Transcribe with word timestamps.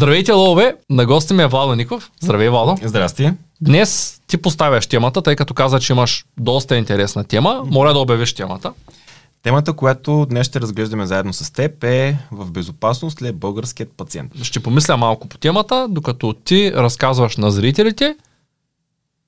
Здравейте, 0.00 0.32
лове! 0.32 0.76
На 0.90 1.06
гости 1.06 1.34
ми 1.34 1.42
е 1.42 1.46
Владо 1.46 1.74
Ников. 1.74 2.10
Здравей, 2.20 2.48
Владо. 2.48 2.76
Здрасти. 2.82 3.32
Днес 3.60 4.20
ти 4.26 4.36
поставяш 4.36 4.86
темата, 4.86 5.22
тъй 5.22 5.36
като 5.36 5.54
каза, 5.54 5.80
че 5.80 5.92
имаш 5.92 6.24
доста 6.38 6.76
интересна 6.76 7.24
тема. 7.24 7.62
Моля 7.66 7.92
да 7.92 7.98
обявиш 7.98 8.34
темата. 8.34 8.72
Темата, 9.42 9.72
която 9.72 10.26
днес 10.30 10.46
ще 10.46 10.60
разглеждаме 10.60 11.06
заедно 11.06 11.32
с 11.32 11.52
теб 11.52 11.84
е 11.84 12.18
в 12.30 12.50
безопасност 12.50 13.22
ли 13.22 13.28
е 13.28 13.32
българският 13.32 13.92
пациент? 13.96 14.32
Ще 14.42 14.60
помисля 14.60 14.96
малко 14.96 15.28
по 15.28 15.38
темата, 15.38 15.86
докато 15.90 16.32
ти 16.32 16.72
разказваш 16.72 17.36
на 17.36 17.50
зрителите 17.50 18.16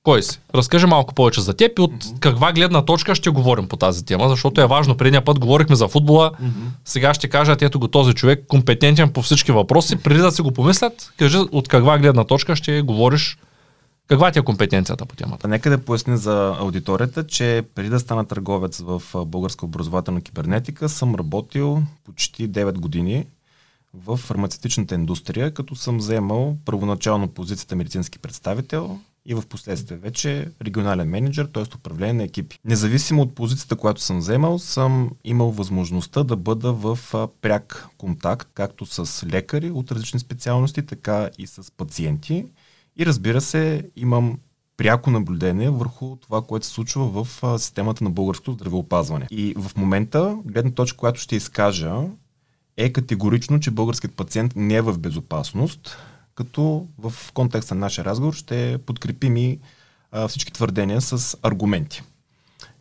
кой 0.03 0.23
си? 0.23 0.39
Разкажи 0.55 0.85
малко 0.85 1.13
повече 1.13 1.41
за 1.41 1.53
теб 1.53 1.79
и 1.79 1.81
от 1.81 1.91
mm-hmm. 1.91 2.19
каква 2.19 2.51
гледна 2.51 2.85
точка 2.85 3.15
ще 3.15 3.29
говорим 3.29 3.67
по 3.67 3.77
тази 3.77 4.05
тема, 4.05 4.29
защото 4.29 4.61
е 4.61 4.67
важно. 4.67 4.97
Предния 4.97 5.25
път 5.25 5.39
говорихме 5.39 5.75
за 5.75 5.87
футбола, 5.87 6.31
mm-hmm. 6.31 6.67
сега 6.85 7.13
ще 7.13 7.29
кажат, 7.29 7.61
ето 7.61 7.79
го 7.79 7.87
този 7.87 8.13
човек, 8.13 8.45
компетентен 8.47 9.09
по 9.09 9.21
всички 9.21 9.51
въпроси. 9.51 9.95
Преди 9.95 10.19
да 10.19 10.31
си 10.31 10.41
го 10.41 10.51
помислят, 10.51 11.13
кажи 11.17 11.37
от 11.37 11.67
каква 11.67 11.97
гледна 11.97 12.23
точка 12.23 12.55
ще 12.55 12.81
говориш 12.81 13.37
каква 14.07 14.31
ти 14.31 14.39
е 14.39 14.41
компетенцията 14.41 15.05
по 15.05 15.15
темата? 15.15 15.47
Нека 15.47 15.69
да 15.69 15.77
поясня 15.77 16.17
за 16.17 16.55
аудиторията, 16.59 17.27
че 17.27 17.63
преди 17.75 17.89
да 17.89 17.99
стана 17.99 18.25
търговец 18.25 18.79
в 18.79 19.01
българска 19.25 19.65
образователна 19.65 20.21
кибернетика, 20.21 20.89
съм 20.89 21.15
работил 21.15 21.83
почти 22.05 22.49
9 22.49 22.73
години 22.73 23.25
в 23.93 24.17
фармацевтичната 24.17 24.95
индустрия, 24.95 25.53
като 25.53 25.75
съм 25.75 25.97
вземал 25.97 26.57
първоначално 26.65 27.27
позицията 27.27 27.75
медицински 27.75 28.19
представител 28.19 28.99
и 29.25 29.33
в 29.33 29.43
последствие 29.49 29.97
вече 29.97 30.51
регионален 30.61 31.09
менеджер, 31.09 31.45
т.е. 31.45 31.63
управление 31.75 32.13
на 32.13 32.23
екипи. 32.23 32.59
Независимо 32.65 33.21
от 33.21 33.35
позицията, 33.35 33.75
която 33.75 34.01
съм 34.01 34.19
вземал, 34.19 34.59
съм 34.59 35.11
имал 35.23 35.51
възможността 35.51 36.23
да 36.23 36.35
бъда 36.35 36.73
в 36.73 36.99
пряк 37.41 37.87
контакт, 37.97 38.49
както 38.53 38.85
с 38.85 39.25
лекари 39.27 39.71
от 39.71 39.91
различни 39.91 40.19
специалности, 40.19 40.85
така 40.85 41.29
и 41.37 41.47
с 41.47 41.71
пациенти. 41.77 42.45
И 42.97 43.05
разбира 43.05 43.41
се, 43.41 43.89
имам 43.95 44.39
пряко 44.77 45.11
наблюдение 45.11 45.69
върху 45.69 46.15
това, 46.15 46.41
което 46.41 46.65
се 46.65 46.71
случва 46.71 47.23
в 47.23 47.59
системата 47.59 48.03
на 48.03 48.09
българското 48.09 48.51
здравеопазване. 48.51 49.27
И 49.31 49.53
в 49.57 49.77
момента, 49.77 50.37
гледна 50.45 50.71
точка, 50.71 50.97
която 50.97 51.19
ще 51.19 51.35
изкажа, 51.35 51.95
е 52.77 52.93
категорично, 52.93 53.59
че 53.59 53.71
българският 53.71 54.15
пациент 54.15 54.53
не 54.55 54.75
е 54.75 54.81
в 54.81 54.97
безопасност, 54.99 55.97
като 56.35 56.87
в 56.97 57.13
контекста 57.33 57.75
на 57.75 57.79
нашия 57.79 58.05
разговор 58.05 58.33
ще 58.33 58.77
подкрепим 58.85 59.37
и 59.37 59.59
а, 60.11 60.27
всички 60.27 60.53
твърдения 60.53 61.01
с 61.01 61.37
аргументи. 61.41 62.03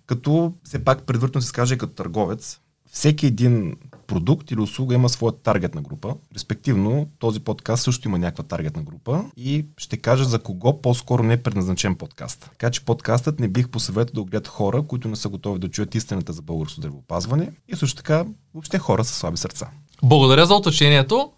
Като 0.06 0.52
все 0.64 0.84
пак 0.84 1.02
предварително 1.02 1.42
се 1.42 1.48
скаже 1.48 1.78
като 1.78 1.92
търговец, 1.92 2.60
всеки 2.92 3.26
един 3.26 3.76
продукт 4.06 4.50
или 4.50 4.60
услуга 4.60 4.94
има 4.94 5.08
своя 5.08 5.32
таргетна 5.32 5.82
група. 5.82 6.14
Респективно, 6.34 7.08
този 7.18 7.40
подкаст 7.40 7.82
също 7.82 8.08
има 8.08 8.18
някаква 8.18 8.44
таргетна 8.44 8.82
група 8.82 9.24
и 9.36 9.66
ще 9.78 9.96
кажа 9.96 10.24
за 10.24 10.38
кого 10.38 10.82
по-скоро 10.82 11.22
не 11.22 11.34
е 11.34 11.42
предназначен 11.42 11.94
подкаст. 11.94 12.48
Така 12.50 12.70
че 12.70 12.84
подкастът 12.84 13.40
не 13.40 13.48
бих 13.48 13.68
посъветвал 13.68 14.14
да 14.14 14.20
огледат 14.20 14.48
хора, 14.48 14.82
които 14.82 15.08
не 15.08 15.16
са 15.16 15.28
готови 15.28 15.58
да 15.58 15.68
чуят 15.68 15.94
истината 15.94 16.32
за 16.32 16.42
българско 16.42 16.80
здравеопазване 16.80 17.52
и 17.68 17.76
също 17.76 17.96
така 17.96 18.24
въобще 18.54 18.78
хора 18.78 19.04
с 19.04 19.14
слаби 19.14 19.36
сърца. 19.36 19.70
Благодаря 20.02 20.46
за 20.46 20.54
уточнението. 20.54 21.30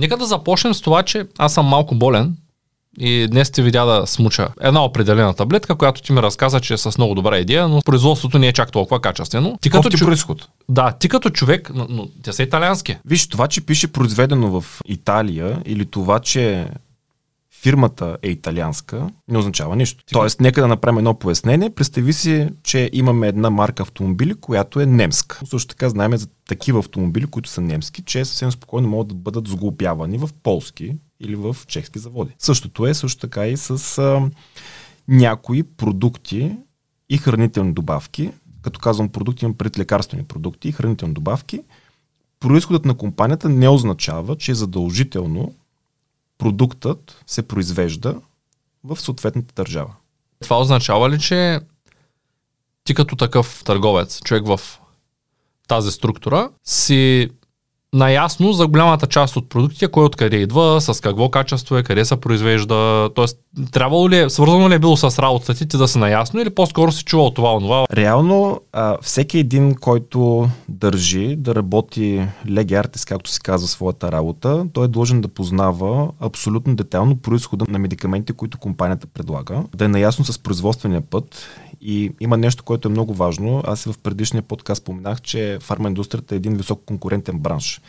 Нека 0.00 0.16
да 0.16 0.26
започнем 0.26 0.74
с 0.74 0.80
това, 0.80 1.02
че 1.02 1.26
аз 1.38 1.54
съм 1.54 1.66
малко 1.66 1.94
болен 1.94 2.36
и 2.98 3.26
днес 3.30 3.50
ти 3.50 3.62
видя 3.62 3.84
да 3.84 4.06
смуча 4.06 4.48
една 4.60 4.84
определена 4.84 5.34
таблетка, 5.34 5.74
която 5.74 6.02
ти 6.02 6.12
ми 6.12 6.22
разказа, 6.22 6.60
че 6.60 6.74
е 6.74 6.76
с 6.76 6.98
много 6.98 7.14
добра 7.14 7.38
идея, 7.38 7.68
но 7.68 7.82
производството 7.82 8.38
не 8.38 8.48
е 8.48 8.52
чак 8.52 8.72
толкова 8.72 9.00
качествено. 9.00 9.58
Ти 9.60 9.70
като 9.70 9.90
чу... 9.90 10.04
происход. 10.04 10.48
Да, 10.68 10.92
ти 10.92 11.08
като 11.08 11.30
човек, 11.30 11.70
но, 11.74 11.86
но 11.88 12.08
те 12.22 12.32
са 12.32 12.42
италиански. 12.42 12.96
Виж, 13.04 13.28
това, 13.28 13.48
че 13.48 13.60
пише 13.60 13.92
произведено 13.92 14.60
в 14.60 14.80
Италия 14.86 15.62
или 15.64 15.86
това, 15.86 16.20
че 16.20 16.66
фирмата 17.62 18.16
е 18.22 18.28
италианска, 18.28 19.10
не 19.28 19.38
означава 19.38 19.76
нищо. 19.76 20.04
Тоест, 20.12 20.40
нека 20.40 20.60
да 20.60 20.68
направим 20.68 20.98
едно 20.98 21.18
пояснение. 21.18 21.70
Представи 21.70 22.12
си, 22.12 22.48
че 22.62 22.90
имаме 22.92 23.28
една 23.28 23.50
марка 23.50 23.82
автомобили, 23.82 24.34
която 24.34 24.80
е 24.80 24.86
немска. 24.86 25.40
Също 25.44 25.68
така 25.68 25.88
знаем 25.88 26.16
за 26.16 26.28
такива 26.48 26.78
автомобили, 26.78 27.26
които 27.26 27.48
са 27.48 27.60
немски, 27.60 28.02
че 28.02 28.24
съвсем 28.24 28.52
спокойно 28.52 28.88
могат 28.88 29.08
да 29.08 29.14
бъдат 29.14 29.48
сглобявани 29.48 30.18
в 30.18 30.30
полски 30.42 30.96
или 31.20 31.36
в 31.36 31.56
чешки 31.66 31.98
заводи. 31.98 32.34
Същото 32.38 32.86
е 32.86 32.94
също 32.94 33.20
така 33.20 33.46
и 33.46 33.56
с 33.56 33.98
а, 33.98 34.30
някои 35.08 35.62
продукти 35.62 36.56
и 37.10 37.18
хранителни 37.18 37.72
добавки. 37.72 38.30
Като 38.62 38.80
казвам 38.80 39.08
продукти, 39.08 39.44
имам 39.44 39.56
пред 39.56 39.78
лекарствени 39.78 40.24
продукти 40.24 40.68
и 40.68 40.72
хранителни 40.72 41.14
добавки. 41.14 41.60
Происходът 42.40 42.84
на 42.84 42.94
компанията 42.94 43.48
не 43.48 43.68
означава, 43.68 44.36
че 44.36 44.52
е 44.52 44.54
задължително 44.54 45.54
продуктът 46.40 47.22
се 47.26 47.48
произвежда 47.48 48.20
в 48.84 49.00
съответната 49.00 49.54
държава. 49.54 49.94
Това 50.40 50.60
означава 50.60 51.10
ли, 51.10 51.18
че 51.20 51.60
ти 52.84 52.94
като 52.94 53.16
такъв 53.16 53.62
търговец, 53.64 54.20
човек 54.24 54.46
в 54.46 54.60
тази 55.68 55.90
структура, 55.90 56.50
си 56.64 57.30
наясно 57.92 58.52
за 58.52 58.66
голямата 58.66 59.06
част 59.06 59.36
от 59.36 59.48
продуктите, 59.48 59.88
кой 59.88 60.04
откъде 60.04 60.36
идва, 60.36 60.80
с 60.80 61.00
какво 61.00 61.28
качество 61.28 61.76
е, 61.76 61.82
къде 61.82 62.04
се 62.04 62.16
произвежда. 62.16 63.10
Тоест, 63.14 63.38
трябвало 63.72 64.10
ли 64.10 64.18
е, 64.18 64.30
свързано 64.30 64.70
ли 64.70 64.74
е 64.74 64.78
било 64.78 64.96
с 64.96 65.22
работата 65.22 65.54
ти 65.54 65.76
да 65.76 65.88
са 65.88 65.98
наясно 65.98 66.40
или 66.40 66.50
по-скоро 66.50 66.92
си 66.92 67.04
чувал 67.04 67.30
това, 67.30 67.54
онова? 67.54 67.86
Реално, 67.92 68.60
а, 68.72 68.96
всеки 69.02 69.38
един, 69.38 69.74
който 69.74 70.48
държи 70.68 71.36
да 71.36 71.54
работи 71.54 72.26
леги 72.48 72.74
артис, 72.74 73.04
както 73.04 73.30
се 73.30 73.40
казва 73.40 73.68
своята 73.68 74.12
работа, 74.12 74.66
той 74.72 74.84
е 74.84 74.88
длъжен 74.88 75.20
да 75.20 75.28
познава 75.28 76.08
абсолютно 76.20 76.76
детайлно 76.76 77.16
происхода 77.16 77.64
на 77.68 77.78
медикаменти, 77.78 78.32
които 78.32 78.58
компанията 78.58 79.06
предлага, 79.06 79.62
да 79.76 79.84
е 79.84 79.88
наясно 79.88 80.24
с 80.24 80.38
производствения 80.38 81.00
път 81.00 81.46
и 81.80 82.12
има 82.20 82.36
нещо, 82.36 82.64
което 82.64 82.88
е 82.88 82.90
много 82.90 83.14
важно. 83.14 83.62
Аз 83.66 83.84
в 83.84 83.98
предишния 83.98 84.42
подкаст 84.42 84.82
споменах, 84.82 85.20
че 85.20 85.58
фармаиндустрията 85.60 86.34
е 86.34 86.36
един 86.36 86.56
високо 86.56 86.84
конкурентен 86.84 87.38
бранш. 87.38 87.80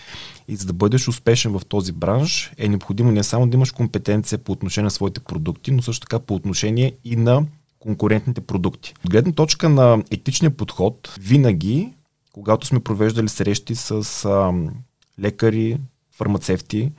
И 0.47 0.55
за 0.55 0.65
да 0.65 0.73
бъдеш 0.73 1.07
успешен 1.07 1.51
в 1.51 1.61
този 1.65 1.91
бранш, 1.91 2.51
е 2.57 2.69
необходимо 2.69 3.11
не 3.11 3.23
само 3.23 3.47
да 3.47 3.57
имаш 3.57 3.71
компетенция 3.71 4.37
по 4.39 4.51
отношение 4.51 4.85
на 4.85 4.91
своите 4.91 5.19
продукти, 5.19 5.71
но 5.71 5.81
също 5.81 6.07
така 6.07 6.19
по 6.19 6.35
отношение 6.35 6.93
и 7.05 7.15
на 7.15 7.45
конкурентните 7.79 8.41
продукти. 8.41 8.93
От 9.05 9.11
гледна 9.11 9.31
точка 9.31 9.69
на 9.69 10.03
етичния 10.11 10.51
подход, 10.51 11.15
винаги, 11.19 11.93
когато 12.33 12.67
сме 12.67 12.79
провеждали 12.79 13.29
срещи 13.29 13.75
с 13.75 14.25
а, 14.25 14.53
лекари, 15.19 15.77
фармацевти, 16.11 16.91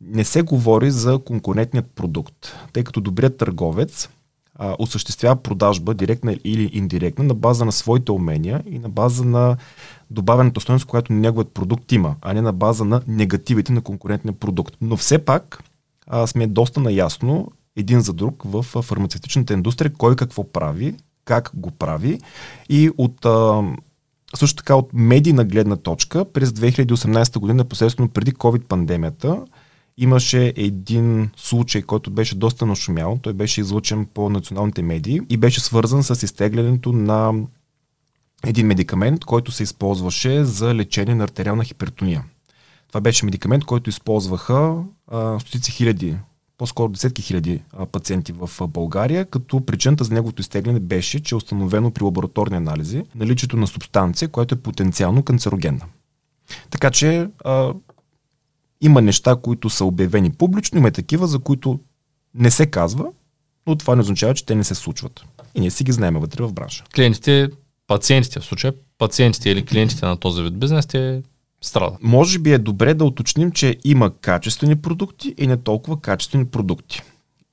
не 0.00 0.24
се 0.24 0.42
говори 0.42 0.90
за 0.90 1.18
конкурентният 1.18 1.90
продукт, 1.90 2.54
тъй 2.72 2.84
като 2.84 3.00
добрият 3.00 3.36
търговец 3.36 4.08
а, 4.58 4.76
осъществява 4.78 5.36
продажба, 5.36 5.94
директна 5.94 6.36
или 6.44 6.70
индиректна, 6.72 7.24
на 7.24 7.34
база 7.34 7.64
на 7.64 7.72
своите 7.72 8.12
умения 8.12 8.62
и 8.66 8.78
на 8.78 8.88
база 8.88 9.24
на 9.24 9.56
добавената 10.10 10.60
стоеност, 10.60 10.84
която 10.84 11.12
неговият 11.12 11.52
продукт 11.52 11.92
има, 11.92 12.16
а 12.22 12.32
не 12.32 12.42
на 12.42 12.52
база 12.52 12.84
на 12.84 13.02
негативите 13.06 13.72
на 13.72 13.80
конкурентния 13.80 14.32
продукт. 14.34 14.74
Но 14.80 14.96
все 14.96 15.18
пак 15.18 15.64
а, 16.06 16.26
сме 16.26 16.46
доста 16.46 16.80
наясно 16.80 17.52
един 17.76 18.00
за 18.00 18.12
друг 18.12 18.42
в 18.44 18.62
фармацевтичната 18.62 19.52
индустрия, 19.52 19.92
кой 19.98 20.16
какво 20.16 20.52
прави, 20.52 20.94
как 21.24 21.50
го 21.54 21.70
прави 21.70 22.20
и 22.68 22.90
от 22.98 23.24
а, 23.24 23.62
също 24.36 24.56
така 24.56 24.74
от 24.74 24.90
медийна 24.92 25.44
гледна 25.44 25.76
точка 25.76 26.24
през 26.24 26.50
2018 26.50 27.38
година, 27.38 27.64
посредствено 27.64 28.08
преди 28.08 28.32
COVID-пандемията, 28.32 29.44
имаше 29.98 30.52
един 30.56 31.30
случай, 31.36 31.82
който 31.82 32.10
беше 32.10 32.34
доста 32.34 32.66
нашумял. 32.66 33.18
Той 33.22 33.32
беше 33.32 33.60
излучен 33.60 34.06
по 34.06 34.30
националните 34.30 34.82
медии 34.82 35.20
и 35.30 35.36
беше 35.36 35.60
свързан 35.60 36.02
с 36.02 36.22
изтеглянето 36.22 36.92
на 36.92 37.32
един 38.46 38.66
медикамент, 38.66 39.24
който 39.24 39.52
се 39.52 39.62
използваше 39.62 40.44
за 40.44 40.74
лечение 40.74 41.14
на 41.14 41.24
артериална 41.24 41.64
хипертония. 41.64 42.24
Това 42.88 43.00
беше 43.00 43.24
медикамент, 43.24 43.64
който 43.64 43.90
използваха 43.90 44.82
а, 45.06 45.40
стотици 45.40 45.72
хиляди, 45.72 46.16
по-скоро 46.58 46.88
десетки 46.88 47.22
хиляди 47.22 47.62
а, 47.72 47.86
пациенти 47.86 48.32
в 48.32 48.68
България, 48.68 49.24
като 49.24 49.66
причината 49.66 50.04
за 50.04 50.14
неговото 50.14 50.40
изтегляне 50.40 50.80
беше, 50.80 51.20
че 51.20 51.34
е 51.34 51.36
установено 51.36 51.90
при 51.90 52.04
лабораторни 52.04 52.56
анализи 52.56 53.02
наличието 53.14 53.56
на 53.56 53.66
субстанция, 53.66 54.28
която 54.28 54.54
е 54.54 54.58
потенциално 54.58 55.22
канцерогенна. 55.22 55.84
Така 56.70 56.90
че 56.90 57.28
а, 57.44 57.72
има 58.80 59.02
неща, 59.02 59.36
които 59.36 59.70
са 59.70 59.84
обявени 59.84 60.30
публично, 60.30 60.78
има 60.78 60.88
и 60.88 60.92
такива, 60.92 61.26
за 61.26 61.38
които 61.38 61.80
не 62.34 62.50
се 62.50 62.66
казва, 62.66 63.06
но 63.66 63.76
това 63.76 63.94
не 63.94 64.00
означава, 64.00 64.34
че 64.34 64.46
те 64.46 64.54
не 64.54 64.64
се 64.64 64.74
случват. 64.74 65.24
И 65.54 65.60
ние 65.60 65.70
си 65.70 65.84
ги 65.84 65.92
знаем 65.92 66.14
вътре 66.14 66.42
в 66.42 66.52
бранша. 66.52 66.84
Клиентите, 66.94 67.48
пациентите 67.86 68.40
в 68.40 68.44
случая, 68.44 68.72
пациентите 68.98 69.50
или 69.50 69.64
клиентите 69.64 70.06
на 70.06 70.16
този 70.16 70.42
вид 70.42 70.58
бизнес, 70.58 70.86
те 70.86 71.22
страдат. 71.60 72.02
Може 72.02 72.38
би 72.38 72.52
е 72.52 72.58
добре 72.58 72.94
да 72.94 73.04
уточним, 73.04 73.52
че 73.52 73.76
има 73.84 74.10
качествени 74.20 74.76
продукти 74.76 75.34
и 75.38 75.46
не 75.46 75.56
толкова 75.56 76.00
качествени 76.00 76.44
продукти. 76.44 77.02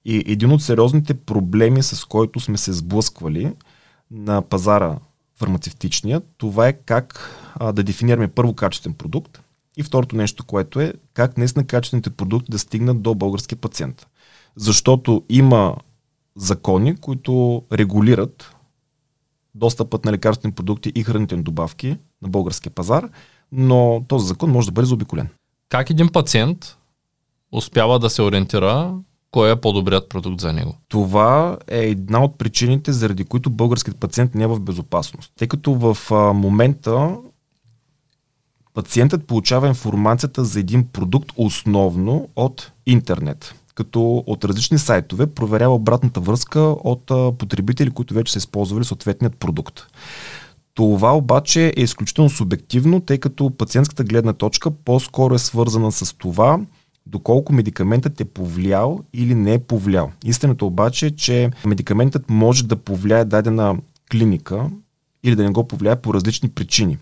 И 0.05 0.23
един 0.27 0.51
от 0.51 0.63
сериозните 0.63 1.13
проблеми, 1.13 1.83
с 1.83 2.05
който 2.05 2.39
сме 2.39 2.57
се 2.57 2.73
сблъсквали 2.73 3.53
на 4.11 4.41
пазара 4.41 4.97
фармацевтичния, 5.35 6.21
това 6.37 6.67
е 6.67 6.73
как 6.73 7.31
а, 7.55 7.71
да 7.71 7.83
дефинираме 7.83 8.27
първо 8.27 8.53
качествен 8.53 8.93
продукт 8.93 9.41
И 9.77 9.83
второто 9.83 10.15
нещо, 10.15 10.45
което 10.45 10.79
е 10.79 10.93
как 11.13 11.33
днес 11.33 11.55
на 11.55 11.65
качествените 11.65 12.09
продукти 12.09 12.51
да 12.51 12.59
стигнат 12.59 13.01
до 13.01 13.15
българския 13.15 13.57
пациент. 13.57 14.07
Защото 14.55 15.23
има 15.29 15.75
закони, 16.35 16.95
които 16.95 17.63
регулират 17.73 18.55
достъпът 19.55 20.05
на 20.05 20.11
лекарствени 20.11 20.53
продукти 20.53 20.91
и 20.95 21.03
хранителни 21.03 21.43
добавки 21.43 21.97
на 22.21 22.29
българския 22.29 22.71
пазар, 22.71 23.09
но 23.51 24.05
този 24.07 24.27
закон 24.27 24.51
може 24.51 24.67
да 24.67 24.71
бъде 24.71 24.85
заобиколен. 24.85 25.29
Как 25.69 25.89
един 25.89 26.09
пациент 26.11 26.77
успява 27.51 27.99
да 27.99 28.09
се 28.09 28.21
ориентира 28.21 28.93
кой 29.31 29.51
е 29.51 29.55
по-добрият 29.55 30.09
продукт 30.09 30.41
за 30.41 30.53
него? 30.53 30.77
Това 30.87 31.57
е 31.67 31.79
една 31.79 32.23
от 32.23 32.37
причините, 32.37 32.93
заради 32.93 33.23
които 33.23 33.49
българският 33.49 33.99
пациент 33.99 34.35
не 34.35 34.43
е 34.43 34.47
в 34.47 34.59
безопасност. 34.59 35.31
Тъй 35.35 35.47
като 35.47 35.73
в 35.73 35.97
а, 36.11 36.33
момента 36.33 37.17
пациентът 38.75 39.27
получава 39.27 39.67
информацията 39.67 40.45
за 40.45 40.59
един 40.59 40.87
продукт 40.87 41.31
основно 41.37 42.29
от 42.35 42.71
интернет 42.85 43.55
като 43.75 44.23
от 44.27 44.45
различни 44.45 44.79
сайтове 44.79 45.27
проверява 45.27 45.75
обратната 45.75 46.19
връзка 46.19 46.59
от 46.59 47.05
потребители, 47.37 47.89
които 47.89 48.13
вече 48.13 48.33
са 48.33 48.37
използвали 48.37 48.85
съответният 48.85 49.37
продукт. 49.37 49.81
Това 50.73 51.17
обаче 51.17 51.73
е 51.77 51.81
изключително 51.81 52.29
субективно, 52.29 53.01
тъй 53.01 53.17
като 53.17 53.49
пациентската 53.57 54.03
гледна 54.03 54.33
точка 54.33 54.71
по-скоро 54.71 55.35
е 55.35 55.39
свързана 55.39 55.91
с 55.91 56.17
това, 56.17 56.59
доколко 57.05 57.53
медикаментът 57.53 58.21
е 58.21 58.25
повлиял 58.25 58.99
или 59.13 59.35
не 59.35 59.53
е 59.53 59.59
повлиял. 59.59 60.11
Истината 60.25 60.65
обаче 60.65 61.05
е, 61.05 61.11
че 61.11 61.51
медикаментът 61.65 62.29
може 62.29 62.63
да 62.63 62.75
повлияе 62.75 63.25
дадена 63.25 63.77
клиника 64.11 64.69
или 65.23 65.35
да 65.35 65.43
не 65.43 65.49
го 65.49 65.67
повлияе 65.67 65.95
по 65.95 66.13
различни 66.13 66.49
причини. 66.49 66.97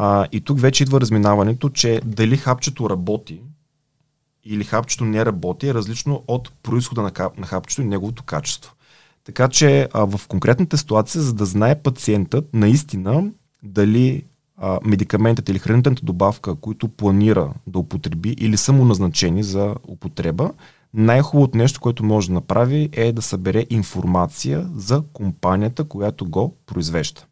А, 0.00 0.26
и 0.32 0.40
тук 0.40 0.60
вече 0.60 0.82
идва 0.82 1.00
разминаването, 1.00 1.68
че 1.68 2.00
дали 2.04 2.36
хапчето 2.36 2.90
работи 2.90 3.40
или 4.44 4.64
хапчето 4.64 5.04
не 5.04 5.24
работи 5.24 5.68
е 5.68 5.74
различно 5.74 6.24
от 6.28 6.52
происхода 6.62 7.02
на, 7.02 7.12
на 7.38 7.46
хапчето 7.46 7.82
и 7.82 7.84
неговото 7.84 8.22
качество. 8.22 8.74
Така 9.24 9.48
че 9.48 9.88
а, 9.92 10.04
в 10.04 10.28
конкретната 10.28 10.78
ситуация, 10.78 11.22
за 11.22 11.34
да 11.34 11.46
знае 11.46 11.82
пациентът 11.82 12.54
наистина 12.54 13.30
дали 13.62 14.22
а, 14.56 14.78
медикаментът 14.84 15.48
или 15.48 15.58
хранителната 15.58 16.04
добавка, 16.04 16.54
които 16.54 16.88
планира 16.88 17.52
да 17.66 17.78
употреби 17.78 18.34
или 18.38 18.56
са 18.56 18.72
му 18.72 18.84
назначени 18.84 19.42
за 19.42 19.74
употреба, 19.88 20.50
най-хубавото 20.94 21.58
нещо, 21.58 21.80
което 21.80 22.04
може 22.04 22.28
да 22.28 22.34
направи 22.34 22.88
е 22.92 23.12
да 23.12 23.22
събере 23.22 23.66
информация 23.70 24.68
за 24.74 25.02
компанията, 25.12 25.84
която 25.84 26.30
го 26.30 26.56
произвежда. 26.66 27.27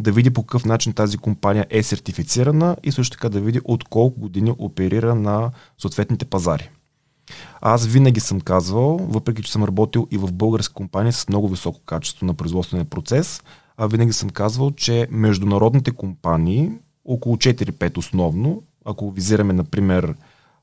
Да 0.00 0.12
види 0.12 0.30
по 0.30 0.42
какъв 0.42 0.64
начин 0.64 0.92
тази 0.92 1.18
компания 1.18 1.66
е 1.70 1.82
сертифицирана 1.82 2.76
и 2.82 2.92
също 2.92 3.16
така 3.16 3.28
да 3.28 3.40
види 3.40 3.60
от 3.64 3.84
колко 3.84 4.20
години 4.20 4.54
оперира 4.58 5.14
на 5.14 5.50
съответните 5.78 6.24
пазари. 6.24 6.70
Аз 7.60 7.86
винаги 7.86 8.20
съм 8.20 8.40
казвал, 8.40 9.00
въпреки 9.02 9.42
че 9.42 9.52
съм 9.52 9.64
работил 9.64 10.08
и 10.10 10.18
в 10.18 10.32
българска 10.32 10.74
компания 10.74 11.12
с 11.12 11.28
много 11.28 11.48
високо 11.48 11.80
качество 11.80 12.26
на 12.26 12.34
производствения 12.34 12.84
процес, 12.84 13.42
а 13.76 13.86
винаги 13.86 14.12
съм 14.12 14.30
казвал, 14.30 14.70
че 14.70 15.06
международните 15.10 15.90
компании, 15.90 16.70
около 17.04 17.36
4-5 17.36 17.98
основно, 17.98 18.62
ако 18.84 19.10
визираме, 19.10 19.52
например, 19.52 20.14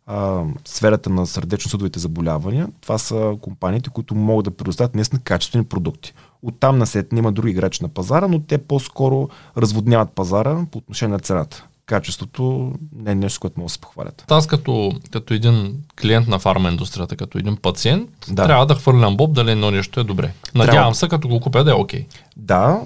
а, 0.05 0.43
сферата 0.65 1.09
на 1.09 1.27
сърдечно-съдовите 1.27 1.99
заболявания, 1.99 2.67
това 2.81 2.97
са 2.97 3.37
компаниите, 3.41 3.89
които 3.89 4.15
могат 4.15 4.45
да 4.45 4.51
предоставят 4.51 4.95
наистина 4.95 5.21
качествени 5.23 5.65
продукти. 5.65 6.13
Оттам 6.43 6.77
на 6.77 6.85
сет 6.85 7.07
има 7.13 7.31
други 7.31 7.51
играчи 7.51 7.83
на 7.83 7.89
пазара, 7.89 8.27
но 8.27 8.39
те 8.39 8.57
по-скоро 8.57 9.29
разводняват 9.57 10.11
пазара 10.11 10.65
по 10.71 10.77
отношение 10.77 11.13
на 11.13 11.19
цената. 11.19 11.65
Качеството 11.85 12.73
не 12.95 13.11
е 13.11 13.15
нещо, 13.15 13.39
което 13.39 13.59
могат 13.59 13.67
да 13.67 13.73
се 13.73 13.79
похвалят. 13.79 14.25
Аз 14.29 14.47
като, 14.47 14.91
като 15.11 15.33
един 15.33 15.75
клиент 16.01 16.27
на 16.27 16.39
фарма 16.39 16.69
индустрията, 16.69 17.15
като 17.15 17.37
един 17.37 17.57
пациент, 17.57 18.09
да. 18.31 18.45
трябва 18.45 18.65
да 18.65 18.75
хвърлям 18.75 19.17
боб 19.17 19.33
дали 19.33 19.51
едно 19.51 19.71
нещо 19.71 19.99
е 19.99 20.03
добре. 20.03 20.33
Надявам 20.55 20.75
трябва. 20.75 20.95
се, 20.95 21.07
като 21.07 21.27
го 21.27 21.39
купя 21.39 21.63
да 21.63 21.71
е 21.71 21.73
окей. 21.73 22.01
Okay. 22.01 22.05
Да, 22.37 22.81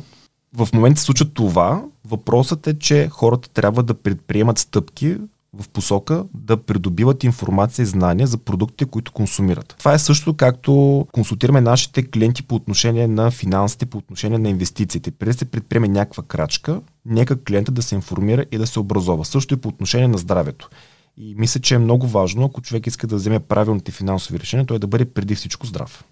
в 0.54 0.70
момента 0.74 1.00
се 1.00 1.06
случва 1.06 1.26
това. 1.26 1.84
Въпросът 2.08 2.68
е, 2.68 2.80
че 2.80 3.10
хората 3.10 3.50
трябва 3.50 3.84
да 3.84 3.94
предприемат 3.94 4.60
стъпки 4.60 5.18
в 5.54 5.70
посока 5.70 6.26
да 6.34 6.58
придобиват 6.58 7.24
информация 7.24 7.84
и 7.84 7.86
знания 7.86 8.28
за 8.28 8.38
продуктите, 8.38 8.86
които 8.86 9.12
консумират. 9.12 9.76
Това 9.80 9.94
е 9.94 10.00
също 10.00 10.34
както 10.34 11.08
консултираме 11.12 11.62
нашите 11.62 12.04
клиенти 12.04 12.44
по 12.44 12.56
отношение 12.56 13.08
на 13.08 13.32
финансите, 13.32 13.86
по 13.86 13.98
отношение 13.98 14.38
на 14.38 14.50
инвестициите. 14.50 15.12
Преди 15.12 15.32
да 15.32 15.38
се 15.38 15.46
предприеме 15.46 15.88
някаква 15.88 16.24
крачка, 16.24 16.82
нека 17.06 17.44
клиента 17.44 17.72
да 17.72 17.82
се 17.82 17.96
информира 17.96 18.46
и 18.52 18.58
да 18.58 18.68
се 18.68 18.80
образова. 18.80 19.26
Също 19.26 19.54
и 19.54 19.58
по 19.58 19.70
отношение 19.70 20.08
на 20.08 20.18
здравето. 20.18 20.70
И 21.18 21.36
мисля, 21.38 21.62
че 21.62 21.76
е 21.76 21.80
много 21.80 22.08
важно, 22.08 22.46
ако 22.46 22.62
човек 22.62 22.88
иска 22.88 23.08
да 23.08 23.16
вземе 23.16 23.40
правилните 23.40 23.92
финансови 23.92 24.40
решения, 24.40 24.66
той 24.66 24.80
да 24.80 24.88
бъде 24.88 25.06
преди 25.06 25.36
всичко 25.36 25.66
здрав. 25.66 26.04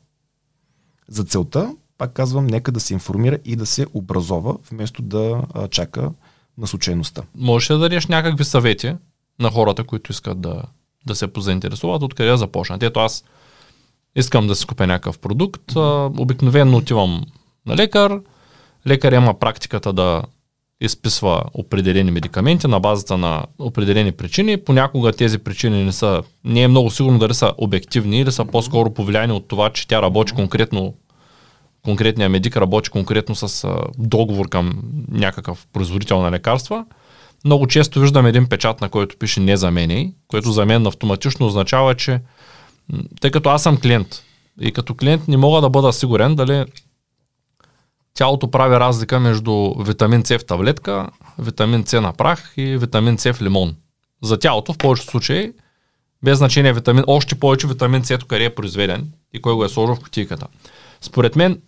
За 1.07 1.23
целта, 1.23 1.75
пак 1.97 2.13
казвам, 2.13 2.47
нека 2.47 2.71
да 2.71 2.79
се 2.79 2.93
информира 2.93 3.37
и 3.45 3.55
да 3.55 3.65
се 3.65 3.85
образова, 3.93 4.57
вместо 4.71 5.01
да 5.01 5.41
а, 5.53 5.67
чака 5.67 6.11
на 6.57 6.67
случайността. 6.67 7.21
Можеш 7.35 7.67
да 7.67 7.77
дадеш 7.77 8.07
някакви 8.07 8.43
съвети 8.43 8.95
на 9.41 9.51
хората, 9.51 9.83
които 9.83 10.11
искат 10.11 10.41
да, 10.41 10.63
да 11.05 11.15
се 11.15 11.27
позаинтересуват, 11.27 12.03
откъде 12.03 12.29
да 12.29 12.37
започнат. 12.37 12.83
Ето 12.83 12.99
аз 12.99 13.23
искам 14.15 14.47
да 14.47 14.55
си 14.55 14.65
купя 14.65 14.87
някакъв 14.87 15.19
продукт, 15.19 15.71
обикновено 16.17 16.77
отивам 16.77 17.23
на 17.65 17.75
лекар, 17.75 18.19
лекар 18.87 19.11
има 19.11 19.39
практиката 19.39 19.93
да 19.93 20.21
изписва 20.81 21.43
определени 21.53 22.11
медикаменти 22.11 22.67
на 22.67 22.79
базата 22.79 23.17
на 23.17 23.43
определени 23.59 24.11
причини. 24.11 24.57
Понякога 24.57 25.11
тези 25.11 25.37
причини 25.37 25.83
не 25.83 25.91
са, 25.91 26.23
не 26.43 26.61
е 26.61 26.67
много 26.67 26.91
сигурно 26.91 27.19
дали 27.19 27.33
са 27.33 27.53
обективни 27.57 28.19
или 28.19 28.31
са 28.31 28.45
по-скоро 28.45 28.93
повлияни 28.93 29.33
от 29.33 29.47
това, 29.47 29.69
че 29.69 29.87
тя 29.87 30.01
работи 30.01 30.33
конкретно, 30.33 30.93
конкретния 31.85 32.29
медик 32.29 32.57
работи 32.57 32.89
конкретно 32.89 33.35
с 33.35 33.67
договор 33.97 34.49
към 34.49 34.83
някакъв 35.11 35.67
производител 35.73 36.21
на 36.21 36.31
лекарства– 36.31 36.85
много 37.45 37.67
често 37.67 37.99
виждам 37.99 38.25
един 38.25 38.49
печат, 38.49 38.81
на 38.81 38.89
който 38.89 39.17
пише 39.17 39.39
не 39.39 39.57
за 39.57 39.71
мен, 39.71 40.13
което 40.27 40.51
за 40.51 40.65
мен 40.65 40.87
автоматично 40.87 41.47
означава, 41.47 41.95
че 41.95 42.19
тъй 43.21 43.31
като 43.31 43.49
аз 43.49 43.63
съм 43.63 43.77
клиент 43.77 44.23
и 44.61 44.71
като 44.71 44.95
клиент 44.95 45.27
не 45.27 45.37
мога 45.37 45.61
да 45.61 45.69
бъда 45.69 45.93
сигурен 45.93 46.35
дали 46.35 46.65
тялото 48.13 48.51
прави 48.51 48.75
разлика 48.75 49.19
между 49.19 49.73
витамин 49.79 50.25
С 50.25 50.37
в 50.37 50.45
таблетка, 50.45 51.09
витамин 51.39 51.83
С 51.87 52.01
на 52.01 52.13
прах 52.13 52.53
и 52.57 52.77
витамин 52.77 53.17
С 53.17 53.33
в 53.33 53.41
лимон. 53.41 53.75
За 54.23 54.39
тялото 54.39 54.73
в 54.73 54.77
повечето 54.77 55.11
случаи 55.11 55.53
без 56.23 56.37
значение 56.37 56.73
витамин, 56.73 57.03
още 57.07 57.35
повече 57.35 57.67
витамин 57.67 58.05
С 58.05 58.17
къде 58.27 58.45
е 58.45 58.55
произведен 58.55 59.11
и 59.33 59.41
кой 59.41 59.53
го 59.53 59.65
е 59.65 59.69
сложил 59.69 59.95
в 59.95 59.99
кутийката. 59.99 60.47
Според 61.01 61.35
мен 61.35 61.61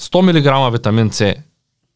100 0.00 0.66
мг 0.66 0.72
витамин 0.72 1.12
С 1.12 1.34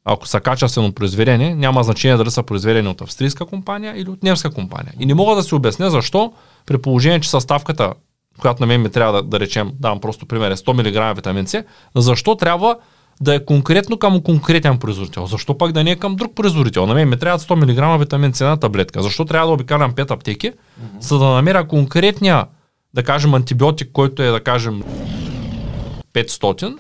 ако 0.05 0.29
са 0.29 0.41
качествено 0.41 0.93
произведени, 0.93 1.55
няма 1.55 1.83
значение 1.83 2.17
дали 2.17 2.31
са 2.31 2.43
произведени 2.43 2.89
от 2.89 3.01
австрийска 3.01 3.47
компания 3.47 3.95
или 3.97 4.11
от 4.11 4.23
немска 4.23 4.51
компания. 4.51 4.93
И 5.01 5.07
не 5.07 5.15
мога 5.15 5.37
да 5.37 5.43
си 5.43 5.55
обясня 5.55 5.91
защо, 5.91 6.33
при 6.67 6.79
положение, 6.79 7.21
че 7.21 7.31
съставката, 7.31 7.93
която 8.39 8.63
на 8.63 8.67
мен 8.67 8.83
ми 8.83 8.91
трябва 8.91 9.23
да, 9.23 9.29
да 9.29 9.41
речем, 9.41 9.73
давам 9.81 10.01
просто 10.01 10.27
пример, 10.27 10.51
е 10.51 10.57
100 10.57 11.11
мг 11.11 11.17
витамин 11.17 11.47
С, 11.47 11.65
защо 11.95 12.37
трябва 12.37 12.77
да 13.21 13.35
е 13.35 13.45
конкретно 13.45 13.99
към 13.99 14.23
конкретен 14.23 14.79
производител? 14.79 15.27
Защо 15.27 15.59
пък 15.59 15.73
да 15.73 15.85
не 15.85 15.91
е 15.91 15.97
към 15.97 16.17
друг 16.17 16.35
производител? 16.35 16.87
На 16.87 16.95
мен 16.95 17.09
ми 17.09 17.19
трябва 17.19 17.39
100 17.39 17.55
мг 17.55 18.01
витамин 18.01 18.35
С 18.35 18.41
на 18.41 18.57
таблетка. 18.57 19.03
Защо 19.03 19.25
трябва 19.25 19.47
да 19.47 19.53
обикалям 19.53 19.93
5 19.93 20.11
аптеки, 20.11 20.51
mm-hmm. 20.51 21.01
за 21.01 21.19
да 21.19 21.25
намеря 21.25 21.69
конкретния, 21.69 22.47
да 22.95 23.03
кажем, 23.03 23.35
антибиотик, 23.35 23.93
който 23.93 24.23
е, 24.23 24.27
да 24.27 24.41
кажем, 24.41 24.83
500, 26.15 26.77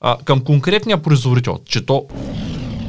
а, 0.00 0.16
към 0.24 0.40
конкретния 0.40 1.02
производител, 1.02 1.58
че 1.64 1.86
то 1.86 2.06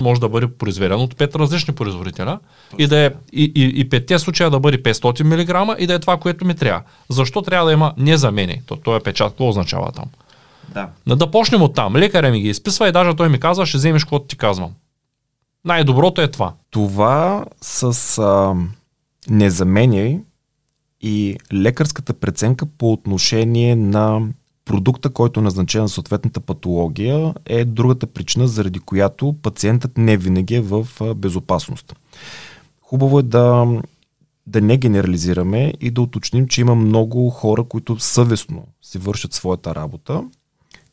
може 0.01 0.22
да 0.22 0.30
бъде 0.30 0.48
произведено 0.48 1.03
от 1.03 1.18
пет 1.18 1.36
различни 1.36 1.75
производителя 1.75 2.39
и 2.77 2.88
да 2.88 2.98
е 2.98 3.12
и, 3.34 3.51
и, 3.56 3.74
и 3.75 3.89
петте 3.89 4.20
случая 4.20 4.50
да 4.50 4.60
бъде 4.60 4.84
500 4.84 5.24
мг 5.24 5.80
и 5.80 5.88
да 5.88 5.94
е 5.94 6.00
това, 6.00 6.18
което 6.18 6.46
ми 6.46 6.56
трябва. 6.56 6.82
Защо 7.10 7.41
трябва 7.41 7.65
да 7.65 7.74
има 7.74 7.94
не 7.98 8.18
за 8.18 8.32
мене? 8.32 8.62
То, 8.65 8.75
то 8.75 8.96
е 8.96 9.03
печат, 9.03 9.30
какво 9.30 9.50
означава 9.50 9.91
там? 9.91 10.06
Да. 10.74 10.89
да. 11.08 11.15
Да 11.15 11.32
почнем 11.32 11.62
от 11.62 11.75
там. 11.75 11.96
Лекаря 11.96 12.32
ми 12.32 12.41
ги 12.41 12.50
изписва 12.50 12.88
и 12.88 12.91
даже 12.91 13.15
той 13.15 13.30
ми 13.30 13.39
казва, 13.39 13.65
ще 13.65 13.77
вземеш 13.77 14.03
каквото 14.03 14.25
ти 14.25 14.38
казвам. 14.38 14.72
Най-доброто 15.65 16.22
е 16.22 16.27
това. 16.27 16.53
Това 16.72 17.46
с 17.62 18.18
а, 18.18 18.56
незаменяй 19.30 20.20
и 21.01 21.38
лекарската 21.53 22.13
преценка 22.13 22.65
по 22.77 22.91
отношение 22.91 23.75
на 23.75 24.22
продукта, 24.65 25.10
който 25.10 25.39
е 25.39 25.44
назначен 25.44 25.88
за 25.88 25.94
съответната 25.94 26.39
патология, 26.39 27.34
е 27.46 27.65
другата 27.65 28.08
причина, 28.08 28.48
заради 28.48 28.80
която 28.80 29.36
пациентът 29.41 29.98
не 29.98 30.18
винаги 30.18 30.56
е 30.56 30.62
в 30.62 30.88
безопасност. 31.15 31.96
Хубаво 32.82 33.20
е 33.20 33.24
да, 33.24 33.68
да 34.48 34.62
не 34.62 34.77
генерализираме 34.77 35.74
и 35.82 35.91
да 35.91 36.01
уточним, 36.01 36.48
че 36.48 36.62
има 36.62 36.75
много 36.75 37.30
хора, 37.30 37.63
които 37.63 38.00
съвестно 38.00 38.68
си 38.82 38.98
вършат 38.98 39.34
своята 39.34 39.75
работа, 39.75 40.24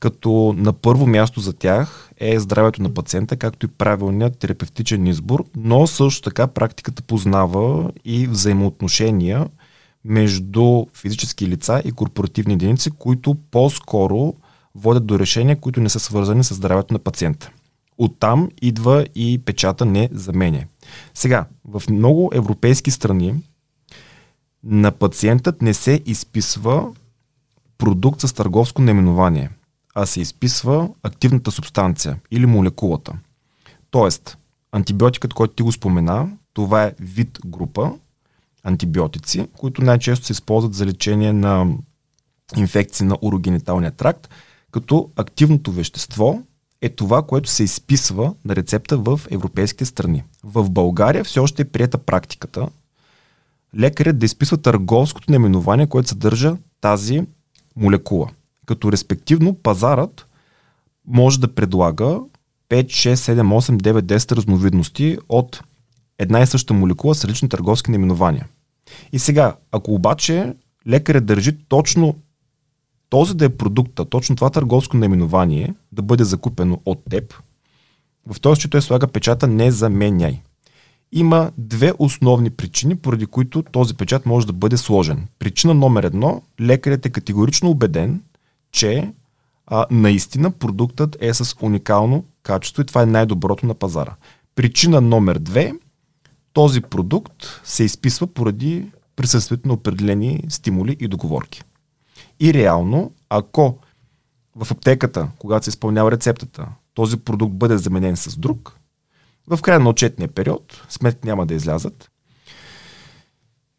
като 0.00 0.54
на 0.56 0.72
първо 0.72 1.06
място 1.06 1.40
за 1.40 1.52
тях 1.52 2.10
е 2.16 2.38
здравето 2.38 2.82
на 2.82 2.94
пациента, 2.94 3.36
както 3.36 3.66
и 3.66 3.68
правилният 3.68 4.38
терапевтичен 4.38 5.06
избор, 5.06 5.44
но 5.56 5.86
също 5.86 6.22
така 6.22 6.46
практиката 6.46 7.02
познава 7.02 7.90
и 8.04 8.26
взаимоотношения 8.26 9.46
между 10.04 10.86
физически 10.94 11.48
лица 11.48 11.82
и 11.84 11.92
корпоративни 11.92 12.54
единици, 12.54 12.90
които 12.90 13.34
по-скоро 13.50 14.34
водят 14.74 15.06
до 15.06 15.18
решения, 15.18 15.60
които 15.60 15.80
не 15.80 15.88
са 15.88 16.00
свързани 16.00 16.44
с 16.44 16.54
здравето 16.54 16.94
на 16.94 16.98
пациента. 16.98 17.50
Оттам 17.98 18.48
идва 18.62 19.06
и 19.14 19.42
печата 19.44 19.86
не 19.86 20.08
заменя. 20.12 20.64
Сега, 21.14 21.46
в 21.64 21.82
много 21.90 22.30
европейски 22.34 22.90
страни 22.90 23.34
на 24.64 24.90
пациентът 24.92 25.62
не 25.62 25.74
се 25.74 26.02
изписва 26.06 26.92
продукт 27.78 28.20
с 28.20 28.32
търговско 28.32 28.82
наименование, 28.82 29.50
а 29.94 30.06
се 30.06 30.20
изписва 30.20 30.88
активната 31.02 31.50
субстанция 31.50 32.16
или 32.30 32.46
молекулата. 32.46 33.12
Тоест, 33.90 34.38
антибиотикът, 34.72 35.34
който 35.34 35.54
ти 35.54 35.62
го 35.62 35.72
спомена, 35.72 36.28
това 36.52 36.84
е 36.84 36.94
вид 37.00 37.38
група 37.46 37.92
антибиотици, 38.68 39.48
които 39.58 39.82
най-често 39.82 40.26
се 40.26 40.32
използват 40.32 40.74
за 40.74 40.86
лечение 40.86 41.32
на 41.32 41.66
инфекции 42.56 43.06
на 43.06 43.18
урогениталния 43.22 43.90
тракт, 43.90 44.28
като 44.70 45.10
активното 45.16 45.72
вещество 45.72 46.42
е 46.82 46.88
това, 46.88 47.22
което 47.22 47.50
се 47.50 47.62
изписва 47.64 48.34
на 48.44 48.56
рецепта 48.56 48.96
в 48.96 49.20
европейските 49.30 49.84
страни. 49.84 50.24
В 50.44 50.70
България 50.70 51.24
все 51.24 51.40
още 51.40 51.62
е 51.62 51.64
прията 51.64 51.98
практиката 51.98 52.68
лекарят 53.78 54.18
да 54.18 54.26
изписва 54.26 54.56
търговското 54.56 55.30
наименование, 55.30 55.86
което 55.86 56.08
съдържа 56.08 56.56
тази 56.80 57.22
молекула. 57.76 58.28
Като 58.66 58.92
респективно 58.92 59.54
пазарът 59.54 60.26
може 61.06 61.40
да 61.40 61.54
предлага 61.54 62.04
5, 62.04 62.84
6, 62.84 63.14
7, 63.14 63.42
8, 63.42 63.82
9, 63.82 64.00
10 64.00 64.36
разновидности 64.36 65.18
от 65.28 65.62
една 66.18 66.40
и 66.40 66.46
съща 66.46 66.74
молекула 66.74 67.14
с 67.14 67.24
различни 67.24 67.48
търговски 67.48 67.90
наименования. 67.90 68.46
И 69.12 69.18
сега, 69.18 69.56
ако 69.72 69.94
обаче 69.94 70.54
лекарят 70.88 71.26
държи 71.26 71.56
точно 71.68 72.14
този 73.10 73.34
да 73.36 73.44
е 73.44 73.48
продукта, 73.56 74.04
точно 74.04 74.36
това 74.36 74.50
търговско 74.50 74.96
наименование 74.96 75.74
да 75.92 76.02
бъде 76.02 76.24
закупено 76.24 76.80
от 76.84 77.02
теб, 77.10 77.34
в 78.30 78.40
този 78.40 78.56
случай 78.56 78.70
той 78.70 78.82
слага 78.82 79.06
печата 79.06 79.46
не 79.46 79.70
заменяй. 79.70 80.40
Има 81.12 81.50
две 81.58 81.92
основни 81.98 82.50
причини, 82.50 82.96
поради 82.96 83.26
които 83.26 83.62
този 83.62 83.94
печат 83.94 84.26
може 84.26 84.46
да 84.46 84.52
бъде 84.52 84.76
сложен. 84.76 85.26
Причина 85.38 85.74
номер 85.74 86.04
едно, 86.04 86.42
лекарят 86.60 87.06
е 87.06 87.10
категорично 87.10 87.70
убеден, 87.70 88.22
че 88.72 89.12
а, 89.66 89.86
наистина 89.90 90.50
продуктът 90.50 91.16
е 91.20 91.34
с 91.34 91.56
уникално 91.62 92.24
качество 92.42 92.82
и 92.82 92.84
това 92.84 93.02
е 93.02 93.06
най-доброто 93.06 93.66
на 93.66 93.74
пазара. 93.74 94.14
Причина 94.54 95.00
номер 95.00 95.38
две, 95.38 95.72
този 96.52 96.80
продукт 96.80 97.60
се 97.64 97.84
изписва 97.84 98.26
поради 98.26 98.90
присъствието 99.16 99.68
на 99.68 99.74
определени 99.74 100.44
стимули 100.48 100.96
и 101.00 101.08
договорки. 101.08 101.62
И 102.40 102.54
реално, 102.54 103.12
ако 103.28 103.78
в 104.56 104.70
аптеката, 104.70 105.28
когато 105.38 105.64
се 105.64 105.68
изпълнява 105.68 106.10
рецептата, 106.10 106.66
този 106.94 107.16
продукт 107.16 107.54
бъде 107.54 107.78
заменен 107.78 108.16
с 108.16 108.36
друг, 108.36 108.78
в 109.46 109.62
края 109.62 109.80
на 109.80 109.90
отчетния 109.90 110.28
период 110.28 110.82
сметки 110.88 111.26
няма 111.26 111.46
да 111.46 111.54
излязат 111.54 112.10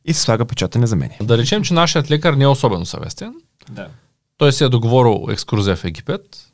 и 0.06 0.14
се 0.14 0.22
слага 0.22 0.46
печата 0.46 0.80
незаменен. 0.80 1.18
Да 1.22 1.38
речем, 1.38 1.64
че 1.64 1.74
нашият 1.74 2.12
лекар 2.12 2.34
не 2.34 2.44
е 2.44 2.48
особено 2.48 2.86
съвестен. 2.86 3.34
Да. 3.70 3.88
Той 4.38 4.54
си 4.54 4.64
е 4.64 4.70
договорил 4.70 5.32
екскурзия 5.32 5.76
в 5.76 5.86
Египет 5.86 6.52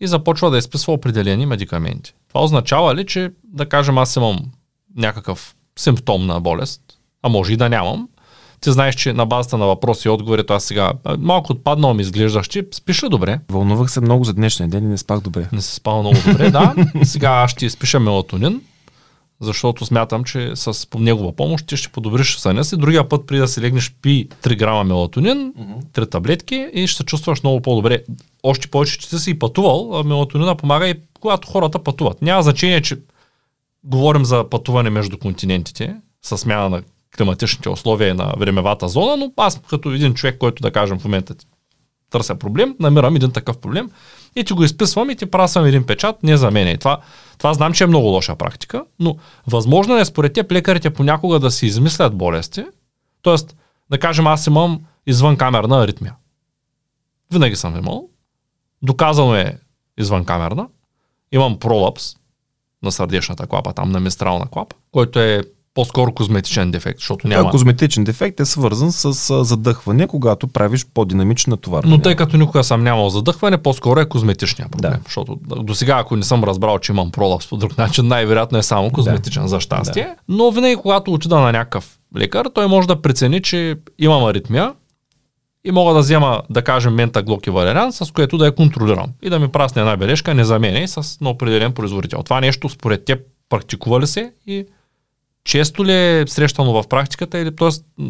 и 0.00 0.06
започва 0.06 0.50
да 0.50 0.58
изписва 0.58 0.92
определени 0.92 1.46
медикаменти. 1.46 2.14
Това 2.28 2.44
означава 2.44 2.94
ли, 2.94 3.06
че 3.06 3.32
да 3.44 3.68
кажем 3.68 3.98
аз 3.98 4.16
имам 4.16 4.38
някакъв 4.96 5.54
симптом 5.78 6.26
на 6.26 6.40
болест, 6.40 6.80
а 7.22 7.28
може 7.28 7.52
и 7.52 7.56
да 7.56 7.68
нямам, 7.68 8.08
ти 8.60 8.72
знаеш, 8.72 8.94
че 8.94 9.12
на 9.12 9.26
базата 9.26 9.58
на 9.58 9.66
въпроси 9.66 10.08
и 10.08 10.10
отговори, 10.10 10.44
аз 10.48 10.64
сега 10.64 10.92
малко 11.18 11.52
отпаднал 11.52 11.94
ми 11.94 12.02
изглеждаш, 12.02 12.46
че 12.46 12.66
спиш 12.72 13.02
ли 13.02 13.08
добре? 13.08 13.40
Вълнувах 13.50 13.90
се 13.90 14.00
много 14.00 14.24
за 14.24 14.34
днешния 14.34 14.68
ден 14.68 14.84
и 14.84 14.88
не 14.88 14.98
спах 14.98 15.20
добре. 15.20 15.48
Не 15.52 15.60
се 15.60 15.74
спал 15.74 16.00
много 16.00 16.16
добре, 16.26 16.50
да. 16.50 16.74
Сега 17.02 17.30
аз 17.30 17.50
ще 17.50 17.66
изпиша 17.66 18.00
мелатонин, 18.00 18.60
защото 19.40 19.86
смятам, 19.86 20.24
че 20.24 20.52
с 20.54 20.86
негова 20.98 21.36
помощ 21.36 21.66
ти 21.66 21.76
ще 21.76 21.88
подобриш 21.88 22.36
съня 22.36 22.64
си. 22.64 22.76
Другия 22.76 23.08
път, 23.08 23.26
преди 23.26 23.40
да 23.40 23.48
си 23.48 23.60
легнеш, 23.60 23.94
пи 24.02 24.28
3 24.42 24.58
грама 24.58 24.84
мелатонин, 24.84 25.52
3 25.92 26.10
таблетки 26.10 26.68
и 26.72 26.86
ще 26.86 26.96
се 26.96 27.04
чувстваш 27.04 27.42
много 27.42 27.60
по-добре. 27.60 28.02
Още 28.42 28.68
повече, 28.68 28.98
че 28.98 29.08
ти 29.08 29.18
си 29.18 29.38
пътувал, 29.38 29.98
а 29.98 30.04
мелатонина 30.04 30.54
помага 30.54 30.88
и 30.88 30.94
когато 31.20 31.48
хората 31.48 31.78
пътуват. 31.78 32.22
Няма 32.22 32.42
значение, 32.42 32.82
че 32.82 32.96
говорим 33.84 34.24
за 34.24 34.50
пътуване 34.50 34.90
между 34.90 35.18
континентите, 35.18 35.96
с 36.22 36.38
смяна 36.38 36.68
на 36.68 36.82
климатичните 37.16 37.68
условия 37.68 38.08
и 38.08 38.14
на 38.14 38.34
времевата 38.38 38.88
зона, 38.88 39.16
но 39.16 39.32
аз 39.36 39.60
като 39.70 39.90
един 39.90 40.14
човек, 40.14 40.38
който 40.38 40.62
да 40.62 40.70
кажем 40.70 40.98
в 40.98 41.04
момента 41.04 41.34
търся 42.10 42.34
проблем, 42.34 42.76
намирам 42.80 43.16
един 43.16 43.32
такъв 43.32 43.58
проблем 43.58 43.90
и 44.36 44.44
ти 44.44 44.52
го 44.52 44.64
изписвам 44.64 45.10
и 45.10 45.16
ти 45.16 45.26
прасвам 45.26 45.64
един 45.64 45.86
печат, 45.86 46.22
не 46.22 46.36
за 46.36 46.50
мен. 46.50 46.78
Това, 46.78 47.00
това 47.38 47.54
знам, 47.54 47.72
че 47.72 47.84
е 47.84 47.86
много 47.86 48.06
лоша 48.06 48.36
практика, 48.36 48.84
но 49.00 49.16
възможно 49.46 49.96
е 49.96 50.04
според 50.04 50.32
теб 50.32 50.52
лекарите 50.52 50.90
понякога 50.90 51.38
да 51.38 51.50
си 51.50 51.66
измислят 51.66 52.14
болести, 52.14 52.64
т.е. 53.22 53.34
да 53.90 53.98
кажем 53.98 54.26
аз 54.26 54.46
имам 54.46 54.80
извън 55.06 55.36
камерна 55.36 55.82
аритмия. 55.82 56.14
Винаги 57.32 57.56
съм 57.56 57.76
имал. 57.76 58.08
Доказано 58.82 59.34
е 59.34 59.58
извън 59.98 60.24
камерна. 60.24 60.68
Имам 61.32 61.58
пролапс 61.58 62.16
на 62.82 62.92
сърдечната 62.92 63.46
клапа, 63.46 63.72
там 63.72 63.90
на 63.90 64.00
мистрална 64.00 64.46
клапа, 64.50 64.76
който 64.92 65.20
е 65.20 65.42
по-скоро 65.74 66.12
козметичен 66.12 66.70
дефект, 66.70 66.98
защото 66.98 67.28
няма... 67.28 67.40
Това 67.40 67.50
козметичен 67.50 68.04
дефект 68.04 68.40
е 68.40 68.44
свързан 68.44 68.92
с 68.92 69.44
задъхване, 69.44 70.06
когато 70.06 70.48
правиш 70.48 70.86
по-динамична 70.94 71.50
натоварване. 71.50 71.96
Но 71.96 72.02
тъй 72.02 72.16
като 72.16 72.36
никога 72.36 72.64
съм 72.64 72.84
нямал 72.84 73.10
задъхване, 73.10 73.58
по-скоро 73.58 74.00
е 74.00 74.08
козметичния 74.08 74.68
проблем. 74.68 74.92
Да. 74.92 74.98
Защото 75.04 75.38
до 75.44 75.74
сега, 75.74 75.98
ако 75.98 76.16
не 76.16 76.22
съм 76.22 76.44
разбрал, 76.44 76.78
че 76.78 76.92
имам 76.92 77.10
пролапс 77.10 77.48
по 77.48 77.56
друг 77.56 77.78
начин, 77.78 78.06
най-вероятно 78.06 78.58
е 78.58 78.62
само 78.62 78.90
козметичен 78.90 79.42
да. 79.42 79.48
за 79.48 79.60
щастие. 79.60 80.04
Да. 80.04 80.14
Но 80.28 80.50
винаги, 80.50 80.76
когато 80.76 81.12
отида 81.12 81.40
на 81.40 81.52
някакъв 81.52 81.98
лекар, 82.16 82.46
той 82.54 82.66
може 82.66 82.88
да 82.88 83.02
прецени, 83.02 83.42
че 83.42 83.76
имам 83.98 84.24
аритмия, 84.24 84.74
и 85.64 85.70
мога 85.70 85.94
да 85.94 86.00
взема, 86.00 86.42
да 86.50 86.62
кажем, 86.62 86.94
мента 86.94 87.22
глоки 87.22 87.50
валериан, 87.50 87.92
с 87.92 88.12
което 88.12 88.38
да 88.38 88.46
я 88.46 88.54
контролирам 88.54 89.06
и 89.22 89.30
да 89.30 89.38
ми 89.38 89.48
прасне 89.48 89.82
една 89.82 89.96
бележка, 89.96 90.34
не 90.34 90.44
за 90.44 90.58
мен 90.58 90.82
и 90.82 90.88
с 90.88 91.18
на 91.20 91.30
определен 91.30 91.72
производител. 91.72 92.22
Това 92.22 92.40
нещо 92.40 92.68
според 92.68 93.04
теб 93.04 93.20
практикува 93.48 94.00
ли 94.00 94.06
се 94.06 94.32
и 94.46 94.66
често 95.44 95.84
ли 95.84 95.92
е 95.92 96.24
срещано 96.26 96.72
в 96.72 96.88
практиката 96.88 97.38
или 97.38 97.56
т.е. 97.56 98.02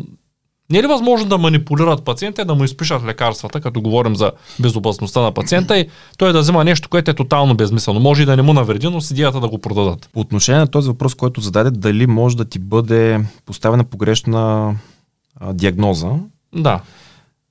не 0.71 0.79
е 0.79 0.83
ли 0.83 0.87
възможно 0.87 1.29
да 1.29 1.39
манипулират 1.39 2.05
пациента 2.05 2.43
и 2.43 2.45
да 2.45 2.55
му 2.55 2.65
изпишат 2.65 3.05
лекарствата, 3.05 3.61
като 3.61 3.81
говорим 3.81 4.17
за 4.17 4.33
безопасността 4.61 5.21
на 5.21 5.33
пациента 5.33 5.79
и 5.79 5.89
той 6.19 6.33
да 6.33 6.41
взема 6.41 6.65
нещо, 6.65 6.89
което 6.89 7.11
е 7.11 7.15
тотално 7.15 7.55
безмислено. 7.55 8.01
Може 8.01 8.23
и 8.23 8.27
да 8.27 8.37
не 8.37 8.43
му 8.43 8.53
навреди, 8.53 8.89
но 8.89 9.01
с 9.01 9.11
идеята 9.11 9.41
да 9.41 9.49
го 9.49 9.59
продадат. 9.59 10.09
По 10.13 10.21
отношение 10.21 10.61
на 10.61 10.67
този 10.67 10.89
въпрос, 10.89 11.15
който 11.15 11.41
зададе, 11.41 11.71
дали 11.71 12.07
може 12.07 12.37
да 12.37 12.45
ти 12.45 12.59
бъде 12.59 13.21
поставена 13.47 13.85
погрешна 13.85 14.75
а, 15.41 15.53
диагноза? 15.53 16.11
Да. 16.55 16.81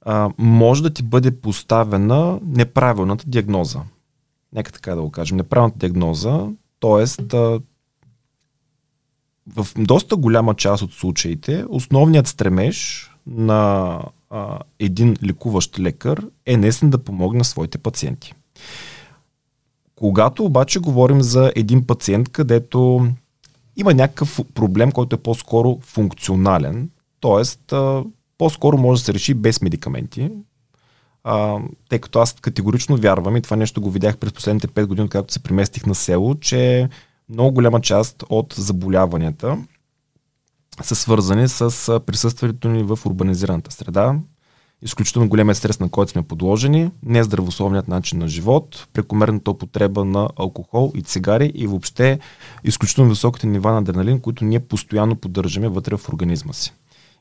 А, 0.09 0.29
може 0.37 0.83
да 0.83 0.89
ти 0.89 1.03
бъде 1.03 1.41
поставена 1.41 2.39
неправилната 2.43 3.25
диагноза. 3.27 3.79
Нека 4.53 4.71
така 4.71 4.95
да 4.95 5.01
го 5.01 5.11
кажем. 5.11 5.37
Неправилната 5.37 5.77
диагноза, 5.77 6.47
т.е 6.79 7.05
в 9.55 9.67
доста 9.77 10.15
голяма 10.15 10.53
част 10.53 10.83
от 10.83 10.93
случаите 10.93 11.65
основният 11.69 12.27
стремеж 12.27 13.09
на 13.27 14.01
а, 14.29 14.59
един 14.79 15.15
лекуващ 15.23 15.79
лекар 15.79 16.25
е 16.45 16.57
наистина 16.57 16.91
да 16.91 17.03
помогне 17.03 17.37
на 17.37 17.43
своите 17.43 17.77
пациенти. 17.77 18.33
Когато 19.95 20.45
обаче 20.45 20.79
говорим 20.79 21.21
за 21.21 21.51
един 21.55 21.87
пациент, 21.87 22.29
където 22.29 23.07
има 23.75 23.93
някакъв 23.93 24.39
проблем, 24.53 24.91
който 24.91 25.15
е 25.15 25.19
по-скоро 25.19 25.79
функционален, 25.81 26.89
т.е. 27.21 27.75
по-скоро 28.37 28.77
може 28.77 29.01
да 29.01 29.05
се 29.05 29.13
реши 29.13 29.33
без 29.33 29.61
медикаменти, 29.61 30.31
а, 31.23 31.59
тъй 31.89 31.99
като 31.99 32.19
аз 32.19 32.33
категорично 32.33 32.97
вярвам 32.97 33.37
и 33.37 33.41
това 33.41 33.57
нещо 33.57 33.81
го 33.81 33.91
видях 33.91 34.17
през 34.17 34.33
последните 34.33 34.67
5 34.67 34.85
години, 34.85 35.09
както 35.09 35.33
се 35.33 35.43
преместих 35.43 35.85
на 35.85 35.95
село, 35.95 36.35
че 36.35 36.89
много 37.29 37.51
голяма 37.51 37.81
част 37.81 38.23
от 38.29 38.53
заболяванията 38.57 39.57
са 40.81 40.95
свързани 40.95 41.47
с 41.47 41.99
присъствието 42.05 42.69
ни 42.69 42.83
в 42.83 42.99
урбанизираната 43.05 43.71
среда, 43.71 44.15
изключително 44.81 45.29
големия 45.29 45.55
стрес, 45.55 45.79
на 45.79 45.89
който 45.89 46.11
сме 46.11 46.23
подложени, 46.23 46.91
нездравословният 47.03 47.87
начин 47.87 48.19
на 48.19 48.27
живот, 48.27 48.87
прекомерната 48.93 49.51
употреба 49.51 50.05
на 50.05 50.29
алкохол 50.35 50.91
и 50.95 51.01
цигари 51.01 51.51
и 51.55 51.67
въобще 51.67 52.19
изключително 52.63 53.09
високите 53.09 53.47
нива 53.47 53.71
на 53.71 53.77
адреналин, 53.77 54.19
които 54.19 54.45
ние 54.45 54.59
постоянно 54.59 55.15
поддържаме 55.15 55.67
вътре 55.67 55.97
в 55.97 56.09
организма 56.09 56.53
си. 56.53 56.73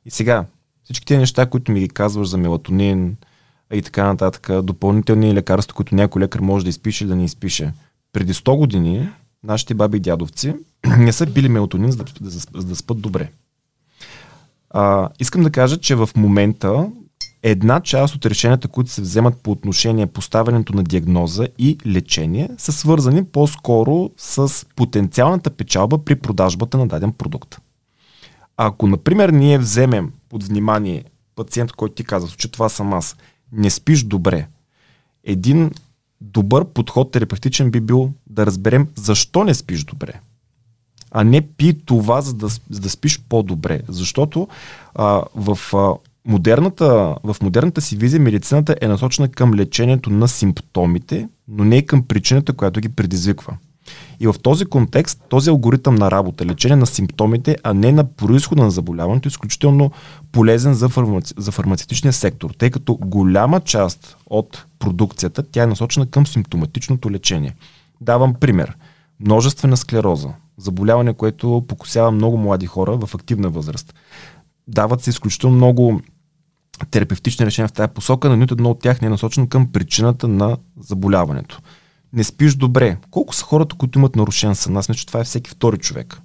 И 0.04 0.10
сега, 0.10 0.44
всички 0.86 1.06
тези 1.06 1.18
неща, 1.18 1.46
които 1.46 1.72
ми 1.72 1.80
ги 1.80 1.88
казваш 1.88 2.28
за 2.28 2.38
мелатонин, 2.38 3.16
и 3.72 3.82
така 3.82 4.04
нататък, 4.04 4.64
допълнителни 4.64 5.34
лекарства, 5.34 5.74
които 5.74 5.94
някой 5.94 6.22
лекар 6.22 6.40
може 6.40 6.64
да 6.64 6.68
изпише 6.68 7.04
или 7.04 7.08
да 7.08 7.16
не 7.16 7.24
изпише. 7.24 7.72
Преди 8.12 8.34
100 8.34 8.56
години 8.56 9.08
нашите 9.44 9.74
баби 9.74 9.96
и 9.96 10.00
дядовци 10.00 10.54
не 10.98 11.12
са 11.12 11.34
пили 11.34 11.48
мелатонин, 11.48 11.90
за 11.90 11.96
да, 11.96 12.30
за 12.30 12.66
да 12.66 12.76
спят 12.76 13.00
добре. 13.00 13.30
А, 14.70 15.08
искам 15.20 15.42
да 15.42 15.50
кажа, 15.50 15.76
че 15.76 15.94
в 15.94 16.08
момента 16.16 16.90
една 17.42 17.80
част 17.80 18.14
от 18.14 18.26
решенията, 18.26 18.68
които 18.68 18.90
се 18.90 19.02
вземат 19.02 19.42
по 19.42 19.50
отношение 19.50 20.06
поставянето 20.06 20.72
на 20.72 20.82
диагноза 20.82 21.48
и 21.58 21.78
лечение, 21.86 22.50
са 22.58 22.72
свързани 22.72 23.24
по-скоро 23.24 24.10
с 24.16 24.66
потенциалната 24.76 25.50
печалба 25.50 26.04
при 26.04 26.14
продажбата 26.14 26.78
на 26.78 26.88
даден 26.88 27.12
продукт. 27.12 27.58
Ако, 28.56 28.86
например, 28.86 29.28
ние 29.28 29.58
вземем 29.58 30.12
под 30.36 30.44
внимание 30.44 31.04
пациент, 31.36 31.72
който 31.72 31.94
ти 31.94 32.04
казва, 32.04 32.36
че 32.36 32.52
това 32.52 32.68
съм 32.68 32.92
аз, 32.92 33.16
не 33.52 33.70
спиш 33.70 34.02
добре, 34.02 34.48
един 35.24 35.70
добър 36.20 36.64
подход 36.64 37.10
терапевтичен 37.10 37.70
би 37.70 37.80
бил 37.80 38.12
да 38.26 38.46
разберем 38.46 38.88
защо 38.94 39.44
не 39.44 39.54
спиш 39.54 39.84
добре. 39.84 40.12
А 41.10 41.24
не 41.24 41.40
пи 41.42 41.78
това, 41.86 42.20
за 42.20 42.34
да, 42.34 42.48
за 42.48 42.80
да 42.80 42.90
спиш 42.90 43.20
по-добре. 43.28 43.80
Защото 43.88 44.48
а, 44.94 45.22
в 45.34 45.58
а, 45.74 45.94
модерната, 46.30 47.16
в 47.24 47.36
модерната 47.42 47.80
си 47.80 47.96
визия 47.96 48.20
медицината 48.20 48.76
е 48.80 48.88
насочена 48.88 49.28
към 49.28 49.54
лечението 49.54 50.10
на 50.10 50.28
симптомите, 50.28 51.28
но 51.48 51.64
не 51.64 51.76
и 51.76 51.86
към 51.86 52.02
причината, 52.02 52.52
която 52.52 52.80
ги 52.80 52.88
предизвиква. 52.88 53.56
И 54.20 54.26
в 54.26 54.34
този 54.42 54.64
контекст, 54.64 55.22
този 55.28 55.50
алгоритъм 55.50 55.94
на 55.94 56.10
работа, 56.10 56.46
лечение 56.46 56.76
на 56.76 56.86
симптомите, 56.86 57.56
а 57.62 57.74
не 57.74 57.92
на 57.92 58.04
происхода 58.04 58.62
на 58.62 58.70
заболяването, 58.70 59.28
е 59.28 59.30
изключително 59.30 59.90
полезен 60.32 60.74
за, 60.74 60.88
фармаци... 60.88 61.34
за 61.36 61.52
фармацевтичния 61.52 62.12
сектор, 62.12 62.50
тъй 62.58 62.70
като 62.70 62.94
голяма 62.96 63.60
част 63.60 64.16
от 64.26 64.66
продукцията 64.78 65.42
тя 65.42 65.62
е 65.62 65.66
насочена 65.66 66.06
към 66.06 66.26
симптоматичното 66.26 67.10
лечение. 67.10 67.54
Давам 68.00 68.34
пример. 68.34 68.76
Множествена 69.20 69.76
склероза. 69.76 70.28
Заболяване, 70.58 71.14
което 71.14 71.64
покусява 71.68 72.10
много 72.10 72.36
млади 72.36 72.66
хора 72.66 72.96
в 72.96 73.14
активна 73.14 73.50
възраст. 73.50 73.94
Дават 74.68 75.02
се 75.02 75.10
изключително 75.10 75.56
много 75.56 76.00
терапевтични 76.90 77.46
решения 77.46 77.68
в 77.68 77.72
тази 77.72 77.92
посока, 77.92 78.28
но 78.28 78.36
нито 78.36 78.54
едно 78.54 78.70
от 78.70 78.80
тях 78.80 79.00
не 79.00 79.06
е 79.06 79.10
насочено 79.10 79.48
към 79.48 79.72
причината 79.72 80.28
на 80.28 80.56
заболяването. 80.80 81.60
Не 82.16 82.24
спиш 82.24 82.54
добре. 82.54 82.96
Колко 83.10 83.34
са 83.34 83.44
хората, 83.44 83.76
които 83.76 83.98
имат 83.98 84.16
нарушен 84.16 84.54
сън? 84.54 84.76
Аз 84.76 84.88
мисля, 84.88 84.98
че 84.98 85.06
това 85.06 85.20
е 85.20 85.24
всеки 85.24 85.50
втори 85.50 85.78
човек. 85.78 86.20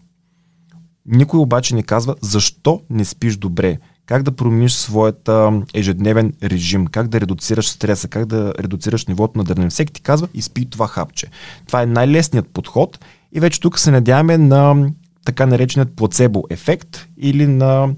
Никой 1.05 1.39
обаче 1.39 1.75
не 1.75 1.83
казва 1.83 2.15
защо 2.21 2.81
не 2.89 3.05
спиш 3.05 3.37
добре. 3.37 3.77
Как 4.05 4.23
да 4.23 4.31
промениш 4.31 4.73
своята 4.73 5.61
ежедневен 5.73 6.33
режим, 6.43 6.87
как 6.87 7.07
да 7.07 7.21
редуцираш 7.21 7.69
стреса, 7.69 8.07
как 8.07 8.25
да 8.25 8.53
редуцираш 8.59 9.05
нивото 9.05 9.37
на 9.37 9.43
дърнен. 9.43 9.69
Всеки 9.69 9.93
ти 9.93 10.01
казва, 10.01 10.27
изпи 10.33 10.69
това 10.69 10.87
хапче. 10.87 11.27
Това 11.67 11.81
е 11.81 11.85
най-лесният 11.85 12.47
подход 12.47 12.99
и 13.33 13.39
вече 13.39 13.59
тук 13.59 13.79
се 13.79 13.91
надяваме 13.91 14.37
на 14.37 14.91
така 15.25 15.45
нареченият 15.45 15.95
плацебо 15.95 16.43
ефект 16.49 17.07
или 17.17 17.47
на 17.47 17.89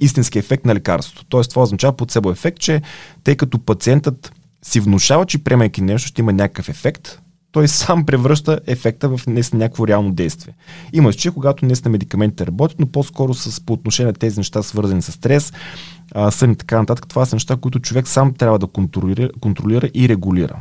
истински 0.00 0.38
ефект 0.38 0.64
на 0.64 0.74
лекарството. 0.74 1.24
Тоест 1.28 1.50
това 1.50 1.62
означава 1.62 1.96
плацебо 1.96 2.30
ефект, 2.30 2.58
че 2.58 2.82
тъй 3.24 3.36
като 3.36 3.58
пациентът 3.58 4.32
си 4.62 4.80
внушава, 4.80 5.26
че 5.26 5.44
приемайки 5.44 5.82
нещо 5.82 6.08
ще 6.08 6.20
има 6.20 6.32
някакъв 6.32 6.68
ефект, 6.68 7.20
той 7.52 7.68
сам 7.68 8.06
превръща 8.06 8.60
ефекта 8.66 9.08
в 9.08 9.26
някакво 9.26 9.86
реално 9.86 10.12
действие. 10.12 10.54
Има 10.92 11.12
че 11.12 11.30
когато 11.30 11.66
наистина 11.66 11.92
медикаментите 11.92 12.46
работят, 12.46 12.80
но 12.80 12.86
по-скоро 12.86 13.34
с, 13.34 13.60
по 13.60 13.72
отношение 13.72 14.12
на 14.12 14.18
тези 14.18 14.40
неща, 14.40 14.62
свързани 14.62 15.02
с 15.02 15.12
стрес, 15.12 15.52
а, 16.14 16.30
сън 16.30 16.52
и 16.52 16.56
така 16.56 16.78
нататък, 16.78 17.08
това 17.08 17.26
са 17.26 17.36
неща, 17.36 17.56
които 17.56 17.80
човек 17.80 18.08
сам 18.08 18.34
трябва 18.34 18.58
да 18.58 18.66
контролира, 18.66 19.30
контролира 19.40 19.90
и 19.94 20.08
регулира. 20.08 20.56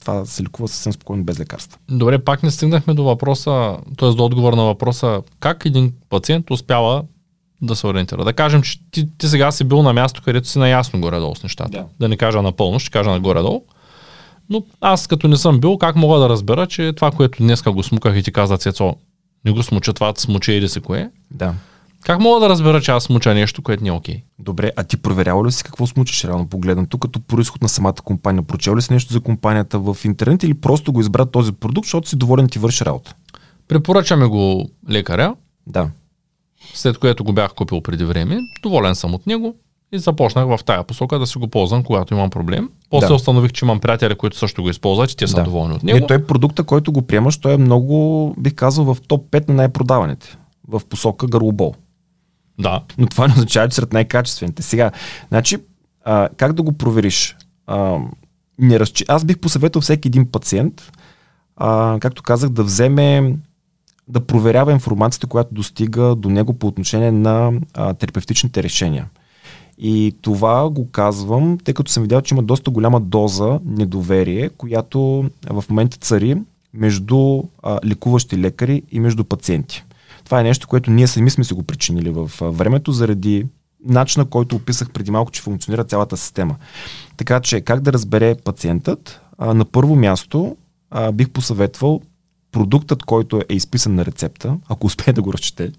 Това 0.00 0.24
се 0.24 0.42
лекува 0.42 0.68
съвсем 0.68 0.92
спокойно 0.92 1.24
без 1.24 1.40
лекарства. 1.40 1.78
Добре, 1.88 2.18
пак 2.18 2.42
не 2.42 2.50
стигнахме 2.50 2.94
до 2.94 3.04
въпроса, 3.04 3.76
т.е. 3.98 4.10
до 4.10 4.24
отговор 4.24 4.52
на 4.52 4.62
въпроса, 4.62 5.22
как 5.40 5.64
един 5.64 5.92
пациент 6.08 6.50
успява 6.50 7.04
да 7.62 7.76
се 7.76 7.86
ориентира. 7.86 8.24
Да 8.24 8.32
кажем, 8.32 8.62
че 8.62 8.80
ти, 8.90 9.08
ти 9.18 9.28
сега 9.28 9.52
си 9.52 9.64
бил 9.64 9.82
на 9.82 9.92
място, 9.92 10.22
където 10.24 10.48
си 10.48 10.58
наясно 10.58 11.00
горе-долу 11.00 11.36
с 11.36 11.42
нещата. 11.42 11.70
Да. 11.70 11.84
да 12.00 12.08
не 12.08 12.16
кажа 12.16 12.42
напълно, 12.42 12.78
ще 12.78 12.90
кажа 12.90 13.10
на 13.10 13.20
горе-долу. 13.20 13.62
Но 14.50 14.64
аз 14.80 15.06
като 15.06 15.28
не 15.28 15.36
съм 15.36 15.60
бил, 15.60 15.78
как 15.78 15.96
мога 15.96 16.18
да 16.18 16.28
разбера, 16.28 16.66
че 16.66 16.92
това, 16.92 17.10
което 17.10 17.42
днеска 17.42 17.72
го 17.72 17.82
смуках 17.82 18.16
и 18.16 18.22
ти 18.22 18.32
каза 18.32 18.58
Цецо, 18.58 18.94
не 19.44 19.52
го 19.52 19.62
смуча 19.62 19.92
това, 19.92 20.12
смуча 20.16 20.52
или 20.52 20.68
се 20.68 20.80
кое? 20.80 21.10
Да. 21.30 21.54
Как 22.04 22.20
мога 22.20 22.40
да 22.40 22.48
разбера, 22.48 22.80
че 22.80 22.90
аз 22.90 23.04
смуча 23.04 23.34
нещо, 23.34 23.62
което 23.62 23.82
не 23.82 23.88
е 23.88 23.92
окей? 23.92 24.14
Okay? 24.14 24.22
Добре, 24.38 24.72
а 24.76 24.84
ти 24.84 24.96
проверява 24.96 25.46
ли 25.46 25.52
си 25.52 25.64
какво 25.64 25.86
смучаш 25.86 26.24
реално 26.24 26.48
погледнато, 26.48 26.98
като 26.98 27.20
происход 27.20 27.62
на 27.62 27.68
самата 27.68 27.94
компания? 28.04 28.42
Прочел 28.42 28.76
ли 28.76 28.82
си 28.82 28.92
нещо 28.92 29.12
за 29.12 29.20
компанията 29.20 29.78
в 29.78 29.96
интернет 30.04 30.42
или 30.42 30.54
просто 30.54 30.92
го 30.92 31.00
избра 31.00 31.26
този 31.26 31.52
продукт, 31.52 31.86
защото 31.86 32.08
си 32.08 32.16
доволен 32.16 32.48
ти 32.48 32.58
върши 32.58 32.84
работа? 32.84 33.14
Препоръчаме 33.68 34.26
го 34.26 34.70
лекаря. 34.90 35.34
Да 35.66 35.90
след 36.74 36.98
което 36.98 37.24
го 37.24 37.32
бях 37.32 37.54
купил 37.54 37.80
преди 37.80 38.04
време. 38.04 38.40
Доволен 38.62 38.94
съм 38.94 39.14
от 39.14 39.26
него 39.26 39.54
и 39.92 39.98
започнах 39.98 40.46
в 40.46 40.64
тая 40.64 40.84
посока 40.84 41.18
да 41.18 41.26
си 41.26 41.38
го 41.38 41.48
ползвам, 41.48 41.84
когато 41.84 42.14
имам 42.14 42.30
проблем. 42.30 42.70
После 42.90 43.08
да. 43.08 43.14
установих, 43.14 43.52
че 43.52 43.64
имам 43.64 43.80
приятели, 43.80 44.14
които 44.14 44.38
също 44.38 44.62
го 44.62 44.70
използват 44.70 45.10
и 45.10 45.16
те 45.16 45.26
са 45.26 45.36
да. 45.36 45.42
доволни 45.42 45.74
от 45.74 45.82
него. 45.82 45.98
Не, 45.98 46.06
той 46.06 46.16
е 46.16 46.26
продукта, 46.26 46.64
който 46.64 46.92
го 46.92 47.02
приемаш, 47.02 47.38
той 47.38 47.52
е 47.52 47.56
много, 47.56 48.34
бих 48.38 48.54
казал, 48.54 48.84
в 48.84 48.96
топ 49.08 49.30
5 49.30 49.48
на 49.48 49.54
най-продаваните 49.54 50.36
в 50.68 50.82
посока 50.88 51.26
гърлобол. 51.26 51.74
Да. 52.58 52.82
Но 52.98 53.06
това 53.06 53.26
не 53.26 53.32
означава, 53.32 53.68
че 53.68 53.74
сред 53.74 53.92
най-качествените. 53.92 54.62
Сега, 54.62 54.90
значи, 55.28 55.58
а, 56.04 56.28
как 56.36 56.52
да 56.52 56.62
го 56.62 56.72
провериш? 56.72 57.36
А, 57.66 57.98
не 58.58 58.80
разчи... 58.80 59.04
Аз 59.08 59.24
бих 59.24 59.38
посъветвал 59.38 59.82
всеки 59.82 60.08
един 60.08 60.30
пациент, 60.30 60.92
а, 61.56 61.98
както 62.00 62.22
казах, 62.22 62.50
да 62.50 62.64
вземе 62.64 63.36
да 64.10 64.20
проверява 64.20 64.72
информацията, 64.72 65.26
която 65.26 65.54
достига 65.54 66.14
до 66.14 66.30
него 66.30 66.52
по 66.52 66.66
отношение 66.66 67.12
на 67.12 67.52
а, 67.74 67.94
терапевтичните 67.94 68.62
решения. 68.62 69.06
И 69.78 70.16
това 70.22 70.70
го 70.70 70.90
казвам, 70.90 71.58
тъй 71.64 71.74
като 71.74 71.92
съм 71.92 72.02
видял, 72.02 72.20
че 72.20 72.34
има 72.34 72.42
доста 72.42 72.70
голяма 72.70 73.00
доза 73.00 73.60
недоверие, 73.64 74.48
която 74.48 75.30
в 75.50 75.64
момента 75.70 75.96
цари 75.96 76.36
между 76.74 77.42
а, 77.62 77.78
лекуващи 77.84 78.38
лекари 78.38 78.82
и 78.92 79.00
между 79.00 79.24
пациенти. 79.24 79.84
Това 80.24 80.40
е 80.40 80.44
нещо, 80.44 80.68
което 80.68 80.90
ние 80.90 81.06
сами 81.06 81.30
сме 81.30 81.44
си 81.44 81.54
го 81.54 81.62
причинили 81.62 82.10
в 82.10 82.30
времето 82.40 82.92
заради 82.92 83.46
начина, 83.84 84.24
който 84.24 84.56
описах 84.56 84.90
преди 84.90 85.10
малко, 85.10 85.30
че 85.30 85.42
функционира 85.42 85.84
цялата 85.84 86.16
система. 86.16 86.56
Така 87.16 87.40
че 87.40 87.60
как 87.60 87.80
да 87.80 87.92
разбере 87.92 88.34
пациентът? 88.34 89.20
А, 89.38 89.54
на 89.54 89.64
първо 89.64 89.96
място 89.96 90.56
а, 90.90 91.12
бих 91.12 91.30
посъветвал 91.30 92.00
продуктът, 92.52 93.02
който 93.02 93.40
е 93.48 93.54
изписан 93.54 93.94
на 93.94 94.04
рецепта, 94.04 94.56
ако 94.68 94.86
успее 94.86 95.12
да 95.12 95.22
го 95.22 95.32
разчете, 95.32 95.72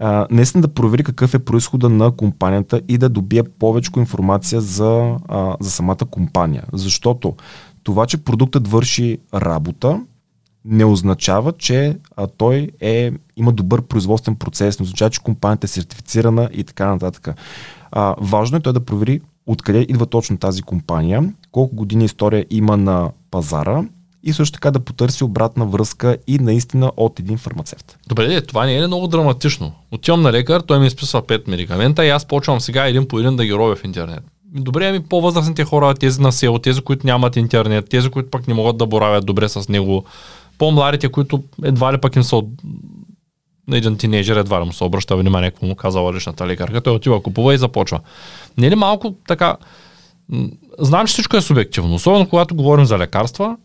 а, 0.00 0.26
наистина 0.30 0.62
да 0.62 0.74
провери 0.74 1.04
какъв 1.04 1.34
е 1.34 1.38
происхода 1.38 1.88
на 1.88 2.10
компанията 2.10 2.80
и 2.88 2.98
да 2.98 3.08
добие 3.08 3.42
повече 3.42 3.90
информация 3.96 4.60
за, 4.60 5.16
а, 5.28 5.56
за 5.60 5.70
самата 5.70 6.04
компания. 6.10 6.64
Защото 6.72 7.34
това, 7.82 8.06
че 8.06 8.24
продуктът 8.24 8.68
върши 8.68 9.18
работа, 9.34 10.00
не 10.64 10.84
означава, 10.84 11.52
че 11.52 11.98
а, 12.16 12.26
той 12.26 12.70
е, 12.80 13.12
има 13.36 13.52
добър 13.52 13.82
производствен 13.82 14.36
процес, 14.36 14.78
не 14.78 14.84
означава, 14.84 15.10
че 15.10 15.22
компанията 15.22 15.64
е 15.64 15.68
сертифицирана 15.68 16.50
и 16.52 16.64
така 16.64 16.86
нататък. 16.86 17.28
А, 17.90 18.14
важно 18.20 18.56
е 18.56 18.60
той 18.60 18.72
да 18.72 18.84
провери 18.84 19.20
откъде 19.46 19.86
идва 19.88 20.06
точно 20.06 20.38
тази 20.38 20.62
компания, 20.62 21.34
колко 21.52 21.76
години 21.76 22.04
история 22.04 22.46
има 22.50 22.76
на 22.76 23.10
пазара 23.30 23.84
и 24.24 24.32
също 24.32 24.52
така 24.52 24.70
да 24.70 24.80
потърси 24.80 25.24
обратна 25.24 25.66
връзка 25.66 26.16
и 26.26 26.38
наистина 26.38 26.92
от 26.96 27.20
един 27.20 27.38
фармацевт. 27.38 27.98
Добре, 28.08 28.40
това 28.40 28.66
не 28.66 28.76
е 28.76 28.86
много 28.86 29.06
драматично. 29.06 29.72
Отивам 29.92 30.22
на 30.22 30.32
лекар, 30.32 30.60
той 30.60 30.78
ми 30.78 30.86
изписва 30.86 31.22
5 31.22 31.48
медикамента 31.48 32.06
и 32.06 32.08
аз 32.08 32.24
почвам 32.24 32.60
сега 32.60 32.86
един 32.86 33.08
по 33.08 33.18
един 33.18 33.36
да 33.36 33.44
ги 33.44 33.54
робя 33.54 33.76
в 33.76 33.84
интернет. 33.84 34.24
Добре, 34.54 34.88
ами 34.88 35.02
по-възрастните 35.02 35.64
хора, 35.64 35.94
тези 35.94 36.20
на 36.20 36.32
село, 36.32 36.58
тези, 36.58 36.80
които 36.80 37.06
нямат 37.06 37.36
интернет, 37.36 37.88
тези, 37.88 38.10
които 38.10 38.30
пък 38.30 38.48
не 38.48 38.54
могат 38.54 38.76
да 38.76 38.86
боравят 38.86 39.26
добре 39.26 39.48
с 39.48 39.68
него, 39.68 40.04
по-младите, 40.58 41.08
които 41.08 41.42
едва 41.64 41.92
ли 41.92 41.98
пък 41.98 42.16
им 42.16 42.22
са 42.22 42.42
на 43.68 43.76
един 43.76 43.96
тинейджер 43.96 44.36
едва 44.36 44.60
ли 44.60 44.64
му 44.64 44.72
се 44.72 44.84
обръща 44.84 45.16
внимание, 45.16 45.50
какво 45.50 45.66
му 45.66 45.74
казала 45.74 46.12
личната 46.12 46.46
лекарка. 46.46 46.80
Той 46.80 46.94
отива, 46.94 47.22
купува 47.22 47.54
и 47.54 47.58
започва. 47.58 48.00
Не 48.58 48.66
е 48.66 48.70
ли 48.70 48.74
малко 48.74 49.14
така... 49.28 49.56
Знам, 50.78 51.06
че 51.06 51.12
всичко 51.12 51.36
е 51.36 51.40
субективно, 51.40 51.94
особено 51.94 52.28
когато 52.28 52.54
говорим 52.54 52.84
за 52.84 52.98
лекарства, 52.98 53.56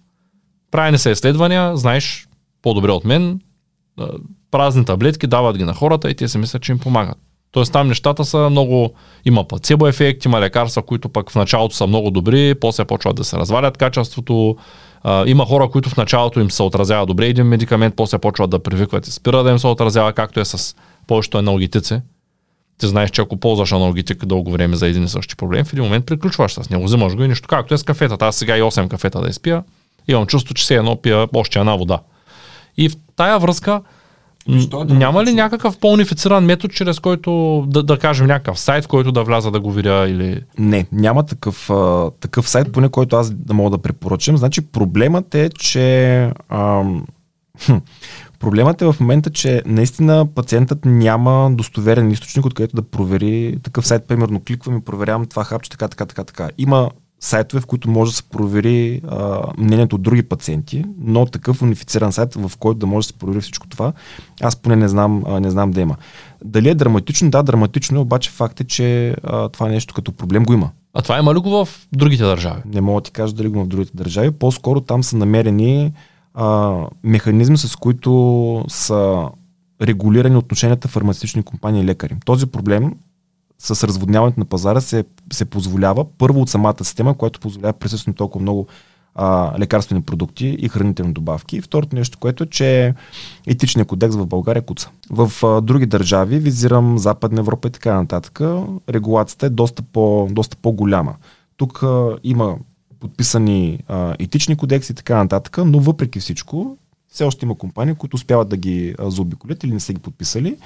Правени 0.72 0.98
са 0.98 1.10
изследвания, 1.10 1.78
знаеш 1.78 2.28
по-добре 2.62 2.92
от 2.92 3.06
мен, 3.06 3.40
празни 4.52 4.86
таблетки, 4.86 5.28
дават 5.28 5.58
ги 5.58 5.64
на 5.64 5.74
хората 5.74 6.10
и 6.10 6.16
те 6.16 6.28
си 6.28 6.38
мислят, 6.38 6.62
че 6.62 6.72
им 6.72 6.80
помагат. 6.80 7.18
Тоест 7.52 7.74
там 7.74 7.88
нещата 7.88 8.26
са 8.26 8.50
много, 8.50 8.94
има 9.26 9.48
плацебо 9.48 9.88
ефект, 9.88 10.26
има 10.26 10.42
лекарства, 10.42 10.82
които 10.82 11.10
пък 11.10 11.32
в 11.32 11.36
началото 11.36 11.76
са 11.76 11.88
много 11.88 12.12
добри, 12.12 12.56
после 12.56 12.86
почват 12.86 13.16
да 13.16 13.24
се 13.24 13.38
развалят 13.38 13.78
качеството. 13.78 14.56
Има 15.26 15.46
хора, 15.46 15.70
които 15.70 15.90
в 15.90 15.98
началото 15.98 16.40
им 16.40 16.52
се 16.52 16.64
отразява 16.64 17.06
добре 17.06 17.28
един 17.28 17.46
медикамент, 17.46 17.96
после 17.96 18.18
почват 18.18 18.50
да 18.50 18.60
привикват 18.60 19.08
и 19.08 19.12
спира 19.12 19.44
да 19.44 19.52
им 19.52 19.60
се 19.60 19.68
отразява, 19.68 20.14
както 20.14 20.40
е 20.40 20.46
с 20.46 20.76
повечето 21.08 21.38
аналогетици. 21.38 22.02
ти 22.80 22.88
знаеш, 22.88 23.10
че 23.10 23.22
ако 23.22 23.38
ползваш 23.38 23.72
аналогетик 23.72 24.26
дълго 24.26 24.52
време 24.52 24.76
за 24.76 24.88
един 24.88 25.04
и 25.04 25.08
същи 25.08 25.36
проблем, 25.36 25.66
в 25.66 25.74
един 25.74 25.84
момент 25.84 26.06
приключваш 26.06 26.54
с 26.54 26.70
него, 26.70 26.84
взимаш 26.84 27.16
го 27.16 27.24
и 27.24 27.28
нищо. 27.28 27.48
Както 27.48 27.74
е 27.74 27.78
с 27.78 27.84
кафетата. 27.84 28.26
Аз 28.26 28.36
сега 28.36 28.58
и 28.58 28.62
8 28.62 28.88
кафета 28.88 29.22
да 29.22 29.30
изпия, 29.30 29.64
имам 30.12 30.26
чувство, 30.26 30.54
че 30.54 30.68
се 30.68 30.76
едно 30.76 30.96
пия 30.96 31.28
още 31.34 31.60
една 31.60 31.76
вода. 31.76 32.00
И 32.78 32.90
в 32.90 32.94
тая 33.16 33.40
връзка, 33.40 33.82
Защо 34.50 34.82
е 34.82 34.86
няма 34.86 35.24
ли 35.24 35.34
някакъв 35.34 35.78
по-унифициран 35.78 36.46
метод, 36.46 36.74
чрез 36.74 37.00
който 37.00 37.64
да, 37.68 37.84
да 37.84 38.00
кажем 38.00 38.28
някакъв 38.28 38.60
сайт, 38.60 38.86
в 38.86 38.88
който 38.88 39.12
да 39.12 39.24
вляза 39.24 39.52
да 39.52 39.60
го 39.60 39.72
видя 39.72 40.08
или... 40.10 40.42
Не, 40.58 40.86
няма 40.92 41.26
такъв, 41.26 41.70
а, 41.70 42.12
такъв 42.20 42.50
сайт, 42.50 42.72
поне 42.72 42.90
който 42.90 43.16
аз 43.16 43.32
да 43.32 43.54
мога 43.54 43.70
да 43.70 43.78
препоръчам. 43.78 44.38
Значи 44.38 44.62
проблемът 44.62 45.36
е, 45.36 45.50
че 45.50 46.32
ам, 46.50 47.06
хм, 47.66 47.78
проблемът 48.40 48.82
е 48.82 48.86
в 48.86 48.96
момента, 49.00 49.30
че 49.30 49.62
наистина 49.66 50.28
пациентът 50.36 50.86
няма 50.86 51.52
достоверен 51.52 52.12
източник, 52.12 52.46
откъдето 52.46 52.76
да 52.76 52.82
провери 52.82 53.58
такъв 53.64 53.88
сайт. 53.88 54.08
Примерно 54.08 54.42
кликвам 54.48 54.78
и 54.78 54.82
проверявам 54.82 55.26
това 55.26 55.44
хапче, 55.44 55.70
така, 55.70 55.88
така, 55.88 56.06
така, 56.06 56.24
така. 56.24 56.50
Има 56.58 56.90
сайтове, 57.20 57.62
в 57.62 57.66
които 57.66 57.90
може 57.90 58.12
да 58.12 58.16
се 58.16 58.24
провери 58.24 59.02
а, 59.08 59.42
мнението 59.58 59.96
от 59.96 60.02
други 60.02 60.24
пациенти, 60.24 60.86
но 60.98 61.26
такъв 61.26 61.62
унифициран 61.62 62.12
сайт, 62.12 62.36
в 62.36 62.52
който 62.60 62.80
да 62.80 62.86
може 62.86 63.06
да 63.06 63.08
се 63.08 63.20
провери 63.20 63.42
всичко 63.42 63.68
това, 63.68 63.94
аз 64.42 64.56
поне 64.56 64.76
не 64.76 64.88
знам, 64.88 65.24
а, 65.28 65.40
не 65.40 65.50
знам 65.50 65.72
да 65.72 65.82
има. 65.82 65.96
Дали 66.46 66.70
е 66.70 66.76
драматично? 66.76 67.30
Да, 67.30 67.44
драматично 67.44 67.98
е, 67.98 68.02
обаче 68.02 68.30
факт 68.30 68.62
е, 68.62 68.64
че 68.64 69.16
а, 69.24 69.50
това 69.50 69.68
нещо 69.68 69.94
като 69.94 70.12
проблем 70.12 70.44
го 70.44 70.54
има. 70.54 70.70
А 70.94 71.02
това 71.02 71.20
има 71.20 71.36
ли 71.36 71.40
го 71.40 71.66
в 71.66 71.88
другите 71.94 72.24
държави? 72.24 72.62
Не 72.66 72.82
мога 72.82 73.02
да 73.02 73.06
ти 73.06 73.12
кажа 73.12 73.34
дали 73.34 73.48
го 73.48 73.56
има 73.56 73.66
в 73.66 73.68
другите 73.68 73.92
държави. 73.94 74.32
По-скоро 74.32 74.82
там 74.82 75.04
са 75.04 75.18
намерени 75.18 75.94
а, 76.34 76.76
механизми, 77.04 77.58
с 77.58 77.76
които 77.76 78.66
са 78.68 79.30
регулирани 79.82 80.36
отношенията 80.36 80.88
фармацевтични 80.88 81.44
компании 81.44 81.82
и 81.82 81.86
лекари. 81.86 82.16
Този 82.26 82.46
проблем 82.46 82.94
с 83.60 83.88
разводняването 83.88 84.40
на 84.40 84.46
пазара 84.46 84.82
се, 84.82 85.04
се 85.34 85.46
позволява 85.46 86.06
първо 86.18 86.42
от 86.42 86.50
самата 86.50 86.84
система, 86.84 87.18
която 87.18 87.40
позволява 87.40 87.74
присъствие 87.74 88.12
на 88.12 88.16
толкова 88.16 88.42
много 88.42 88.68
а, 89.16 89.60
лекарствени 89.60 90.02
продукти 90.02 90.48
и 90.60 90.70
хранителни 90.70 91.14
добавки. 91.14 91.58
И 91.58 91.62
второто 91.62 91.96
нещо, 91.96 92.18
което 92.18 92.44
е, 92.44 92.48
че 92.48 92.94
етичният 93.48 93.88
кодекс 93.88 94.16
в 94.16 94.26
България 94.26 94.62
куца. 94.62 94.90
В 95.10 95.32
а, 95.44 95.62
други 95.62 95.86
държави, 95.86 96.40
визирам 96.40 96.98
Западна 96.98 97.40
Европа 97.40 97.68
и 97.68 97.72
така 97.72 97.96
нататък, 97.96 98.42
регулацията 98.90 99.46
е 99.46 99.50
доста, 99.50 99.82
по, 99.82 100.28
доста 100.32 100.58
по-голяма. 100.58 101.16
Тук 101.58 101.84
а, 101.84 102.18
има 102.24 102.58
подписани 103.00 103.84
а, 103.88 104.16
етични 104.20 104.58
кодекси 104.58 104.92
и 104.92 104.96
така 104.96 105.18
нататък, 105.18 105.58
но 105.66 105.80
въпреки 105.80 106.20
всичко, 106.20 106.78
все 107.12 107.24
още 107.24 107.46
има 107.46 107.58
компании, 107.58 107.96
които 107.96 108.16
успяват 108.16 108.50
да 108.50 108.58
ги 108.58 108.96
заобиколят 109.00 109.64
или 109.64 109.74
не 109.74 109.80
са 109.80 109.94
ги 109.94 110.00
подписали 110.00 110.58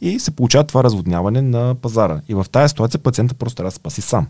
и 0.00 0.18
се 0.18 0.30
получава 0.30 0.64
това 0.64 0.84
разводняване 0.84 1.42
на 1.42 1.74
пазара. 1.74 2.20
И 2.28 2.34
в 2.34 2.46
тази 2.52 2.68
ситуация 2.68 3.00
пациента 3.00 3.34
просто 3.34 3.56
трябва 3.56 3.70
да 3.70 3.74
спаси 3.74 4.00
сам. 4.00 4.26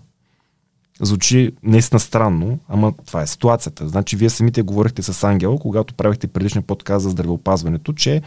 Звучи 1.00 1.52
наистина 1.62 2.00
странно, 2.00 2.58
ама 2.68 2.92
това 3.06 3.22
е 3.22 3.26
ситуацията. 3.26 3.88
Значи 3.88 4.16
вие 4.16 4.30
самите 4.30 4.62
говорихте 4.62 5.02
с 5.02 5.24
Ангел, 5.24 5.58
когато 5.58 5.94
правихте 5.94 6.26
предишния 6.26 6.62
подкаст 6.62 7.02
за 7.02 7.11
здравеопазването, 7.11 7.92
че 7.92 8.22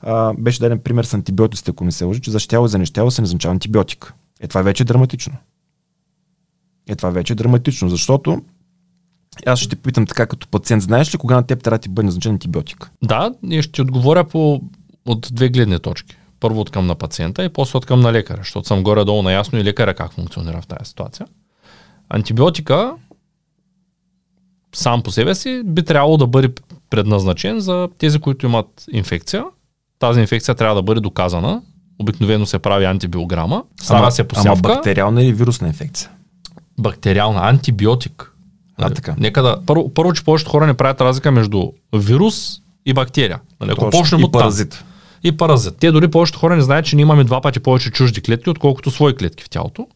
а, 0.00 0.32
беше 0.38 0.60
даден 0.60 0.78
пример 0.78 1.04
с 1.04 1.14
антибиотиците, 1.14 1.70
ако 1.70 1.84
не 1.84 1.92
се 1.92 2.04
лъжи, 2.04 2.20
че 2.20 2.30
за 2.30 2.38
щяло 2.38 2.66
и 2.66 2.68
за 2.68 2.78
нещяло 2.78 3.10
се 3.10 3.22
назначава 3.22 3.52
антибиотик. 3.52 4.14
Е, 4.40 4.48
това 4.48 4.62
вече 4.62 4.82
е 4.82 4.86
драматично. 4.86 5.36
Е, 6.88 6.96
това 6.96 7.10
вече 7.10 7.32
е 7.32 7.36
драматично, 7.36 7.88
защото 7.88 8.42
аз 9.46 9.58
ще 9.58 9.68
те 9.68 9.76
питам 9.76 10.06
така 10.06 10.26
като 10.26 10.48
пациент, 10.48 10.82
знаеш 10.82 11.14
ли 11.14 11.18
кога 11.18 11.34
на 11.34 11.46
теб 11.46 11.62
трябва 11.62 11.78
да 11.78 11.82
ти 11.82 11.88
бъде 11.88 12.06
назначен 12.06 12.32
антибиотик? 12.32 12.90
Да, 13.02 13.32
и 13.50 13.62
ще 13.62 13.72
ти 13.72 13.82
отговоря 13.82 14.24
по, 14.24 14.60
от 15.06 15.28
две 15.32 15.48
гледни 15.48 15.78
точки. 15.78 16.16
Първо 16.40 16.60
от 16.60 16.70
към 16.70 16.86
на 16.86 16.94
пациента 16.94 17.44
и 17.44 17.48
после 17.48 17.78
от 17.78 17.86
към 17.86 18.00
на 18.00 18.12
лекаря, 18.12 18.40
защото 18.40 18.68
съм 18.68 18.82
горе-долу 18.82 19.22
наясно 19.22 19.58
и 19.58 19.64
лекаря 19.64 19.94
как 19.94 20.12
функционира 20.12 20.60
в 20.60 20.66
тази 20.66 20.88
ситуация. 20.88 21.26
Антибиотика 22.08 22.92
сам 24.74 25.02
по 25.02 25.10
себе 25.10 25.34
си 25.34 25.62
би 25.64 25.82
трябвало 25.82 26.16
да 26.16 26.26
бъде 26.26 26.52
предназначен 26.90 27.60
за 27.60 27.88
тези, 27.98 28.18
които 28.18 28.46
имат 28.46 28.84
инфекция. 28.92 29.44
Тази 29.98 30.20
инфекция 30.20 30.54
трябва 30.54 30.74
да 30.74 30.82
бъде 30.82 31.00
доказана. 31.00 31.62
Обикновено 31.98 32.46
се 32.46 32.58
прави 32.58 32.84
антибиограма. 32.84 33.64
Става 33.80 34.10
се 34.12 34.22
ама 34.22 34.28
посявка. 34.28 34.62
бактериална 34.62 35.22
или 35.22 35.32
вирусна 35.32 35.68
инфекция? 35.68 36.10
бактериална, 36.80 37.48
антибиотик. 37.48 38.29
А, 38.80 38.84
Нали? 38.84 38.94
така. 38.94 39.14
Нека 39.18 39.42
да, 39.42 39.56
първо, 39.66 39.94
първо, 39.94 40.12
че 40.12 40.24
повечето 40.24 40.50
хора 40.50 40.66
не 40.66 40.74
правят 40.74 41.00
разлика 41.00 41.30
между 41.30 41.62
вирус 41.96 42.58
и 42.86 42.92
бактерия. 42.92 43.40
Нали? 43.60 43.70
Ако 43.70 43.90
почнем 43.90 44.24
от 44.24 44.32
там. 44.32 44.40
паразит. 44.40 44.84
И 45.24 45.36
паразит. 45.36 45.74
Те 45.80 45.90
дори 45.92 46.08
повечето 46.08 46.38
хора 46.38 46.56
не 46.56 46.62
знаят, 46.62 46.86
че 46.86 46.96
ние 46.96 47.02
имаме 47.02 47.24
два 47.24 47.40
пъти 47.40 47.60
повече 47.60 47.90
чужди 47.90 48.20
клетки, 48.20 48.50
отколкото 48.50 48.90
свои 48.90 49.16
клетки 49.16 49.44
в 49.44 49.50
тялото. 49.50 49.86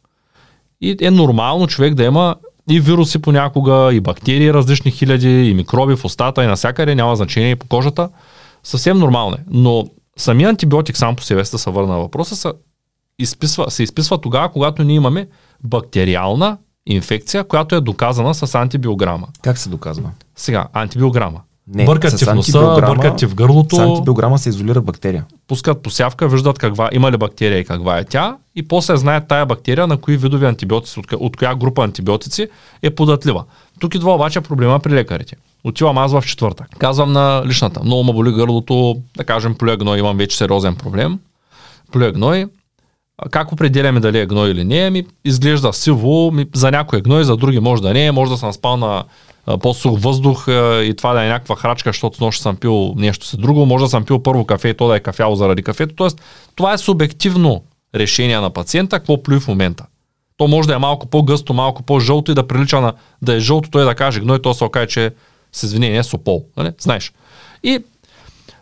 И 0.80 0.96
е 1.00 1.10
нормално 1.10 1.66
човек 1.66 1.94
да 1.94 2.04
има 2.04 2.36
и 2.70 2.80
вируси 2.80 3.18
понякога, 3.18 3.90
и 3.92 4.00
бактерии 4.00 4.52
различни 4.54 4.90
хиляди, 4.90 5.48
и 5.48 5.54
микроби 5.54 5.96
в 5.96 6.04
устата, 6.04 6.44
и 6.44 6.46
навсякъде, 6.46 6.94
няма 6.94 7.16
значение 7.16 7.50
и 7.50 7.56
по 7.56 7.66
кожата. 7.66 8.08
Съвсем 8.62 8.98
нормално 8.98 9.36
е. 9.36 9.44
Но 9.50 9.86
самия 10.16 10.48
антибиотик 10.48 10.96
сам 10.96 11.16
по 11.16 11.22
себе 11.22 11.42
да 11.42 11.58
се 11.58 11.70
върна 11.70 11.92
на 11.92 11.98
въпроса, 11.98 12.36
се 12.36 12.48
изписва, 13.18 13.70
се 13.70 13.82
изписва 13.82 14.20
тогава, 14.20 14.48
когато 14.48 14.84
ние 14.84 14.96
имаме 14.96 15.28
бактериална 15.64 16.58
инфекция, 16.86 17.44
която 17.44 17.74
е 17.74 17.80
доказана 17.80 18.34
с 18.34 18.54
антибиограма. 18.54 19.26
Как 19.42 19.58
се 19.58 19.68
доказва? 19.68 20.10
Сега, 20.36 20.66
антибиограма. 20.72 21.40
Не, 21.68 21.84
бъркат 21.84 22.18
ти 22.18 22.24
в 22.24 22.34
носа, 22.34 22.76
бъркат 22.86 23.16
ти 23.16 23.26
в 23.26 23.34
гърлото, 23.34 23.76
С 23.76 23.78
антибиограма 23.78 24.38
се 24.38 24.48
изолира 24.48 24.80
бактерия. 24.80 25.24
пускат 25.46 25.82
посявка, 25.82 26.28
виждат 26.28 26.58
каква, 26.58 26.88
има 26.92 27.12
ли 27.12 27.16
бактерия 27.16 27.58
и 27.58 27.64
каква 27.64 27.98
е 27.98 28.04
тя 28.04 28.36
и 28.54 28.68
после 28.68 28.96
знаят 28.96 29.28
тая 29.28 29.46
бактерия 29.46 29.86
на 29.86 29.96
кои 29.96 30.16
видови 30.16 30.46
антибиотици, 30.46 31.00
от, 31.00 31.12
от 31.12 31.36
коя 31.36 31.54
група 31.54 31.84
антибиотици 31.84 32.48
е 32.82 32.90
податлива. 32.90 33.44
Тук 33.80 33.94
идва 33.94 34.14
обаче 34.14 34.40
проблема 34.40 34.80
при 34.80 34.92
лекарите. 34.92 35.36
Отивам 35.64 35.98
аз 35.98 36.12
в 36.12 36.22
четвъртък. 36.26 36.66
Казвам 36.78 37.12
на 37.12 37.42
личната, 37.46 37.80
много 37.84 38.04
ме 38.04 38.12
боли 38.12 38.32
гърлото, 38.32 38.96
да 39.16 39.24
кажем 39.24 39.54
плюя 39.54 39.76
гной, 39.76 39.98
имам 39.98 40.16
вече 40.16 40.36
сериозен 40.36 40.76
проблем. 40.76 41.18
Плюя 41.92 42.12
гной. 42.12 42.42
А 42.42 42.48
Как 43.30 43.52
определяме 43.52 44.00
дали 44.00 44.18
е 44.18 44.26
гной 44.26 44.50
или 44.50 44.64
не? 44.64 44.90
Ми 44.90 45.06
изглежда 45.24 45.72
сиво, 45.72 46.30
ми, 46.30 46.46
за 46.54 46.70
някой 46.70 46.98
е 46.98 47.02
гной, 47.02 47.24
за 47.24 47.36
други 47.36 47.60
може 47.60 47.82
да 47.82 47.92
не 47.92 48.06
е, 48.06 48.12
може 48.12 48.30
да 48.30 48.36
съм 48.36 48.52
спал 48.52 48.76
на 48.76 49.04
по-сух 49.62 50.00
въздух 50.00 50.44
и 50.48 50.94
това 50.96 51.12
да 51.12 51.24
е 51.24 51.28
някаква 51.28 51.56
храчка, 51.56 51.88
защото 51.88 52.24
нощ 52.24 52.42
съм 52.42 52.56
пил 52.56 52.94
нещо 52.96 53.26
си 53.26 53.36
друго, 53.36 53.66
може 53.66 53.84
да 53.84 53.88
съм 53.88 54.04
пил 54.04 54.22
първо 54.22 54.44
кафе 54.44 54.68
и 54.68 54.74
то 54.74 54.88
да 54.88 54.96
е 54.96 55.00
кафяло 55.00 55.36
заради 55.36 55.62
кафето. 55.62 55.94
Тоест, 55.94 56.22
това 56.54 56.72
е 56.72 56.78
субективно 56.78 57.62
решение 57.94 58.40
на 58.40 58.50
пациента, 58.50 58.98
какво 58.98 59.22
плюи 59.22 59.40
в 59.40 59.48
момента. 59.48 59.86
То 60.36 60.48
може 60.48 60.68
да 60.68 60.74
е 60.74 60.78
малко 60.78 61.06
по-гъсто, 61.06 61.54
малко 61.54 61.82
по-жълто 61.82 62.30
и 62.30 62.34
да 62.34 62.46
прилича 62.46 62.80
на 62.80 62.92
да 63.22 63.34
е 63.34 63.40
жълто, 63.40 63.70
той 63.70 63.84
да 63.84 63.94
каже 63.94 64.20
гной, 64.20 64.42
то 64.42 64.54
се 64.54 64.64
окаже, 64.64 64.86
че 64.86 65.10
с 65.52 65.62
извинение 65.62 66.02
сопол. 66.02 66.44
Нали? 66.56 66.70
Знаеш. 66.78 67.12
И 67.62 67.78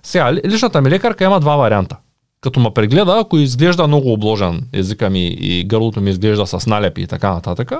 сега, 0.03 0.33
ли- 0.33 0.41
личната 0.47 0.81
ми 0.81 0.91
лекарка 0.91 1.25
има 1.25 1.41
два 1.41 1.57
варианта. 1.57 1.97
Като 2.43 2.61
ме 2.61 2.71
прегледа, 2.75 3.19
ако 3.21 3.39
изглежда 3.39 3.87
много 3.87 4.13
обложен 4.13 4.69
езика 4.73 5.11
ми 5.11 5.27
и 5.27 5.65
гърлото 5.65 6.01
ми 6.01 6.11
изглежда 6.11 6.47
с 6.47 6.67
налепи 6.67 7.03
и 7.03 7.07
така 7.07 7.35
нататък, 7.35 7.73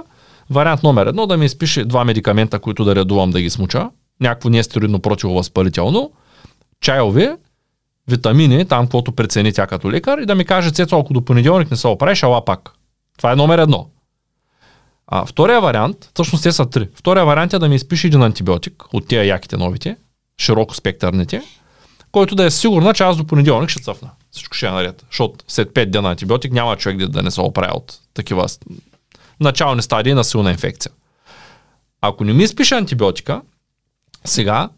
вариант 0.51 0.83
номер 0.83 1.07
едно 1.07 1.27
да 1.27 1.37
ми 1.37 1.45
изпише 1.45 1.85
два 1.85 2.05
медикамента, 2.05 2.59
които 2.59 2.85
да 2.85 2.95
редувам 2.95 3.31
да 3.31 3.41
ги 3.41 3.51
смуча, 3.51 3.91
някакво 4.21 4.49
нестероидно 4.49 4.99
противовъзпалително, 4.99 6.13
чайове, 6.81 7.37
витамини, 8.09 8.65
там 8.65 8.85
каквото 8.85 9.13
прецени 9.13 9.53
тя 9.53 9.67
като 9.67 9.91
лекар 9.91 10.19
и 10.19 10.27
да 10.27 10.35
ми 10.35 10.45
каже, 10.45 10.71
Цецо, 10.71 10.99
ако 10.99 11.13
до 11.13 11.25
понеделник 11.25 11.71
не 11.71 11.77
се 11.77 11.89
оправиш, 11.89 12.23
ала 12.23 12.45
пак. 12.45 12.73
Това 13.17 13.33
е 13.33 13.37
номер 13.37 13.59
едно. 13.59 13.87
А 15.07 15.27
втория 15.27 15.61
вариант, 15.61 16.11
всъщност 16.15 16.43
те 16.43 16.53
са 16.53 16.67
три. 16.67 16.89
Втория 16.95 17.25
вариант 17.25 17.53
е 17.53 17.59
да 17.59 17.69
ми 17.69 17.75
изпише 17.75 18.07
един 18.07 18.23
антибиотик 18.23 18.85
от 18.93 19.09
тия 19.09 19.25
яките 19.25 19.57
новите, 19.57 19.97
широко 20.41 20.75
спектърните, 20.75 21.43
който 22.13 22.35
да 22.35 22.45
е 22.45 22.51
сигурна, 22.51 22.95
че 22.95 23.03
аз 23.03 23.17
до 23.17 23.25
понеделник 23.25 23.71
ще 23.71 23.83
цъфна. 23.83 24.11
Всичко 24.33 24.57
ще 24.57 24.67
е 24.67 24.71
наред. 24.71 25.05
Защото 25.11 25.45
след 25.49 25.69
5 25.69 25.87
дена 25.87 26.11
антибиотик 26.11 26.53
няма 26.53 26.77
човек 26.77 27.07
да, 27.07 27.23
не 27.23 27.31
се 27.31 27.41
оправи 27.41 27.73
от 27.75 27.99
такива 28.15 28.47
начални 29.41 29.83
стадии 29.83 30.15
на 30.15 30.25
силна 30.25 30.51
инфекция. 30.51 30.93
Ако 32.01 32.25
не 32.25 32.33
ми 32.33 32.45
изпише 32.45 32.75
антибиотика, 32.75 33.43
сега 34.25 34.69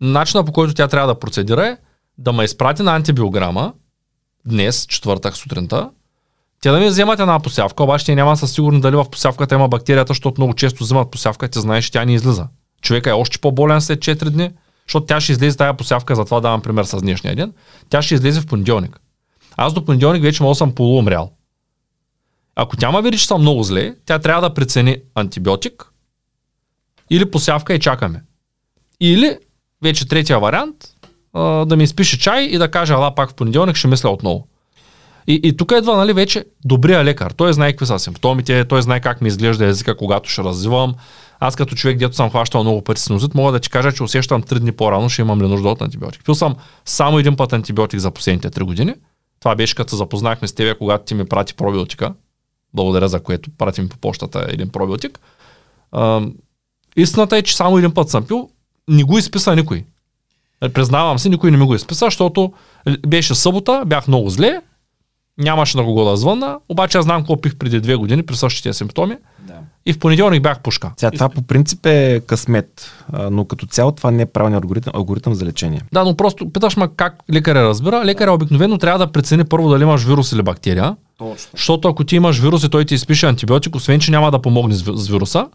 начинът 0.00 0.46
по 0.46 0.52
който 0.52 0.74
тя 0.74 0.88
трябва 0.88 1.14
да 1.14 1.18
процедира 1.18 1.66
е 1.66 1.76
да 2.18 2.32
ме 2.32 2.44
изпрати 2.44 2.82
на 2.82 2.96
антибиограма 2.96 3.72
днес, 4.44 4.86
четвъртък 4.86 5.36
сутринта, 5.36 5.90
тя 6.60 6.72
да 6.72 6.80
ми 6.80 6.86
вземат 6.86 7.20
една 7.20 7.40
посявка, 7.40 7.82
обаче 7.82 8.06
те 8.06 8.14
няма 8.14 8.36
със 8.36 8.52
сигурно 8.52 8.80
дали 8.80 8.96
в 8.96 9.10
посявката 9.10 9.54
има 9.54 9.68
бактерията, 9.68 10.10
защото 10.10 10.40
много 10.40 10.54
често 10.54 10.84
вземат 10.84 11.10
посявка, 11.10 11.48
ти 11.48 11.60
знаеш, 11.60 11.84
че 11.84 11.92
тя 11.92 12.04
не 12.04 12.14
излиза. 12.14 12.46
Човека 12.82 13.10
е 13.10 13.12
още 13.12 13.38
по-болен 13.38 13.80
след 13.80 13.98
4 13.98 14.30
дни, 14.30 14.50
защото 14.90 15.06
тя 15.06 15.20
ще 15.20 15.32
излезе 15.32 15.56
тая 15.56 15.74
посявка, 15.74 16.16
затова 16.16 16.40
давам 16.40 16.62
пример 16.62 16.84
с 16.84 17.00
днешния 17.00 17.36
ден. 17.36 17.52
Тя 17.90 18.02
ще 18.02 18.14
излезе 18.14 18.40
в 18.40 18.46
понеделник. 18.46 19.00
Аз 19.56 19.72
до 19.72 19.84
понеделник 19.84 20.22
вече 20.22 20.42
мога 20.42 20.50
да 20.50 20.54
съм 20.54 20.74
полуумрял. 20.74 21.32
Ако 22.56 22.76
тя 22.76 22.90
ме 22.90 23.02
види, 23.02 23.18
че 23.18 23.26
съм 23.26 23.40
много 23.40 23.62
зле, 23.62 23.94
тя 24.06 24.18
трябва 24.18 24.48
да 24.48 24.54
прецени 24.54 24.96
антибиотик 25.14 25.92
или 27.10 27.30
посявка 27.30 27.74
и 27.74 27.80
чакаме. 27.80 28.22
Или, 29.00 29.38
вече 29.82 30.08
третия 30.08 30.38
вариант, 30.38 30.76
да 31.66 31.76
ми 31.76 31.84
изпише 31.84 32.18
чай 32.18 32.44
и 32.44 32.58
да 32.58 32.70
каже, 32.70 32.92
ала 32.92 33.14
пак 33.14 33.30
в 33.30 33.34
понеделник 33.34 33.76
ще 33.76 33.88
мисля 33.88 34.10
отново. 34.10 34.46
И, 35.26 35.40
и 35.44 35.56
тук 35.56 35.72
идва, 35.78 35.96
нали, 35.96 36.12
вече 36.12 36.44
добрия 36.64 37.04
лекар. 37.04 37.30
Той 37.30 37.52
знае 37.52 37.72
какви 37.72 37.86
са 37.86 37.98
симптомите, 37.98 38.64
той 38.64 38.82
знае 38.82 39.00
как 39.00 39.20
ми 39.20 39.28
изглежда 39.28 39.66
езика, 39.66 39.96
когато 39.96 40.30
ще 40.30 40.42
развивам. 40.42 40.94
Аз 41.40 41.56
като 41.56 41.74
човек, 41.74 41.98
дето 41.98 42.16
съм 42.16 42.30
хващал 42.30 42.62
много 42.62 42.82
пъти 42.82 43.00
синозит, 43.00 43.34
мога 43.34 43.52
да 43.52 43.60
ти 43.60 43.70
кажа, 43.70 43.92
че 43.92 44.02
усещам 44.02 44.42
3 44.42 44.58
дни 44.58 44.72
по-рано, 44.72 45.08
ще 45.08 45.22
имам 45.22 45.42
ли 45.42 45.48
нужда 45.48 45.68
от 45.68 45.82
антибиотик. 45.82 46.24
Пил 46.24 46.34
съм 46.34 46.56
само 46.84 47.18
един 47.18 47.36
път 47.36 47.52
антибиотик 47.52 48.00
за 48.00 48.10
последните 48.10 48.50
3 48.50 48.62
години. 48.62 48.94
Това 49.40 49.54
беше 49.54 49.74
като 49.74 49.90
се 49.90 49.96
запознахме 49.96 50.48
с 50.48 50.52
тебе, 50.52 50.78
когато 50.78 51.04
ти 51.04 51.14
ми 51.14 51.24
прати 51.24 51.54
пробиотика. 51.54 52.14
Благодаря 52.74 53.08
за 53.08 53.20
което 53.20 53.50
прати 53.58 53.80
ми 53.80 53.88
по 53.88 53.96
почтата 53.96 54.46
един 54.48 54.68
пробиотик. 54.68 55.20
Истината 56.96 57.36
е, 57.36 57.42
че 57.42 57.56
само 57.56 57.78
един 57.78 57.94
път 57.94 58.08
съм 58.08 58.26
пил, 58.26 58.50
не 58.88 59.04
го 59.04 59.18
изписа 59.18 59.56
никой. 59.56 59.84
Признавам 60.74 61.18
се, 61.18 61.28
никой 61.28 61.50
не 61.50 61.56
ми 61.56 61.66
го 61.66 61.74
изписа, 61.74 62.04
защото 62.04 62.52
беше 63.06 63.34
събота, 63.34 63.82
бях 63.86 64.08
много 64.08 64.30
зле, 64.30 64.60
нямаше 65.38 65.76
на 65.76 65.84
кого 65.84 66.04
да 66.04 66.16
звънна, 66.16 66.58
обаче 66.68 66.98
аз 66.98 67.04
знам 67.04 67.20
какво 67.20 67.40
пих 67.40 67.56
преди 67.56 67.80
две 67.80 67.96
години 67.96 68.22
при 68.22 68.36
същите 68.36 68.72
симптоми. 68.72 69.16
Да. 69.38 69.54
И 69.86 69.92
в 69.92 69.98
понеделник 69.98 70.42
бях 70.42 70.60
пушка. 70.60 70.92
Сега, 70.96 71.10
това 71.10 71.28
по 71.28 71.42
принцип 71.42 71.86
е 71.86 72.22
късмет, 72.26 72.92
но 73.30 73.44
като 73.44 73.66
цяло 73.66 73.92
това 73.92 74.10
не 74.10 74.22
е 74.22 74.26
правилният 74.26 74.64
алгоритъм, 74.64 74.92
алгоритъм 74.96 75.34
за 75.34 75.44
лечение. 75.44 75.82
Да, 75.92 76.04
но 76.04 76.16
просто 76.16 76.50
питаш 76.52 76.76
ма 76.76 76.88
как 76.96 77.16
лекаря 77.32 77.62
разбира. 77.62 78.04
Лекаря 78.04 78.32
обикновено 78.32 78.78
трябва 78.78 79.06
да 79.06 79.12
прецени 79.12 79.44
първо 79.44 79.70
дали 79.70 79.82
имаш 79.82 80.04
вирус 80.04 80.32
или 80.32 80.42
бактерия. 80.42 80.96
Точно. 81.18 81.50
Защото 81.52 81.88
ако 81.88 82.04
ти 82.04 82.16
имаш 82.16 82.38
вирус 82.38 82.64
и 82.64 82.68
той 82.68 82.84
ти 82.84 82.94
изпише 82.94 83.26
антибиотик, 83.26 83.76
освен 83.76 84.00
че 84.00 84.10
няма 84.10 84.30
да 84.30 84.42
помогне 84.42 84.74
с 84.74 85.08
вируса, 85.08 85.48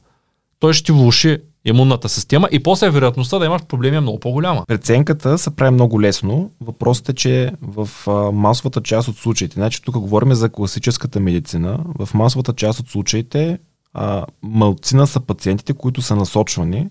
той 0.59 0.73
ще 0.73 0.85
ти 0.85 0.91
влуши 0.91 1.37
имунната 1.65 2.09
система 2.09 2.47
и 2.51 2.63
после 2.63 2.89
вероятността 2.89 3.39
да 3.39 3.45
имаш 3.45 3.63
проблеми 3.63 3.97
е 3.97 4.01
много 4.01 4.19
по-голяма. 4.19 4.63
Преценката 4.67 5.37
се 5.37 5.55
прави 5.55 5.71
много 5.71 6.01
лесно. 6.01 6.51
Въпросът 6.61 7.09
е, 7.09 7.13
че 7.13 7.51
в 7.61 7.89
масовата 8.33 8.81
част 8.81 9.07
от 9.07 9.17
случаите, 9.17 9.53
значи 9.53 9.81
тук 9.81 9.99
говорим 9.99 10.33
за 10.33 10.49
класическата 10.49 11.19
медицина, 11.19 11.79
в 11.99 12.13
масовата 12.13 12.53
част 12.53 12.79
от 12.79 12.89
случаите 12.89 13.59
а, 13.93 14.25
малцина 14.43 15.07
са 15.07 15.19
пациентите, 15.19 15.73
които 15.73 16.01
са 16.01 16.15
насочвани 16.15 16.87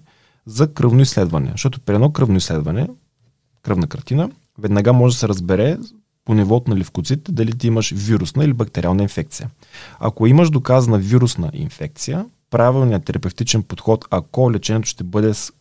за 0.47 0.73
кръвно 0.73 1.03
изследване. 1.03 1.51
Защото 1.51 1.81
при 1.81 1.95
едно 1.95 2.13
кръвно 2.13 2.37
изследване, 2.37 2.89
кръвна 3.63 3.87
картина, 3.87 4.31
веднага 4.59 4.93
може 4.93 5.15
да 5.15 5.19
се 5.19 5.29
разбере 5.29 5.77
по 6.25 6.35
нивото 6.35 6.71
на 6.71 6.77
ливкоцитите 6.77 7.33
дали 7.33 7.59
ти 7.59 7.67
имаш 7.67 7.93
вирусна 7.97 8.45
или 8.45 8.53
бактериална 8.53 9.03
инфекция. 9.03 9.51
Ако 10.01 10.27
имаш 10.27 10.51
доказана 10.51 10.99
вирусна 10.99 11.51
инфекция, 11.55 12.27
правилният 12.55 13.05
терапевтичен 13.05 13.63
подход, 13.63 14.05
ако 14.11 14.53
лечението 14.53 14.89
ще 14.89 15.05
бъде 15.05 15.35
с, 15.35 15.53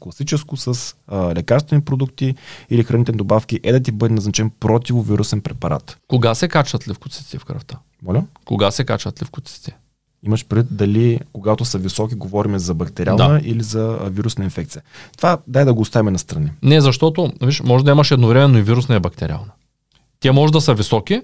класическо 0.00 0.56
с 0.56 0.94
а, 1.06 1.34
лекарствени 1.34 1.82
продукти 1.82 2.34
или 2.70 2.84
хранителни 2.84 3.18
добавки, 3.18 3.60
е 3.62 3.72
да 3.72 3.80
ти 3.80 3.92
бъде 3.92 4.14
назначен 4.14 4.50
противовирусен 4.60 5.40
препарат. 5.40 5.98
Кога 6.08 6.34
се 6.34 6.48
качват 6.48 6.88
ливкоцитите 6.88 7.38
в 7.38 7.44
кръвта? 7.44 7.78
Моля? 8.02 8.24
Кога 8.44 8.70
се 8.70 8.84
качват 8.84 9.22
ливкоцитите? 9.22 9.76
Имаш 10.22 10.46
пред 10.46 10.76
дали, 10.76 11.20
когато 11.32 11.64
са 11.64 11.78
високи, 11.78 12.14
говорим 12.14 12.58
за 12.58 12.74
бактериална 12.74 13.28
да. 13.28 13.40
или 13.44 13.62
за 13.62 13.98
вирусна 14.04 14.44
инфекция. 14.44 14.82
Това 15.16 15.38
дай 15.46 15.64
да 15.64 15.74
го 15.74 15.80
оставим 15.80 16.12
на 16.12 16.18
страни. 16.18 16.50
Не, 16.62 16.80
защото, 16.80 17.32
виж, 17.42 17.62
може 17.62 17.84
да 17.84 17.90
имаш 17.90 18.10
едновременно 18.10 18.58
и 18.58 18.62
вирусна 18.62 18.96
и 18.96 19.00
бактериална. 19.00 19.52
Те 20.20 20.32
може 20.32 20.52
да 20.52 20.60
са 20.60 20.74
високи 20.74 21.22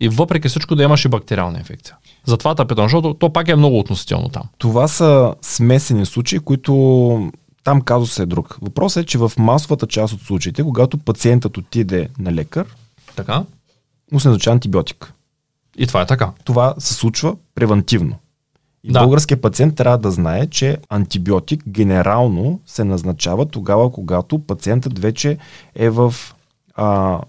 и 0.00 0.08
въпреки 0.08 0.48
всичко 0.48 0.74
да 0.74 0.82
имаш 0.82 1.04
и 1.04 1.08
бактериална 1.08 1.58
инфекция. 1.58 1.96
Затова 2.26 2.54
те 2.54 2.64
питам, 2.64 2.84
защото 2.84 3.14
то 3.14 3.32
пак 3.32 3.48
е 3.48 3.56
много 3.56 3.78
относително 3.78 4.28
там. 4.28 4.42
Това 4.58 4.88
са 4.88 5.34
смесени 5.42 6.06
случаи, 6.06 6.38
които 6.38 7.32
там 7.64 7.80
казус 7.80 8.18
е 8.18 8.26
друг. 8.26 8.58
Въпросът 8.62 9.02
е, 9.02 9.06
че 9.06 9.18
в 9.18 9.32
масовата 9.38 9.86
част 9.86 10.14
от 10.14 10.20
случаите, 10.20 10.62
когато 10.62 10.98
пациентът 10.98 11.56
отиде 11.56 12.08
на 12.18 12.32
лекар, 12.32 12.66
така? 13.16 13.44
му 14.12 14.20
се 14.20 14.28
назначава 14.28 14.52
антибиотик. 14.52 15.12
И 15.78 15.86
това 15.86 16.00
е 16.00 16.06
така. 16.06 16.32
Това 16.44 16.74
се 16.78 16.94
случва 16.94 17.36
превентивно. 17.54 18.16
И 18.84 18.92
да. 18.92 19.00
българският 19.00 19.42
пациент 19.42 19.76
трябва 19.76 19.98
да 19.98 20.10
знае, 20.10 20.46
че 20.46 20.78
антибиотик 20.88 21.68
генерално 21.68 22.60
се 22.66 22.84
назначава 22.84 23.46
тогава, 23.46 23.92
когато 23.92 24.38
пациентът 24.38 24.98
вече 24.98 25.38
е 25.74 25.90
в 25.90 26.14
а, 26.74 27.20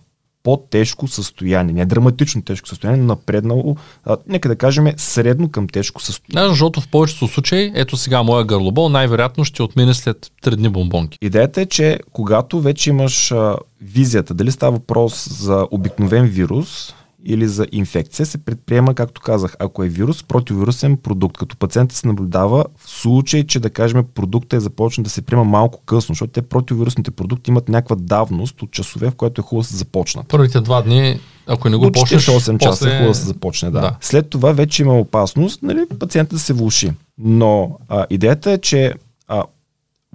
по-тежко 0.47 1.07
състояние. 1.07 1.73
Не 1.73 1.85
драматично 1.85 2.41
тежко 2.41 2.67
състояние, 2.67 3.01
но 3.01 3.07
напреднало, 3.07 3.75
а, 4.05 4.17
нека 4.27 4.49
да 4.49 4.55
кажем, 4.55 4.87
средно 4.97 5.51
към 5.51 5.67
тежко 5.67 6.01
състояние. 6.01 6.43
Да, 6.43 6.49
защото 6.49 6.81
в 6.81 6.87
повечето 6.87 7.27
случаи, 7.27 7.71
ето 7.75 7.97
сега 7.97 8.23
моя 8.23 8.45
гърлобол, 8.45 8.89
най-вероятно 8.89 9.45
ще 9.45 9.63
отмине 9.63 9.93
след 9.93 10.31
3 10.43 10.55
дни 10.55 10.69
бомбонки. 10.69 11.17
Идеята 11.21 11.61
е, 11.61 11.65
че 11.65 11.99
когато 12.11 12.61
вече 12.61 12.89
имаш 12.89 13.31
а, 13.31 13.55
визията, 13.81 14.33
дали 14.33 14.51
става 14.51 14.71
въпрос 14.71 15.29
за 15.29 15.67
обикновен 15.71 16.25
вирус, 16.25 16.93
или 17.25 17.47
за 17.47 17.67
инфекция 17.71 18.25
се 18.25 18.37
предприема, 18.37 18.93
както 18.93 19.21
казах, 19.21 19.55
ако 19.59 19.83
е 19.83 19.87
вирус, 19.87 20.23
противовирусен 20.23 20.97
продукт, 20.97 21.37
като 21.37 21.57
пациентът 21.57 21.97
се 21.97 22.07
наблюдава 22.07 22.65
в 22.77 22.89
случай, 22.89 23.43
че 23.43 23.59
да 23.59 23.69
кажем 23.69 24.05
продукта 24.15 24.55
е 24.55 24.59
започна 24.59 25.03
да 25.03 25.09
се 25.09 25.21
приема 25.21 25.43
малко 25.43 25.81
късно, 25.85 26.13
защото 26.13 26.31
те 26.31 26.41
противовирусните 26.41 27.11
продукти 27.11 27.51
имат 27.51 27.69
някаква 27.69 27.95
давност 27.95 28.61
от 28.61 28.71
часове, 28.71 29.09
в 29.09 29.15
което 29.15 29.41
е 29.41 29.43
хубаво 29.43 29.61
да 29.61 29.67
се 29.67 29.75
започнат. 29.75 30.27
Първите 30.27 30.61
два 30.61 30.81
дни, 30.81 31.19
ако 31.47 31.69
не 31.69 31.77
го 31.77 31.91
почнеш, 31.91 32.25
8 32.25 32.57
часа 32.57 32.69
после... 32.69 32.89
е 32.89 32.97
хубаво 32.97 33.11
да 33.11 33.15
се 33.15 33.25
започне, 33.25 33.71
да. 33.71 33.81
да. 33.81 33.95
След 34.01 34.29
това 34.29 34.51
вече 34.51 34.81
има 34.81 34.99
опасност, 34.99 35.63
нали, 35.63 35.85
пациентът 35.99 36.33
да 36.33 36.39
се 36.39 36.53
влуши. 36.53 36.91
Но 37.17 37.77
а, 37.89 38.05
идеята 38.09 38.51
е, 38.51 38.57
че 38.57 38.93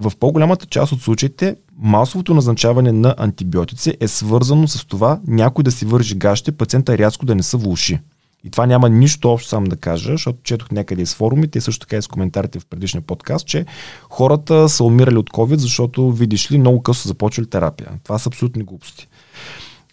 в 0.02 0.12
по-голямата 0.20 0.66
част 0.66 0.92
от 0.92 1.00
случаите 1.00 1.56
масовото 1.78 2.34
назначаване 2.34 2.92
на 2.92 3.14
антибиотици 3.18 3.96
е 4.00 4.08
свързано 4.08 4.68
с 4.68 4.86
това 4.86 5.20
някой 5.26 5.64
да 5.64 5.72
си 5.72 5.86
вържи 5.86 6.14
гащите, 6.14 6.52
пациента 6.52 6.98
рязко 6.98 7.26
да 7.26 7.34
не 7.34 7.42
са 7.42 7.56
влуши. 7.56 7.98
И 8.44 8.50
това 8.50 8.66
няма 8.66 8.88
нищо 8.88 9.30
общо 9.30 9.48
само 9.48 9.66
да 9.66 9.76
кажа, 9.76 10.12
защото 10.12 10.38
четох 10.42 10.70
някъде 10.70 11.02
из 11.02 11.14
форумите 11.14 11.58
и 11.58 11.60
също 11.60 11.86
така 11.86 11.96
и 11.96 12.02
с 12.02 12.08
коментарите 12.08 12.60
в 12.60 12.66
предишния 12.66 13.02
подкаст, 13.02 13.46
че 13.46 13.66
хората 14.10 14.68
са 14.68 14.84
умирали 14.84 15.16
от 15.16 15.30
COVID, 15.30 15.56
защото 15.56 16.12
видиш 16.12 16.50
ли 16.50 16.58
много 16.58 16.82
късно 16.82 17.08
започвали 17.08 17.50
терапия. 17.50 17.88
Това 18.04 18.18
са 18.18 18.28
абсолютни 18.28 18.62
глупости. 18.62 19.08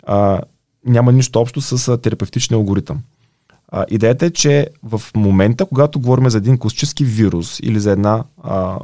А, 0.03 0.41
няма 0.85 1.11
нищо 1.11 1.39
общо 1.39 1.61
с 1.61 1.97
терапевтичния 1.97 2.57
алгоритъм. 2.57 2.99
А, 3.67 3.85
идеята 3.89 4.25
е, 4.25 4.29
че 4.29 4.67
в 4.83 5.01
момента, 5.15 5.65
когато 5.65 5.99
говорим 5.99 6.29
за 6.29 6.37
един 6.37 6.57
класически 6.57 7.05
вирус 7.05 7.59
или 7.63 7.79
за 7.79 7.91
една 7.91 8.23
а, 8.43 8.79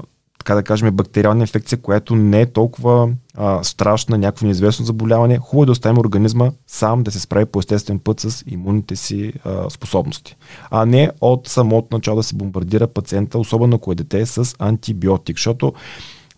така 0.45 0.55
да 0.55 0.63
кажем, 0.63 0.95
бактериална 0.95 1.43
инфекция, 1.43 1.81
която 1.81 2.15
не 2.15 2.41
е 2.41 2.45
толкова 2.45 3.10
а, 3.38 3.63
страшна, 3.63 4.17
някакво 4.17 4.45
неизвестно 4.45 4.86
заболяване, 4.86 5.38
хубаво 5.38 5.63
е 5.63 5.65
да 5.65 5.71
оставим 5.71 5.97
организма 5.97 6.51
сам 6.67 7.03
да 7.03 7.12
се 7.12 7.19
справи 7.19 7.45
по 7.45 7.60
естествен 7.60 7.99
път 7.99 8.19
с 8.19 8.43
имунните 8.47 8.95
си 8.95 9.34
а, 9.43 9.69
способности. 9.69 10.36
А 10.71 10.86
не 10.86 11.12
от 11.21 11.47
самото 11.47 11.88
начало 11.91 12.17
да 12.17 12.23
се 12.23 12.36
бомбардира 12.36 12.88
пациента, 12.88 13.39
особено 13.39 13.75
ако 13.75 13.91
е 13.91 13.95
дете, 13.95 14.25
с 14.25 14.55
антибиотик, 14.60 15.38
защото 15.38 15.73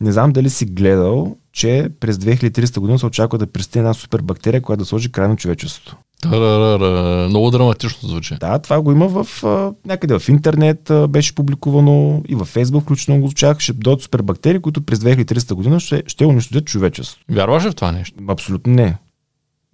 не 0.01 0.11
знам 0.11 0.31
дали 0.31 0.49
си 0.49 0.65
гледал, 0.65 1.35
че 1.53 1.89
през 1.99 2.17
2300 2.17 2.79
година 2.79 2.99
се 2.99 3.05
очаква 3.05 3.37
да 3.37 3.47
пристигне 3.47 3.79
една 3.79 3.93
супербактерия, 3.93 4.61
която 4.61 4.79
да 4.79 4.85
сложи 4.85 5.11
край 5.11 5.27
на 5.27 5.35
човечеството. 5.35 5.97
Тарарара. 6.21 7.27
Много 7.29 7.51
драматично 7.51 8.09
звучи. 8.09 8.35
Да, 8.39 8.59
това 8.59 8.81
го 8.81 8.91
има 8.91 9.07
в 9.07 9.43
а, 9.43 9.73
някъде 9.85 10.19
в 10.19 10.29
интернет, 10.29 10.89
а, 10.89 11.07
беше 11.07 11.35
публикувано 11.35 12.23
и 12.27 12.35
във 12.35 12.47
Фейсбук, 12.47 12.83
включително 12.83 13.21
го 13.21 13.27
звучах, 13.27 13.59
ще 13.59 13.73
дойдат 13.73 14.01
супербактерии, 14.01 14.61
които 14.61 14.81
през 14.81 14.99
2300 14.99 15.53
година 15.53 15.79
ще, 15.79 16.03
ще 16.07 16.25
унищожат 16.25 16.65
човечеството. 16.65 17.25
Вярваш 17.33 17.65
ли 17.65 17.69
в 17.69 17.75
това 17.75 17.91
нещо? 17.91 18.23
Абсолютно 18.27 18.73
не. 18.73 18.97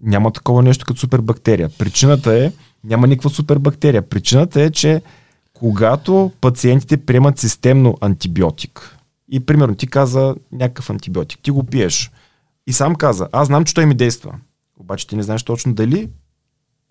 Няма 0.04 0.32
такова 0.32 0.64
нещо 0.64 0.86
като 0.86 1.00
супербактерия. 1.00 1.70
Причината 1.78 2.34
е, 2.34 2.52
няма 2.84 3.08
никаква 3.08 3.30
супербактерия. 3.30 4.02
Причината 4.02 4.62
е, 4.62 4.72
че 4.72 5.02
когато 5.54 6.32
пациентите 6.42 6.98
приемат 6.98 7.40
системно 7.40 7.98
антибиотик, 8.02 8.98
и 9.32 9.40
примерно 9.40 9.76
ти 9.76 9.88
каза 9.88 10.36
някакъв 10.52 10.90
антибиотик, 10.90 11.40
ти 11.44 11.52
го 11.52 11.64
пиеш 11.64 12.12
и 12.68 12.74
сам 12.74 12.96
каза, 12.96 13.28
аз 13.32 13.48
знам, 13.48 13.66
че 13.66 13.74
той 13.74 13.86
ми 13.86 13.96
действа. 13.96 14.34
Обаче 14.80 15.08
ти 15.08 15.16
не 15.16 15.24
знаеш 15.24 15.44
точно 15.44 15.74
дали 15.74 16.10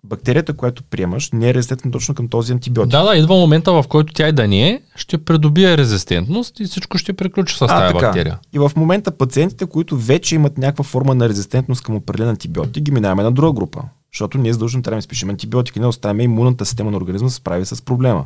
бактерията, 0.03 0.53
която 0.53 0.83
приемаш, 0.83 1.31
не 1.31 1.49
е 1.49 1.53
резистентна 1.53 1.91
точно 1.91 2.15
към 2.15 2.27
този 2.27 2.51
антибиотик. 2.51 2.91
Да, 2.91 3.03
да, 3.03 3.17
идва 3.17 3.35
момента, 3.35 3.73
в 3.73 3.85
който 3.89 4.13
тя 4.13 4.27
и 4.27 4.31
да 4.31 4.47
не 4.47 4.69
е, 4.69 4.81
ще 4.95 5.17
придобие 5.17 5.77
резистентност 5.77 6.59
и 6.59 6.65
всичко 6.65 6.97
ще 6.97 7.13
приключи 7.13 7.55
с 7.55 7.67
тази 7.67 7.93
бактерия. 7.93 8.39
И 8.53 8.59
в 8.59 8.71
момента 8.75 9.11
пациентите, 9.11 9.65
които 9.65 9.97
вече 9.97 10.35
имат 10.35 10.57
някаква 10.57 10.83
форма 10.83 11.15
на 11.15 11.29
резистентност 11.29 11.83
към 11.83 11.95
определен 11.95 12.29
антибиотик, 12.29 12.83
ги 12.83 12.91
минаваме 12.91 13.23
на 13.23 13.31
друга 13.31 13.53
група. 13.53 13.81
Защото 14.13 14.37
ние 14.37 14.53
задължено 14.53 14.83
трябва 14.83 14.95
да 14.95 14.99
изпишем 14.99 15.29
антибиотики, 15.29 15.79
не 15.79 15.87
оставяме 15.87 16.23
имунната 16.23 16.65
система 16.65 16.91
на 16.91 16.97
организма 16.97 17.27
да 17.27 17.31
се 17.31 17.37
справи 17.37 17.65
с 17.65 17.81
проблема. 17.81 18.25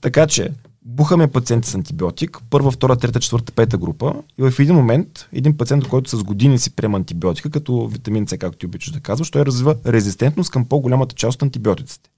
Така 0.00 0.26
че, 0.26 0.50
бухаме 0.84 1.28
пациенти 1.28 1.68
с 1.68 1.74
антибиотик, 1.74 2.38
първа, 2.50 2.70
втора, 2.70 2.96
трета, 2.96 3.20
четвърта, 3.20 3.52
пета 3.52 3.78
група 3.78 4.14
и 4.38 4.50
в 4.50 4.58
един 4.58 4.74
момент 4.74 5.28
един 5.32 5.56
пациент, 5.56 5.88
който 5.88 6.10
с 6.10 6.24
години 6.24 6.58
си 6.58 6.76
приема 6.76 6.96
антибиотика, 6.96 7.50
като 7.50 7.86
витамин 7.86 8.26
С, 8.26 8.38
както 8.38 8.58
ти 8.58 8.66
обичаш 8.66 8.92
да 8.92 9.00
казваш, 9.00 9.30
той 9.30 9.44
развива 9.44 9.76
резистентност 9.86 10.50
към 10.50 10.64
по-голямата 10.64 11.14
част 11.14 11.34
от 11.34 11.42
антибиотиците. 11.42 12.10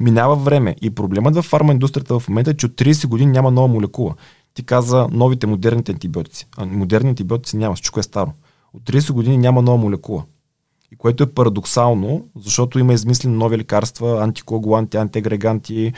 Минава 0.00 0.36
време 0.36 0.76
и 0.80 0.90
проблемът 0.90 1.36
в 1.36 1.42
фармаиндустрията 1.42 2.18
в 2.18 2.28
момента 2.28 2.50
е, 2.50 2.54
че 2.54 2.66
от 2.66 2.72
30 2.72 3.06
години 3.06 3.32
няма 3.32 3.50
нова 3.50 3.68
молекула. 3.68 4.14
Ти 4.54 4.62
каза 4.62 5.08
новите 5.10 5.46
модерните 5.46 5.92
антибиотици. 5.92 6.46
А 6.56 6.66
модерни 6.66 7.08
антибиотици 7.08 7.56
няма, 7.56 7.74
всичко 7.74 8.00
е 8.00 8.02
старо. 8.02 8.32
От 8.72 8.82
30 8.82 9.12
години 9.12 9.38
няма 9.38 9.62
нова 9.62 9.78
молекула. 9.78 10.24
И 10.92 10.96
което 10.96 11.22
е 11.22 11.32
парадоксално, 11.32 12.26
защото 12.36 12.78
има 12.78 12.92
измислени 12.92 13.36
нови 13.36 13.58
лекарства, 13.58 14.22
антикоагуланти, 14.22 14.96
антиагреганти, 14.96 15.92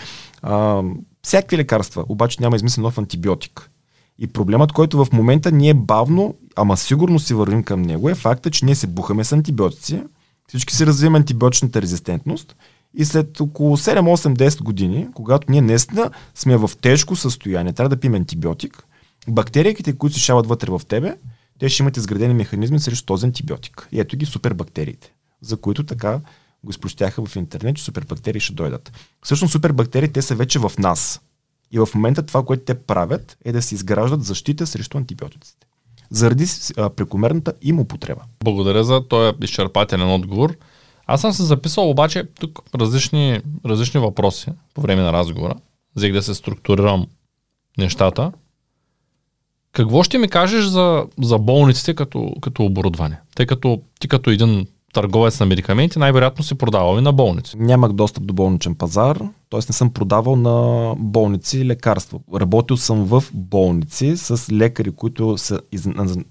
всякакви 1.25 1.59
лекарства, 1.59 2.05
обаче 2.09 2.37
няма 2.41 2.57
измислен 2.57 2.83
нов 2.83 2.99
антибиотик. 2.99 3.71
И 4.19 4.27
проблемът, 4.27 4.73
който 4.73 5.05
в 5.05 5.13
момента 5.13 5.53
ние 5.53 5.75
бавно, 5.75 6.35
ама 6.57 6.77
сигурно 6.77 7.19
си 7.19 7.35
вървим 7.35 7.63
към 7.63 7.83
него, 7.83 8.11
е 8.11 8.15
факта, 8.15 8.51
че 8.51 8.65
ние 8.65 8.75
се 8.75 8.87
бухаме 8.87 9.25
с 9.25 9.33
антибиотици, 9.33 10.03
всички 10.49 10.75
си 10.75 10.87
развиваме 10.87 11.19
антибиотичната 11.19 11.83
резистентност 11.83 12.57
и 12.95 13.05
след 13.05 13.41
около 13.41 13.77
7, 13.77 14.01
8, 14.01 14.49
10 14.49 14.63
години, 14.63 15.09
когато 15.15 15.53
ние 15.53 15.61
наистина 15.61 16.11
сме 16.35 16.57
в 16.57 16.71
тежко 16.81 17.17
състояние, 17.17 17.73
трябва 17.73 17.89
да 17.89 18.01
пием 18.01 18.15
антибиотик, 18.15 18.85
бактериите, 19.29 19.99
които 19.99 20.15
се 20.15 20.23
шават 20.23 20.47
вътре 20.47 20.71
в 20.71 20.81
тебе, 20.89 21.17
те 21.59 21.69
ще 21.69 21.83
имат 21.83 21.97
изградени 21.97 22.35
механизми 22.35 22.81
срещу 22.81 23.07
този 23.07 23.27
антибиотик. 23.27 23.89
И 23.93 24.01
ето 24.01 24.17
ги 24.17 24.27
супербактериите, 24.27 25.13
за 25.41 25.57
които 25.57 25.87
така 25.87 26.21
го 26.65 26.71
изпростяха 26.71 27.27
в 27.27 27.37
интернет, 27.37 27.77
че 27.77 27.85
супербактерии 27.85 28.41
ще 28.41 28.53
дойдат. 28.53 28.93
Всъщност 29.23 29.53
супербактерии, 29.53 30.13
те 30.13 30.23
са 30.23 30.35
вече 30.35 30.59
в 30.59 30.73
нас. 30.79 31.21
И 31.73 31.79
в 31.79 31.89
момента 31.95 32.23
това, 32.23 32.45
което 32.45 32.65
те 32.65 32.75
правят, 32.75 33.37
е 33.45 33.53
да 33.53 33.63
се 33.63 33.75
изграждат 33.75 34.25
защита 34.25 34.67
срещу 34.67 34.99
антибиотиците. 34.99 35.67
Заради 36.11 36.47
а, 36.77 36.91
прекомерната 36.91 37.53
им 37.63 37.81
употреба. 37.81 38.23
Благодаря 38.45 38.85
за 38.85 39.09
този 39.09 39.33
изчерпателен 39.43 40.11
отговор. 40.11 40.57
Аз 41.07 41.21
съм 41.21 41.33
се 41.33 41.43
записал 41.43 41.91
обаче 41.91 42.25
тук 42.41 42.63
различни, 42.75 43.41
различни 43.67 44.01
въпроси 44.01 44.51
по 44.75 44.81
време 44.81 45.03
на 45.03 45.13
разговора. 45.13 45.55
Взех 45.97 46.13
да 46.13 46.23
се 46.23 46.35
структурирам 46.35 47.07
нещата. 47.79 48.33
Какво 49.73 50.03
ще 50.03 50.19
ми 50.19 50.29
кажеш 50.29 50.65
за, 50.65 51.07
за 51.23 51.39
болниците 51.39 51.95
като, 51.95 52.35
като 52.43 52.65
оборудване? 52.65 53.21
Тъй 53.35 53.47
като 53.47 53.81
ти 54.01 54.09
като 54.09 54.31
един 54.31 54.67
търговец 54.95 55.41
на 55.41 55.47
медикаменти, 55.47 55.99
най-вероятно 55.99 56.45
си 56.45 56.55
продавал 56.55 56.99
и 56.99 57.01
на 57.01 57.13
болници. 57.13 57.57
Нямах 57.59 57.93
достъп 57.93 58.27
до 58.27 58.35
болничен 58.35 58.75
пазар, 58.75 59.19
т.е. 59.51 59.61
не 59.69 59.73
съм 59.73 59.91
продавал 59.91 60.37
на 60.37 60.95
болници 60.99 61.65
лекарства. 61.65 62.19
Работил 62.35 62.77
съм 62.77 63.05
в 63.05 63.25
болници 63.35 64.17
с 64.17 64.53
лекари, 64.53 64.91
които 64.91 65.39
са 65.39 65.61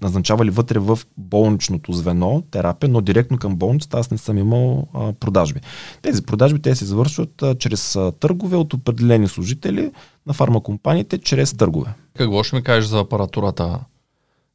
назначавали 0.02 0.50
вътре 0.50 0.78
в 0.78 0.98
болничното 1.16 1.92
звено, 1.92 2.42
терапия, 2.50 2.90
но 2.90 3.00
директно 3.00 3.38
към 3.38 3.56
болницата 3.56 3.98
аз 3.98 4.10
не 4.10 4.18
съм 4.18 4.38
имал 4.38 4.86
а, 4.94 5.12
продажби. 5.12 5.60
Тези 6.02 6.22
продажби 6.22 6.62
те 6.62 6.74
се 6.74 6.84
извършват 6.84 7.42
а, 7.42 7.54
чрез 7.54 7.96
а, 7.96 8.12
търгове 8.12 8.56
от 8.56 8.74
определени 8.74 9.28
служители 9.28 9.90
на 10.26 10.32
фармакомпаниите, 10.32 11.18
чрез 11.18 11.56
търгове. 11.56 11.94
Какво 12.16 12.42
ще 12.42 12.56
ми 12.56 12.62
кажеш 12.62 12.90
за 12.90 12.98
апаратурата 12.98 13.78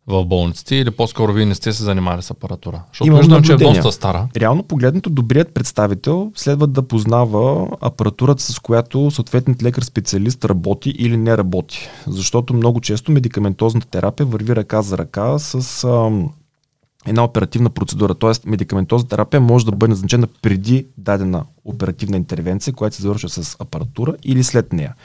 в 0.07 0.25
болниците 0.25 0.75
или 0.75 0.91
по-скоро 0.91 1.33
вие 1.33 1.45
не 1.45 1.55
сте 1.55 1.73
се 1.73 1.83
занимали 1.83 2.21
с 2.21 2.31
апаратура? 2.31 2.83
Защото 2.88 3.07
Имам 3.07 3.19
виждам, 3.19 3.43
че 3.43 3.53
е 3.53 3.55
доста 3.55 3.91
стара. 3.91 4.27
Реално 4.35 4.63
погледнато, 4.63 5.09
добрият 5.09 5.53
представител 5.53 6.31
следва 6.35 6.67
да 6.67 6.88
познава 6.88 7.67
апаратурата, 7.81 8.43
с 8.43 8.59
която 8.59 9.12
съответният 9.12 9.63
лекар-специалист 9.63 10.45
работи 10.45 10.89
или 10.89 11.17
не 11.17 11.38
работи. 11.38 11.89
Защото 12.07 12.53
много 12.53 12.81
често 12.81 13.12
медикаментозната 13.12 13.88
терапия 13.88 14.25
върви 14.25 14.55
ръка 14.55 14.81
за 14.81 14.97
ръка 14.97 15.39
с 15.39 15.83
ам, 15.83 16.29
една 17.07 17.23
оперативна 17.23 17.69
процедура. 17.69 18.15
Тоест, 18.15 18.45
медикаментозна 18.45 19.09
терапия 19.09 19.41
може 19.41 19.65
да 19.65 19.71
бъде 19.71 19.89
назначена 19.89 20.27
преди 20.41 20.88
дадена 20.97 21.45
оперативна 21.65 22.17
интервенция, 22.17 22.73
която 22.73 22.95
се 22.95 23.01
завършва 23.01 23.29
с 23.29 23.55
апаратура 23.59 24.15
или 24.23 24.43
след 24.43 24.73
нея. 24.73 24.95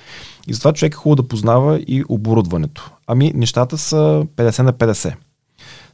И 0.46 0.54
затова 0.54 0.72
човек 0.72 0.92
е 0.92 0.96
хубаво 0.96 1.16
да 1.16 1.28
познава 1.28 1.78
и 1.78 2.04
оборудването. 2.08 2.90
Ами, 3.06 3.32
нещата 3.34 3.78
са 3.78 4.26
50 4.36 4.62
на 4.62 4.72
50. 4.72 5.14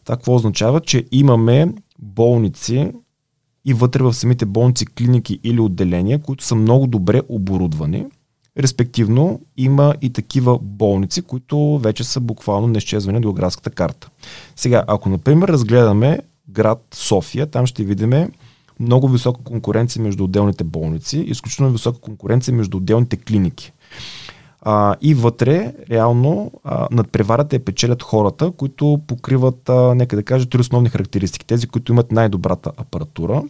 Това 0.05 0.17
какво 0.17 0.35
означава? 0.35 0.81
Че 0.81 1.05
имаме 1.13 1.75
болници 1.99 2.93
и 3.65 3.75
вътре 3.75 4.03
в 4.03 4.15
самите 4.15 4.47
болници, 4.47 4.87
клиники 4.87 5.41
или 5.45 5.61
отделения, 5.61 6.23
които 6.23 6.45
са 6.45 6.55
много 6.55 6.87
добре 6.87 7.23
оборудвани. 7.29 8.07
Респективно 8.59 9.41
има 9.57 9.95
и 10.03 10.13
такива 10.13 10.59
болници, 10.63 11.23
които 11.23 11.79
вече 11.79 12.05
са 12.05 12.21
буквално 12.21 12.67
неизчезвани 12.67 13.21
до 13.21 13.33
градската 13.33 13.71
карта. 13.71 14.11
Сега, 14.57 14.85
ако 14.87 15.09
например 15.09 15.49
разгледаме 15.49 16.21
град 16.49 16.87
София, 16.95 17.47
там 17.47 17.67
ще 17.67 17.85
видим 17.85 18.31
много 18.81 19.09
висока 19.09 19.43
конкуренция 19.45 20.03
между 20.03 20.25
отделните 20.25 20.65
болници, 20.65 21.19
изключително 21.19 21.73
висока 21.73 22.01
конкуренция 22.01 22.55
между 22.55 22.77
отделните 22.77 23.17
клиники. 23.17 23.73
А, 24.63 24.97
и 25.01 25.15
вътре, 25.15 25.73
реално, 25.91 26.53
а, 26.65 26.89
над 26.91 27.11
преварата 27.13 27.57
я 27.57 27.65
печелят 27.65 28.03
хората, 28.03 28.51
които 28.51 29.01
покриват, 29.07 29.69
а, 29.69 29.95
нека 29.95 30.17
да 30.17 30.23
кажа, 30.23 30.49
три 30.49 30.61
основни 30.61 30.89
характеристики. 30.89 31.47
Тези, 31.47 31.67
които 31.67 31.93
имат 31.93 32.13
най-добрата 32.13 32.73
апаратура, 32.77 33.43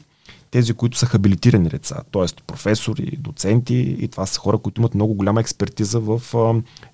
тези, 0.50 0.74
които 0.74 0.98
са 0.98 1.06
хабилитирани 1.06 1.70
лица, 1.70 1.96
т.е. 2.12 2.42
професори, 2.46 3.16
доценти 3.18 3.96
и 3.98 4.08
това 4.08 4.26
са 4.26 4.40
хора, 4.40 4.58
които 4.58 4.80
имат 4.80 4.94
много 4.94 5.14
голяма 5.14 5.40
експертиза 5.40 6.00
в 6.00 6.22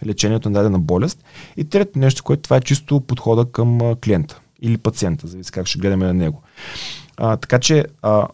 лечението 0.06 0.50
на 0.50 0.58
дадена 0.58 0.78
болест. 0.78 1.24
И 1.56 1.64
трето 1.64 1.98
нещо, 1.98 2.24
което 2.24 2.42
това 2.42 2.56
е 2.56 2.60
чисто 2.60 3.00
подхода 3.00 3.44
към 3.44 3.94
клиента 4.04 4.40
или 4.62 4.78
пациента, 4.78 5.26
зависи 5.26 5.52
как 5.52 5.66
ще 5.66 5.78
гледаме 5.78 6.06
на 6.06 6.14
него. 6.14 6.42
А, 7.16 7.36
така 7.36 7.58
че 7.58 7.84
а, 8.02 8.28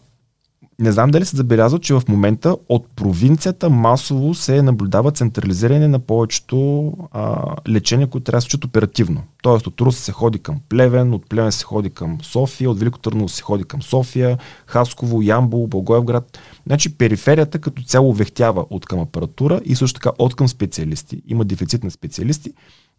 не 0.79 0.91
знам 0.91 1.11
дали 1.11 1.25
се 1.25 1.37
забелязва, 1.37 1.79
че 1.79 1.93
в 1.93 2.01
момента 2.07 2.57
от 2.69 2.87
провинцията 2.95 3.69
масово 3.69 4.33
се 4.33 4.61
наблюдава 4.61 5.11
централизиране 5.11 5.87
на 5.87 5.99
повечето 5.99 6.91
а, 7.11 7.55
лечения, 7.69 8.07
които 8.07 8.23
трябва 8.23 8.37
да 8.37 8.41
се 8.41 8.45
случат 8.45 8.65
оперативно. 8.65 9.23
Тоест 9.41 9.67
от 9.67 9.81
Руса 9.81 10.01
се 10.01 10.11
ходи 10.11 10.39
към 10.39 10.59
Плевен, 10.69 11.13
от 11.13 11.29
Плевен 11.29 11.51
се 11.51 11.65
ходи 11.65 11.89
към 11.89 12.17
София, 12.21 12.71
от 12.71 12.79
Велико 12.79 12.99
Търново 12.99 13.29
се 13.29 13.41
ходи 13.41 13.63
към 13.63 13.81
София, 13.81 14.37
Хасково, 14.65 15.21
Ямбол, 15.21 15.67
Благоевград. 15.67 16.39
Значи 16.67 16.97
периферията 16.97 17.59
като 17.59 17.83
цяло 17.83 18.13
вехтява 18.13 18.65
от 18.69 18.85
към 18.85 18.99
апаратура 18.99 19.61
и 19.65 19.75
също 19.75 19.99
така 19.99 20.11
от 20.19 20.35
към 20.35 20.47
специалисти. 20.47 21.21
Има 21.27 21.45
дефицит 21.45 21.83
на 21.83 21.91
специалисти. 21.91 22.53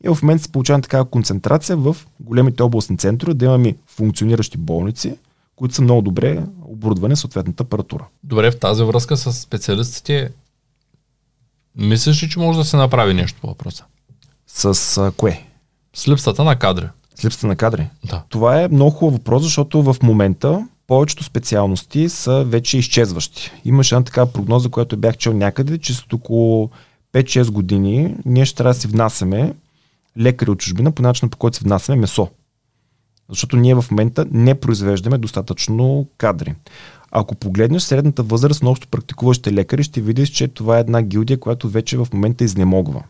И 0.04 0.08
в 0.08 0.22
момента 0.22 0.44
се 0.44 0.52
получава 0.52 0.80
такава 0.80 1.04
концентрация 1.04 1.76
в 1.76 1.96
големите 2.20 2.62
областни 2.62 2.98
центрове, 2.98 3.34
да 3.34 3.44
имаме 3.44 3.74
функциониращи 3.86 4.58
болници, 4.58 5.16
които 5.56 5.74
са 5.74 5.82
много 5.82 6.02
добре 6.02 6.42
оборудвани 6.64 7.16
съответната 7.16 7.62
апаратура. 7.62 8.06
Добре, 8.24 8.50
в 8.50 8.58
тази 8.58 8.82
връзка 8.82 9.16
с 9.16 9.32
специалистите, 9.32 10.30
мислиш 11.76 12.22
ли, 12.22 12.28
че 12.28 12.38
може 12.38 12.58
да 12.58 12.64
се 12.64 12.76
направи 12.76 13.14
нещо 13.14 13.40
по 13.40 13.46
въпроса? 13.46 13.84
С 14.46 14.98
а, 14.98 15.12
кое? 15.16 15.46
С 15.94 16.08
липсата 16.08 16.44
на 16.44 16.56
кадри. 16.56 16.88
С 17.14 17.24
липсата 17.24 17.46
на 17.46 17.56
кадри? 17.56 17.88
Да. 18.04 18.22
Това 18.28 18.62
е 18.62 18.68
много 18.68 18.90
хубав 18.90 19.14
въпрос, 19.14 19.42
защото 19.42 19.82
в 19.82 19.96
момента 20.02 20.66
повечето 20.86 21.24
специалности 21.24 22.08
са 22.08 22.44
вече 22.44 22.78
изчезващи. 22.78 23.52
Имаше 23.64 23.94
една 23.94 24.04
такава 24.04 24.32
прогноза, 24.32 24.68
която 24.68 24.96
бях 24.96 25.16
чел 25.16 25.32
някъде, 25.32 25.78
че 25.78 25.94
след 25.94 26.12
около 26.12 26.70
5-6 27.12 27.50
години 27.50 28.14
ние 28.24 28.44
ще 28.44 28.56
трябва 28.56 28.74
да 28.74 28.80
си 28.80 28.86
внасяме 28.86 29.54
лекари 30.18 30.50
от 30.50 30.58
чужбина 30.58 30.92
по 30.92 31.02
начина 31.02 31.30
по 31.30 31.36
който 31.36 31.56
си 31.56 31.64
внасяме 31.64 32.00
месо. 32.00 32.28
Защото 33.28 33.56
ние 33.56 33.74
в 33.74 33.84
момента 33.90 34.26
не 34.30 34.54
произвеждаме 34.54 35.18
достатъчно 35.18 36.06
кадри. 36.18 36.54
Ако 37.10 37.34
погледнеш 37.34 37.82
средната 37.82 38.22
възраст 38.22 38.62
на 38.62 38.70
общо 38.70 38.88
практикуващите 38.88 39.52
лекари, 39.52 39.82
ще 39.82 40.00
видиш, 40.00 40.28
че 40.28 40.48
това 40.48 40.76
е 40.76 40.80
една 40.80 41.02
гилдия, 41.02 41.40
която 41.40 41.68
вече 41.68 41.96
в 41.96 42.08
момента 42.12 42.44
изнемогва. 42.44 43.02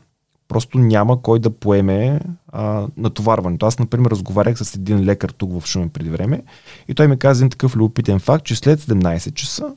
Просто 0.48 0.78
няма 0.78 1.22
кой 1.22 1.38
да 1.38 1.50
поеме 1.50 2.20
а, 2.48 2.86
натоварването. 2.96 3.66
Аз, 3.66 3.78
например, 3.78 4.10
разговарях 4.10 4.58
с 4.58 4.74
един 4.74 5.04
лекар 5.04 5.28
тук 5.28 5.60
в 5.60 5.66
Шумен 5.66 5.90
преди 5.90 6.10
време 6.10 6.42
и 6.88 6.94
той 6.94 7.08
ми 7.08 7.18
каза 7.18 7.40
един 7.40 7.50
такъв 7.50 7.76
любопитен 7.76 8.18
факт, 8.18 8.44
че 8.44 8.56
след 8.56 8.80
17 8.80 9.34
часа 9.34 9.74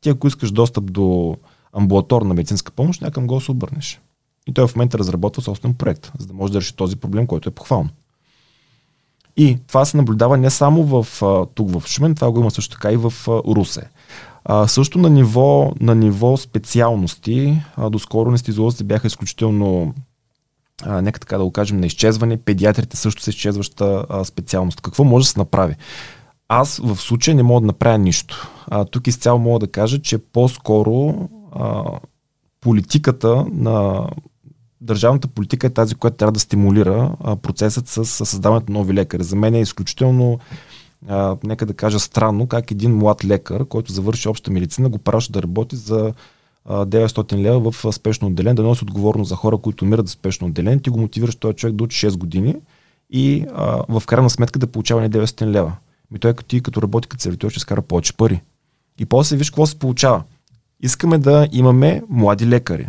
ти 0.00 0.08
ако 0.08 0.26
искаш 0.26 0.52
достъп 0.52 0.92
до 0.92 1.36
амбулаторна 1.72 2.34
медицинска 2.34 2.72
помощ, 2.72 3.02
някакъм 3.02 3.26
го 3.26 3.40
се 3.40 3.50
обърнеш. 3.50 4.00
И 4.46 4.52
той 4.52 4.68
в 4.68 4.76
момента 4.76 4.98
разработва 4.98 5.42
собствен 5.42 5.74
проект, 5.74 6.12
за 6.18 6.26
да 6.26 6.34
може 6.34 6.52
да 6.52 6.60
реши 6.60 6.76
този 6.76 6.96
проблем, 6.96 7.26
който 7.26 7.48
е 7.48 7.52
похвално. 7.52 7.90
И 9.36 9.58
това 9.66 9.84
се 9.84 9.96
наблюдава 9.96 10.36
не 10.36 10.50
само 10.50 10.84
в, 10.84 11.22
тук 11.54 11.70
в 11.70 11.86
Шумен, 11.86 12.14
това 12.14 12.30
го 12.30 12.40
има 12.40 12.50
също 12.50 12.74
така 12.74 12.92
и 12.92 12.96
в 12.96 13.12
Русе. 13.28 13.88
А, 14.44 14.66
също 14.66 14.98
на 14.98 15.10
ниво, 15.10 15.72
на 15.80 15.94
ниво 15.94 16.36
специалности, 16.36 17.62
а, 17.76 17.90
доскоро 17.90 18.28
анестезиолозите 18.28 18.84
бяха 18.84 19.06
изключително 19.06 19.94
а, 20.82 21.02
нека 21.02 21.20
така 21.20 21.38
да 21.38 21.44
го 21.44 21.52
кажем, 21.52 21.80
на 21.80 21.86
изчезване. 21.86 22.36
Педиатрите 22.36 22.96
също 22.96 23.22
са 23.22 23.30
изчезваща 23.30 24.06
а, 24.08 24.24
специалност. 24.24 24.80
Какво 24.80 25.04
може 25.04 25.24
да 25.24 25.30
се 25.30 25.38
направи? 25.38 25.74
Аз 26.48 26.80
в 26.84 26.96
случая 26.96 27.34
не 27.34 27.42
мога 27.42 27.60
да 27.60 27.66
направя 27.66 27.98
нищо. 27.98 28.50
А, 28.66 28.84
тук 28.84 29.06
изцяло 29.06 29.38
мога 29.38 29.58
да 29.58 29.72
кажа, 29.72 30.02
че 30.02 30.18
по-скоро 30.18 31.28
а, 31.52 31.84
политиката 32.60 33.46
на 33.52 34.06
държавната 34.86 35.28
политика 35.28 35.66
е 35.66 35.70
тази, 35.70 35.94
която 35.94 36.16
трябва 36.16 36.32
да 36.32 36.40
стимулира 36.40 37.16
а, 37.20 37.36
процесът 37.36 37.88
с, 37.88 38.04
с 38.04 38.26
създаването 38.26 38.72
на 38.72 38.78
нови 38.78 38.94
лекари. 38.94 39.24
За 39.24 39.36
мен 39.36 39.54
е 39.54 39.60
изключително, 39.60 40.38
а, 41.08 41.36
нека 41.44 41.66
да 41.66 41.74
кажа, 41.74 42.00
странно 42.00 42.46
как 42.46 42.70
един 42.70 42.96
млад 42.96 43.24
лекар, 43.24 43.64
който 43.64 43.92
завърши 43.92 44.28
обща 44.28 44.50
медицина, 44.50 44.88
го 44.88 44.98
праща 44.98 45.32
да 45.32 45.42
работи 45.42 45.76
за 45.76 46.12
а, 46.64 46.86
900 46.86 47.36
лева 47.36 47.70
в 47.70 47.92
спешно 47.92 48.28
отделение, 48.28 48.54
да 48.54 48.62
носи 48.62 48.84
отговорност 48.84 49.28
за 49.28 49.36
хора, 49.36 49.58
които 49.58 49.84
умират 49.84 50.06
за 50.06 50.12
спешно 50.12 50.46
отделение. 50.46 50.82
Ти 50.82 50.90
го 50.90 51.00
мотивираш 51.00 51.36
този 51.36 51.56
човек 51.56 51.82
учи 51.82 52.06
6 52.06 52.16
години 52.16 52.54
и 53.10 53.46
а, 53.54 53.82
в 53.88 54.06
крайна 54.06 54.30
сметка 54.30 54.58
да 54.58 54.66
получава 54.66 55.00
не 55.00 55.10
900 55.10 55.46
лева. 55.46 55.72
Ми 56.10 56.18
той 56.18 56.34
като 56.34 56.48
ти 56.48 56.62
като 56.62 56.82
работи 56.82 57.08
като 57.08 57.22
сервитьор 57.22 57.50
ще 57.50 57.60
скара 57.60 57.82
повече 57.82 58.12
пари. 58.12 58.42
И 58.98 59.06
после 59.06 59.36
виж 59.36 59.50
какво 59.50 59.66
се 59.66 59.78
получава. 59.78 60.22
Искаме 60.80 61.18
да 61.18 61.48
имаме 61.52 62.02
млади 62.08 62.46
лекари. 62.46 62.88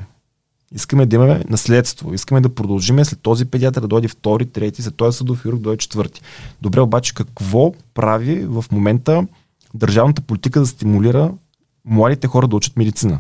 Искаме 0.72 1.06
да 1.06 1.16
имаме 1.16 1.44
наследство. 1.50 2.14
Искаме 2.14 2.42
да 2.42 2.56
продължиме 2.56 3.06
след 3.06 3.22
този 3.22 3.46
педиатър 3.46 3.82
да 3.82 3.88
дойде 3.88 4.08
втори, 4.08 4.46
трети, 4.46 4.82
след 4.82 4.96
този 4.96 5.18
съдов 5.18 5.42
хирург 5.42 5.58
да 5.58 5.64
дойде 5.64 5.78
четвърти. 5.78 6.22
Добре, 6.62 6.82
обаче 6.82 7.14
какво 7.14 7.74
прави 7.94 8.46
в 8.46 8.66
момента 8.72 9.28
държавната 9.74 10.22
политика 10.22 10.60
да 10.60 10.68
стимулира 10.68 11.32
младите 11.86 12.28
хора 12.28 12.48
да 12.48 12.56
учат 12.56 12.78
медицина? 12.78 13.20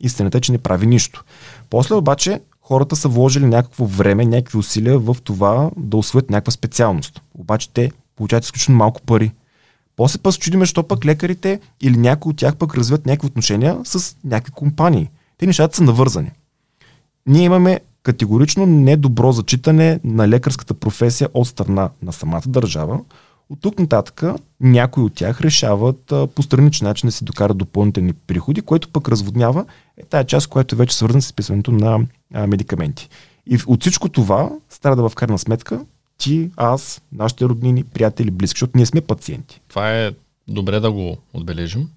Истината 0.00 0.38
е, 0.38 0.40
че 0.40 0.52
не 0.52 0.58
прави 0.58 0.86
нищо. 0.86 1.24
После 1.70 1.94
обаче 1.94 2.40
хората 2.60 2.96
са 2.96 3.08
вложили 3.08 3.46
някакво 3.46 3.84
време, 3.84 4.26
някакви 4.26 4.58
усилия 4.58 4.98
в 4.98 5.16
това 5.24 5.70
да 5.76 5.96
освоят 5.96 6.30
някаква 6.30 6.50
специалност. 6.50 7.22
Обаче 7.34 7.70
те 7.70 7.90
получават 8.16 8.44
изключително 8.44 8.78
малко 8.78 9.02
пари. 9.02 9.32
После 9.96 10.18
пък 10.18 10.32
се 10.32 10.38
чудиме, 10.38 10.66
що 10.66 10.82
пък 10.82 11.04
лекарите 11.04 11.60
или 11.80 11.96
някои 11.96 12.30
от 12.30 12.36
тях 12.36 12.56
пък 12.56 12.74
развиват 12.74 13.06
някакви 13.06 13.26
отношения 13.26 13.78
с 13.84 14.16
някакви 14.24 14.52
компании. 14.52 15.10
Те 15.38 15.46
нещата 15.46 15.76
са 15.76 15.82
навързани. 15.82 16.30
Ние 17.26 17.44
имаме 17.44 17.80
категорично 18.02 18.66
недобро 18.66 19.32
зачитане 19.32 20.00
на 20.04 20.28
лекарската 20.28 20.74
професия 20.74 21.28
от 21.34 21.48
страна 21.48 21.90
на 22.02 22.12
самата 22.12 22.42
държава. 22.46 23.00
От 23.50 23.60
тук 23.60 23.78
нататък 23.78 24.22
някои 24.60 25.04
от 25.04 25.14
тях 25.14 25.40
решават 25.40 26.12
а, 26.12 26.26
по 26.26 26.42
страничен 26.42 26.86
начин 26.86 27.06
да 27.06 27.12
си 27.12 27.24
докарат 27.24 27.58
допълнителни 27.58 28.12
приходи, 28.12 28.62
което 28.62 28.88
пък 28.88 29.08
разводнява 29.08 29.64
е 29.96 30.04
тая 30.04 30.24
част, 30.24 30.46
която 30.46 30.74
е 30.74 30.78
вече 30.78 30.96
свързана 30.96 31.22
с 31.22 31.26
изписването 31.26 31.72
на 31.72 32.00
а, 32.34 32.46
медикаменти. 32.46 33.08
И 33.46 33.58
от 33.66 33.80
всичко 33.80 34.08
това 34.08 34.50
стара 34.68 34.96
да 34.96 35.08
в 35.08 35.14
крайна 35.14 35.38
сметка 35.38 35.84
ти, 36.18 36.50
аз, 36.56 37.02
нашите 37.12 37.44
роднини, 37.44 37.84
приятели, 37.84 38.30
близки, 38.30 38.54
защото 38.54 38.72
ние 38.76 38.86
сме 38.86 39.00
пациенти. 39.00 39.60
Това 39.68 39.92
е 39.92 40.10
добре 40.48 40.80
да 40.80 40.92
го 40.92 41.16
отбележим. 41.34 41.88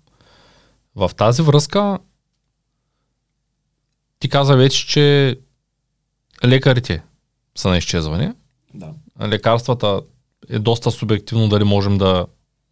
В 0.95 1.11
тази 1.17 1.41
връзка 1.41 1.97
ти 4.19 4.29
каза 4.29 4.55
вече, 4.55 4.87
че 4.87 5.37
лекарите 6.45 7.03
са 7.55 7.69
на 7.69 7.77
изчезване. 7.77 8.33
Да. 8.73 8.89
Лекарствата 9.27 10.01
е 10.49 10.59
доста 10.59 10.91
субективно 10.91 11.49
дали 11.49 11.63
можем 11.63 11.97
да 11.97 12.25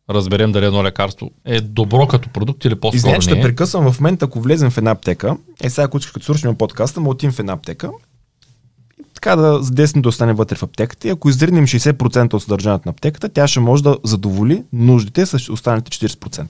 разберем 0.09 0.51
дали 0.51 0.65
едно 0.65 0.83
лекарство 0.83 1.31
е 1.45 1.61
добро 1.61 2.07
като 2.07 2.29
продукт 2.29 2.65
или 2.65 2.75
по-скоро 2.75 2.95
Извинете, 2.95 3.21
ще 3.21 3.39
е. 3.39 3.41
прекъсвам 3.41 3.91
в 3.91 3.99
момента, 3.99 4.25
ако 4.25 4.41
влезем 4.41 4.71
в 4.71 4.77
една 4.77 4.91
аптека. 4.91 5.37
Е, 5.61 5.69
сега, 5.69 5.85
ако 5.85 5.99
като 6.13 6.25
слушаме 6.25 6.57
подкаста, 6.57 7.01
му 7.01 7.09
отидем 7.09 7.31
в 7.31 7.39
една 7.39 7.53
аптека. 7.53 7.91
И 8.99 9.03
така 9.13 9.35
да 9.35 9.63
с 9.63 9.71
10 9.71 10.01
да 10.01 10.09
остане 10.09 10.33
вътре 10.33 10.55
в 10.55 10.63
аптеката. 10.63 11.07
И 11.07 11.11
ако 11.11 11.29
издринем 11.29 11.67
60% 11.67 12.33
от 12.33 12.43
съдържанието 12.43 12.87
на 12.87 12.89
аптеката, 12.89 13.29
тя 13.29 13.47
ще 13.47 13.59
може 13.59 13.83
да 13.83 13.97
задоволи 14.03 14.63
нуждите 14.73 15.25
с 15.25 15.49
останалите 15.51 16.07
40%. 16.07 16.47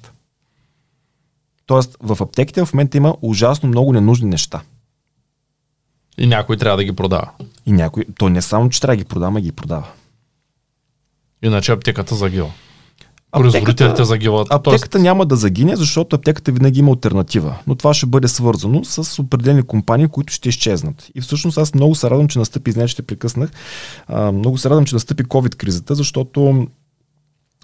Тоест, 1.66 1.98
в 2.00 2.18
аптеките 2.22 2.66
в 2.66 2.74
момента 2.74 2.98
има 2.98 3.16
ужасно 3.22 3.70
много 3.70 3.94
ненужни 3.94 4.30
неща. 4.30 4.62
И 6.18 6.28
някой 6.28 6.58
трябва 6.58 6.78
да 6.78 6.84
ги 6.84 6.92
продава. 6.92 7.30
И 7.66 7.72
някой, 7.72 8.06
то 8.18 8.30
не 8.30 8.42
само, 8.42 8.70
че 8.70 8.82
трябва 8.82 8.96
да 8.96 8.98
ги 8.98 9.06
продава, 9.06 9.40
а 9.40 9.42
ги 9.42 9.52
продава. 9.52 9.88
Иначе 11.44 11.72
аптеката 11.72 12.16
загива. 12.16 12.52
Производителите 13.32 14.04
загиват. 14.04 14.48
Аптеката 14.52 15.00
няма 15.00 15.26
да 15.26 15.36
загине, 15.36 15.76
защото 15.76 16.16
аптеката 16.16 16.52
винаги 16.52 16.80
има 16.80 16.92
альтернатива. 16.92 17.56
Но 17.68 17.76
това 17.76 17.94
ще 17.94 18.06
бъде 18.06 18.28
свързано 18.28 18.84
с 18.84 19.22
определени 19.22 19.64
компании, 19.64 20.08
които 20.08 20.34
ще 20.34 20.50
изчезнат. 20.50 21.08
И 21.16 21.22
всъщност 21.22 21.58
аз 21.58 21.74
много 21.74 21.96
се 21.96 22.10
радвам, 22.10 22.28
че 22.28 22.40
настъпи, 22.40 22.72
знаете, 22.72 22.92
ще 22.92 23.02
прекъснах, 23.02 23.52
а, 24.08 24.32
много 24.32 24.58
се 24.58 24.70
радвам, 24.70 24.86
че 24.86 24.96
настъпи 24.96 25.24
COVID-кризата, 25.24 25.94
защото 25.94 26.68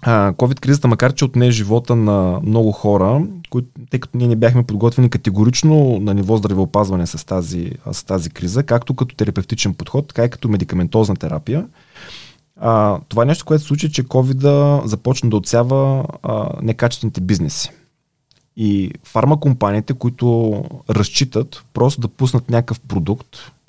COVID-кризата, 0.06 0.88
макар 0.88 1.12
че 1.12 1.24
отне 1.24 1.50
живота 1.50 1.96
на 1.96 2.40
много 2.44 2.72
хора, 2.72 3.26
които, 3.50 3.68
тъй 3.90 4.00
като 4.00 4.18
ние 4.18 4.28
не 4.28 4.36
бяхме 4.36 4.62
подготвени 4.62 5.10
категорично 5.10 5.98
на 6.00 6.14
ниво 6.14 6.36
здравеопазване 6.36 7.06
с 7.06 7.26
тази, 7.26 7.72
с 7.92 8.04
тази 8.04 8.30
криза, 8.30 8.62
както 8.62 8.94
като 8.94 9.16
терапевтичен 9.16 9.74
подход, 9.74 10.08
така 10.08 10.24
и 10.24 10.30
като 10.30 10.48
медикаментозна 10.48 11.16
терапия, 11.16 11.66
а, 12.60 12.98
това 13.08 13.22
е 13.22 13.26
нещо, 13.26 13.44
което 13.44 13.62
се 13.62 13.68
случи, 13.68 13.92
че 13.92 14.04
covid 14.04 14.84
започна 14.86 15.30
да 15.30 15.36
отсява 15.36 16.04
а, 16.22 16.48
некачествените 16.62 17.20
бизнеси. 17.20 17.70
И 18.56 18.90
фармакомпаниите, 19.04 19.94
които 19.94 20.64
разчитат 20.90 21.64
просто 21.74 22.00
да 22.00 22.08
пуснат 22.08 22.50
някакъв 22.50 22.80
продукт 22.80 23.26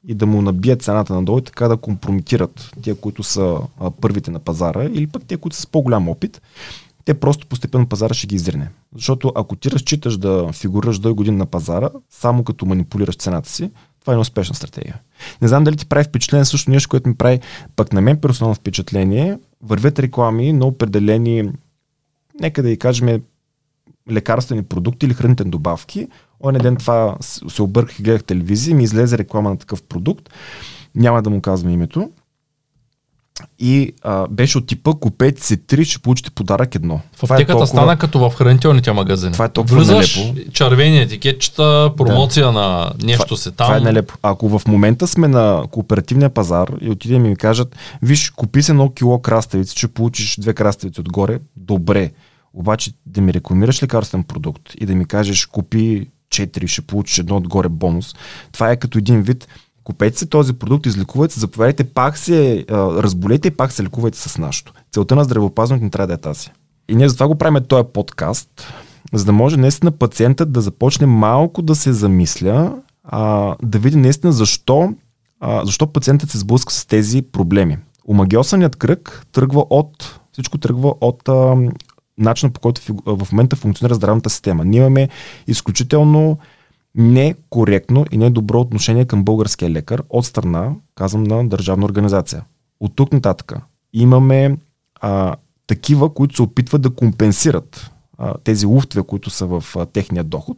и 0.08 0.16
да 0.16 0.26
му 0.26 0.42
набият 0.42 0.82
цената 0.82 1.14
надолу 1.14 1.40
и 1.40 1.44
така 1.44 1.68
да 1.68 1.78
компрометират 1.78 2.72
тия, 2.82 2.96
които 2.96 3.24
са 3.24 3.58
а, 3.80 3.92
първите 3.92 4.32
на 4.32 4.40
пазара 4.40 4.84
или 4.84 5.08
пък 5.08 5.24
те, 5.28 5.38
които 5.38 5.56
са 5.56 5.62
с 5.62 5.68
по-голям 5.68 6.10
опит, 6.10 6.42
те 7.06 7.14
просто 7.14 7.48
постепенно 7.48 7.88
пазара 7.88 8.14
ще 8.14 8.28
ги 8.28 8.36
изрине. 8.36 8.70
Защото 8.96 9.32
ако 9.36 9.56
ти 9.56 9.72
разчиташ 9.72 10.18
да 10.18 10.50
фигурираш 10.54 11.00
до 11.00 11.16
година 11.16 11.38
на 11.38 11.46
пазара, 11.46 11.90
само 12.10 12.44
като 12.44 12.66
манипулираш 12.66 13.16
цената 13.16 13.50
си, 13.50 13.72
това 14.02 14.14
е 14.14 14.14
една 14.14 14.22
успешна 14.22 14.56
стратегия. 14.56 15.00
Не 15.42 15.48
знам 15.48 15.64
дали 15.64 15.78
ти 15.78 15.86
прави 15.86 16.04
впечатление 16.04 16.46
също 16.46 16.72
нещо, 16.72 16.90
което 16.90 17.10
ми 17.10 17.16
прави 17.16 17.40
пък 17.76 17.94
на 17.94 18.02
мен 18.02 18.22
персонално 18.22 18.56
впечатление. 18.56 19.38
Вървят 19.64 20.00
реклами 20.00 20.54
на 20.54 20.66
определени, 20.66 21.50
нека 22.40 22.64
да 22.64 22.70
и 22.70 22.78
кажем, 22.78 23.22
лекарствени 24.12 24.64
продукти 24.64 25.06
или 25.06 25.14
хранителни 25.14 25.52
добавки. 25.52 26.08
Оня 26.44 26.60
ден 26.60 26.76
това 26.76 27.16
се 27.22 27.62
обърках 27.62 28.00
и 28.00 28.04
гледах 28.04 28.24
телевизия 28.24 28.76
ми 28.76 28.84
излезе 28.84 29.18
реклама 29.18 29.50
на 29.50 29.58
такъв 29.58 29.84
продукт. 29.84 30.30
Няма 30.96 31.22
да 31.22 31.30
му 31.30 31.42
казвам 31.42 31.74
името. 31.74 32.10
И 33.60 33.94
а, 34.02 34.28
беше 34.28 34.58
от 34.58 34.68
типа 34.68 34.92
купете 34.94 35.46
си 35.46 35.58
три, 35.58 35.86
ще 35.86 36.00
получите 36.00 36.32
подарък 36.32 36.76
едно. 36.76 37.02
В 37.16 37.24
аптеката 37.24 37.68
стана 37.68 37.98
като 37.98 38.30
в 38.30 38.36
хранителните 38.36 38.92
магазини. 38.92 39.34
Това 39.34 39.46
е 39.46 39.50
толкова 39.50 39.78
Влизаш, 39.78 40.18
нелепо. 40.18 40.52
червени 40.52 41.02
етикетчета, 41.02 41.94
промоция 41.98 42.52
на 42.52 42.92
нещо 43.04 43.26
това, 43.26 43.38
се 43.38 43.52
там. 43.52 43.68
Това 43.68 43.78
е 43.78 43.80
нелепо. 43.80 44.14
Ако 44.22 44.60
в 44.60 44.68
момента 44.68 45.08
сме 45.08 45.28
на 45.28 45.64
кооперативния 45.72 46.30
пазар 46.30 46.68
и 46.82 46.90
отидем 46.90 47.26
и 47.26 47.30
ми 47.30 47.36
кажат, 47.36 47.76
виж, 48.02 48.30
купи 48.30 48.64
се 48.64 48.72
едно 48.72 48.90
кило 48.90 49.20
краставици, 49.20 49.76
че 49.76 49.88
получиш 49.88 50.36
две 50.40 50.54
краставици 50.54 51.00
отгоре, 51.00 51.40
добре. 51.56 52.12
Обаче 52.54 52.92
да 53.06 53.22
ми 53.22 53.34
рекламираш 53.34 53.84
лекарствен 53.84 54.24
продукт 54.24 54.62
и 54.80 54.86
да 54.86 54.96
ми 54.96 55.06
кажеш, 55.06 55.46
купи 55.46 56.08
4, 56.32 56.68
ще 56.68 56.82
получиш 56.82 57.20
едно 57.20 57.38
отгоре 57.38 57.70
бонус. 57.70 58.16
Това 58.52 58.72
е 58.72 58.78
като 58.78 58.98
един 58.98 59.22
вид, 59.22 59.48
купете 59.84 60.20
се 60.20 60.26
този 60.26 60.54
продукт, 60.54 60.86
излекувайте 60.86 61.34
се, 61.34 61.40
заповядайте, 61.40 61.84
пак 61.84 62.18
се 62.18 62.66
разболете 62.70 63.48
и 63.48 63.52
пак 63.52 63.72
се 63.72 63.84
лекувайте 63.84 64.18
с 64.18 64.38
нашото. 64.38 64.74
Целта 64.92 65.16
на 65.16 65.24
здравеопазването 65.24 65.84
не 65.84 65.90
трябва 65.90 66.08
да 66.08 66.14
е 66.14 66.18
тази. 66.18 66.50
И 66.90 66.96
ние 66.96 67.10
затова 67.10 67.28
го 67.28 67.36
правим 67.36 67.64
този 67.68 67.88
подкаст, 67.94 68.74
за 69.14 69.26
да 69.26 69.32
може 69.32 69.58
наистина 69.58 69.92
пациентът 69.92 70.52
да 70.52 70.62
започне 70.62 71.08
малко 71.08 71.62
да 71.62 71.76
се 71.76 71.94
замисля, 71.94 72.76
а, 73.04 73.56
да 73.64 73.80
види 73.80 73.98
наистина 73.98 74.32
защо, 74.32 74.94
а, 75.40 75.66
защо 75.66 75.88
пациентът 75.88 76.30
се 76.30 76.38
сблъска 76.38 76.74
с 76.74 76.86
тези 76.86 77.22
проблеми. 77.22 77.78
Омагиосаният 78.08 78.76
кръг 78.76 79.26
тръгва 79.32 79.66
от, 79.70 80.20
всичко 80.32 80.58
тръгва 80.58 80.94
от 81.02 81.30
а, 81.30 81.56
начина 82.22 82.52
по 82.52 82.60
който 82.60 82.82
в 83.06 83.28
момента 83.32 83.56
функционира 83.56 83.96
здравната 83.96 84.30
система. 84.30 84.66
Ние 84.66 84.80
имаме 84.80 85.10
изключително 85.48 86.38
некоректно 86.96 88.06
и 88.12 88.18
недобро 88.18 88.60
отношение 88.60 89.06
към 89.06 89.24
българския 89.24 89.70
лекар 89.70 90.04
от 90.10 90.26
страна, 90.26 90.72
казвам, 90.96 91.24
на 91.24 91.50
държавна 91.50 91.86
организация. 91.86 92.44
От 92.80 92.96
тук 92.96 93.14
нататък 93.14 93.54
имаме 93.94 94.58
а, 94.96 95.36
такива, 95.68 96.14
които 96.14 96.36
се 96.36 96.42
опитват 96.42 96.82
да 96.82 96.96
компенсират 96.96 97.92
а, 98.18 98.34
тези 98.44 98.66
луфтове, 98.66 99.04
които 99.04 99.30
са 99.30 99.46
в 99.46 99.64
а, 99.76 99.86
техния 99.86 100.24
доход. 100.24 100.58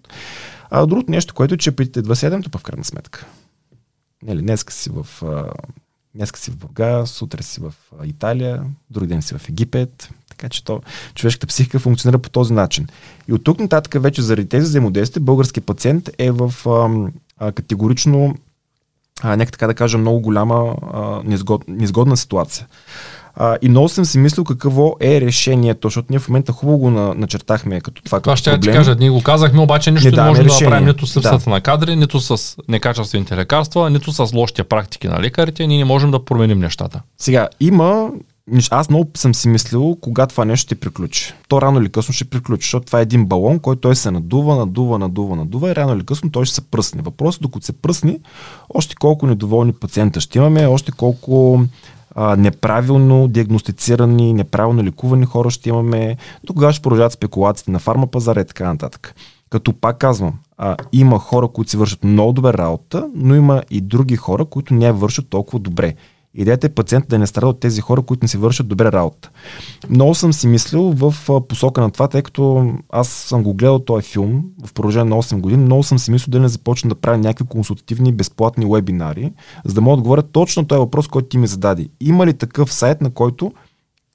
А 0.70 0.86
другото 0.86 1.12
нещо, 1.12 1.34
което 1.34 1.54
е, 1.54 1.58
че 1.58 1.72
при 1.72 1.86
27-то 1.86 2.50
па 2.50 2.58
в 2.58 2.64
крайна 2.64 2.84
сметка. 2.84 3.26
Нели, 4.24 4.42
днеска 4.42 4.74
си 4.74 4.90
в 4.90 5.24
а, 5.24 5.46
днеска 6.16 6.40
си 6.40 6.52
в 6.52 6.58
Бургас, 6.58 7.10
сутре 7.10 7.44
си 7.44 7.62
в 7.62 7.74
Италия, 8.04 8.64
друг 8.90 9.08
ден 9.08 9.22
си 9.22 9.38
в 9.38 9.50
Египет. 9.50 10.10
Така 10.38 10.50
че 10.50 10.64
то, 10.64 10.82
човешката 11.16 11.48
психика 11.48 11.80
функционира 11.80 12.20
по 12.20 12.30
този 12.30 12.54
начин. 12.54 12.88
И 13.28 13.34
от 13.34 13.44
тук 13.44 13.60
нататък 13.60 14.02
вече 14.04 14.22
заради 14.22 14.50
тези 14.50 14.66
взаимодействия 14.66 15.22
българският 15.22 15.66
пациент 15.66 16.10
е 16.18 16.32
в 16.32 16.54
а, 16.68 16.90
а, 17.38 17.52
категорично, 17.52 18.36
а, 19.24 19.36
нека 19.36 19.52
така 19.52 19.68
да 19.68 19.74
кажа, 19.74 19.98
много 19.98 20.20
голяма 20.20 20.76
а, 20.94 21.22
незгод, 21.24 21.64
незгодна 21.68 22.18
ситуация. 22.18 22.68
А, 23.36 23.58
и 23.62 23.70
много 23.70 23.90
съм 23.90 24.06
си 24.06 24.18
мислил 24.18 24.44
какво 24.44 24.96
е 25.00 25.22
решението, 25.22 25.88
защото 25.88 26.08
ние 26.10 26.20
в 26.20 26.30
момента 26.30 26.52
хубаво 26.52 26.78
го 26.78 26.90
на, 26.90 27.14
начертахме 27.14 27.82
като 27.82 28.04
това. 28.04 28.20
Това 28.20 28.34
като 28.34 28.40
ще 28.40 28.50
я 28.50 28.56
ти 28.56 28.60
проблем. 28.60 28.76
кажа, 28.76 28.96
ние 29.00 29.10
го 29.10 29.24
казахме, 29.24 29.62
обаче 29.62 29.92
нищо 29.92 30.06
Не 30.08 30.12
не, 30.12 30.16
даваме 30.16 30.30
можем 30.32 30.48
да 30.48 30.54
направим 30.54 30.88
нито 30.88 31.08
с 31.08 31.18
липсата 31.18 31.38
Да. 31.46 31.50
на 31.50 31.62
кадри, 31.62 31.96
нито 31.96 32.20
с 32.20 32.58
некачествените 32.68 33.36
лекарства, 33.36 33.90
нито 33.90 34.12
с 34.12 34.34
лошите 34.34 34.64
практики 34.64 35.08
на 35.08 35.22
лекарите. 35.22 35.68
Ние 35.68 35.78
не 35.78 35.86
можем 35.86 36.12
да 36.12 36.26
променим 36.26 36.60
нещата. 36.60 37.02
Сега, 37.18 37.48
има 37.60 38.10
аз 38.72 38.90
много 38.90 39.12
съм 39.16 39.36
си 39.36 39.48
мислил 39.48 39.98
кога 40.02 40.28
това 40.28 40.46
нещо 40.46 40.64
ще 40.64 40.76
приключи. 40.76 41.34
То 41.48 41.62
рано 41.62 41.82
или 41.82 41.90
късно 41.90 42.14
ще 42.14 42.26
приключи, 42.26 42.66
защото 42.66 42.86
това 42.86 43.00
е 43.00 43.02
един 43.02 43.26
балон, 43.26 43.60
който 43.60 43.82
той 43.82 43.96
се 43.96 44.12
надува, 44.12 44.56
надува, 44.56 45.00
надува, 45.00 45.36
надува 45.36 45.72
и 45.72 45.76
рано 45.76 45.94
или 45.94 46.06
късно 46.06 46.32
той 46.32 46.46
ще 46.46 46.56
се 46.56 46.62
пръсне. 46.62 47.02
Въпросът 47.02 47.42
е, 47.42 47.44
докато 47.44 47.66
се 47.66 47.74
пръсне, 47.74 48.20
още 48.70 48.96
колко 48.96 49.28
недоволни 49.28 49.74
пациента 49.74 50.20
ще 50.20 50.38
имаме, 50.38 50.66
още 50.66 50.92
колко 50.92 51.62
а, 52.16 52.36
неправилно 52.36 53.28
диагностицирани, 53.28 54.34
неправилно 54.34 54.84
ликувани 54.84 55.26
хора 55.26 55.50
ще 55.50 55.70
имаме, 55.70 56.18
до 56.44 56.54
кога 56.54 56.74
ще 56.74 56.82
продължават 56.82 57.14
спекулациите 57.14 57.72
на 57.72 57.80
фармапазара 57.80 58.42
и 58.42 58.46
така 58.46 58.68
нататък. 58.68 59.16
Като 59.50 59.74
пак 59.74 59.98
казвам, 59.98 60.34
а, 60.58 60.78
има 60.92 61.20
хора, 61.20 61.48
които 61.48 61.72
си 61.72 61.78
вършат 61.78 62.04
много 62.04 62.34
добре 62.34 62.54
работа, 62.54 63.08
но 63.16 63.36
има 63.36 63.64
и 63.70 63.82
други 63.82 64.16
хора, 64.16 64.46
които 64.46 64.74
не 64.74 64.86
я 64.86 64.94
вършат 64.94 65.30
толкова 65.30 65.60
добре. 65.60 65.96
Идеята 66.36 66.68
е 66.68 66.70
пациент 66.70 67.06
да 67.10 67.20
не 67.20 67.28
страда 67.28 67.48
от 67.48 67.60
тези 67.60 67.82
хора, 67.82 68.02
които 68.02 68.24
не 68.24 68.28
си 68.28 68.38
вършат 68.38 68.68
добре 68.68 68.92
работа. 68.92 69.30
Много 69.90 70.16
съм 70.16 70.34
си 70.34 70.48
мислил 70.48 70.82
в 70.82 71.16
посока 71.48 71.82
на 71.82 71.92
това, 71.92 72.08
тъй 72.08 72.22
като 72.22 72.74
аз 72.90 73.08
съм 73.08 73.44
го 73.44 73.54
гледал 73.54 73.80
този 73.80 74.08
филм 74.08 74.44
в 74.66 74.74
продължение 74.74 75.10
на 75.10 75.16
8 75.16 75.40
години, 75.40 75.64
много 75.64 75.84
съм 75.84 76.00
си 76.00 76.12
мислил 76.12 76.32
да 76.32 76.40
не 76.40 76.48
започна 76.48 76.90
да 76.90 76.96
правя 76.96 77.18
някакви 77.18 77.46
консултативни 77.46 78.12
безплатни 78.12 78.66
вебинари, 78.74 79.32
за 79.66 79.74
да 79.74 79.82
мога 79.82 79.96
да 79.96 80.00
отговоря 80.00 80.22
точно 80.22 80.68
този 80.68 80.80
въпрос, 80.80 81.08
който 81.08 81.28
ти 81.28 81.38
ми 81.38 81.48
зададе. 81.48 81.88
Има 82.02 82.26
ли 82.26 82.34
такъв 82.34 82.74
сайт, 82.74 83.02
на 83.02 83.10
който 83.10 83.54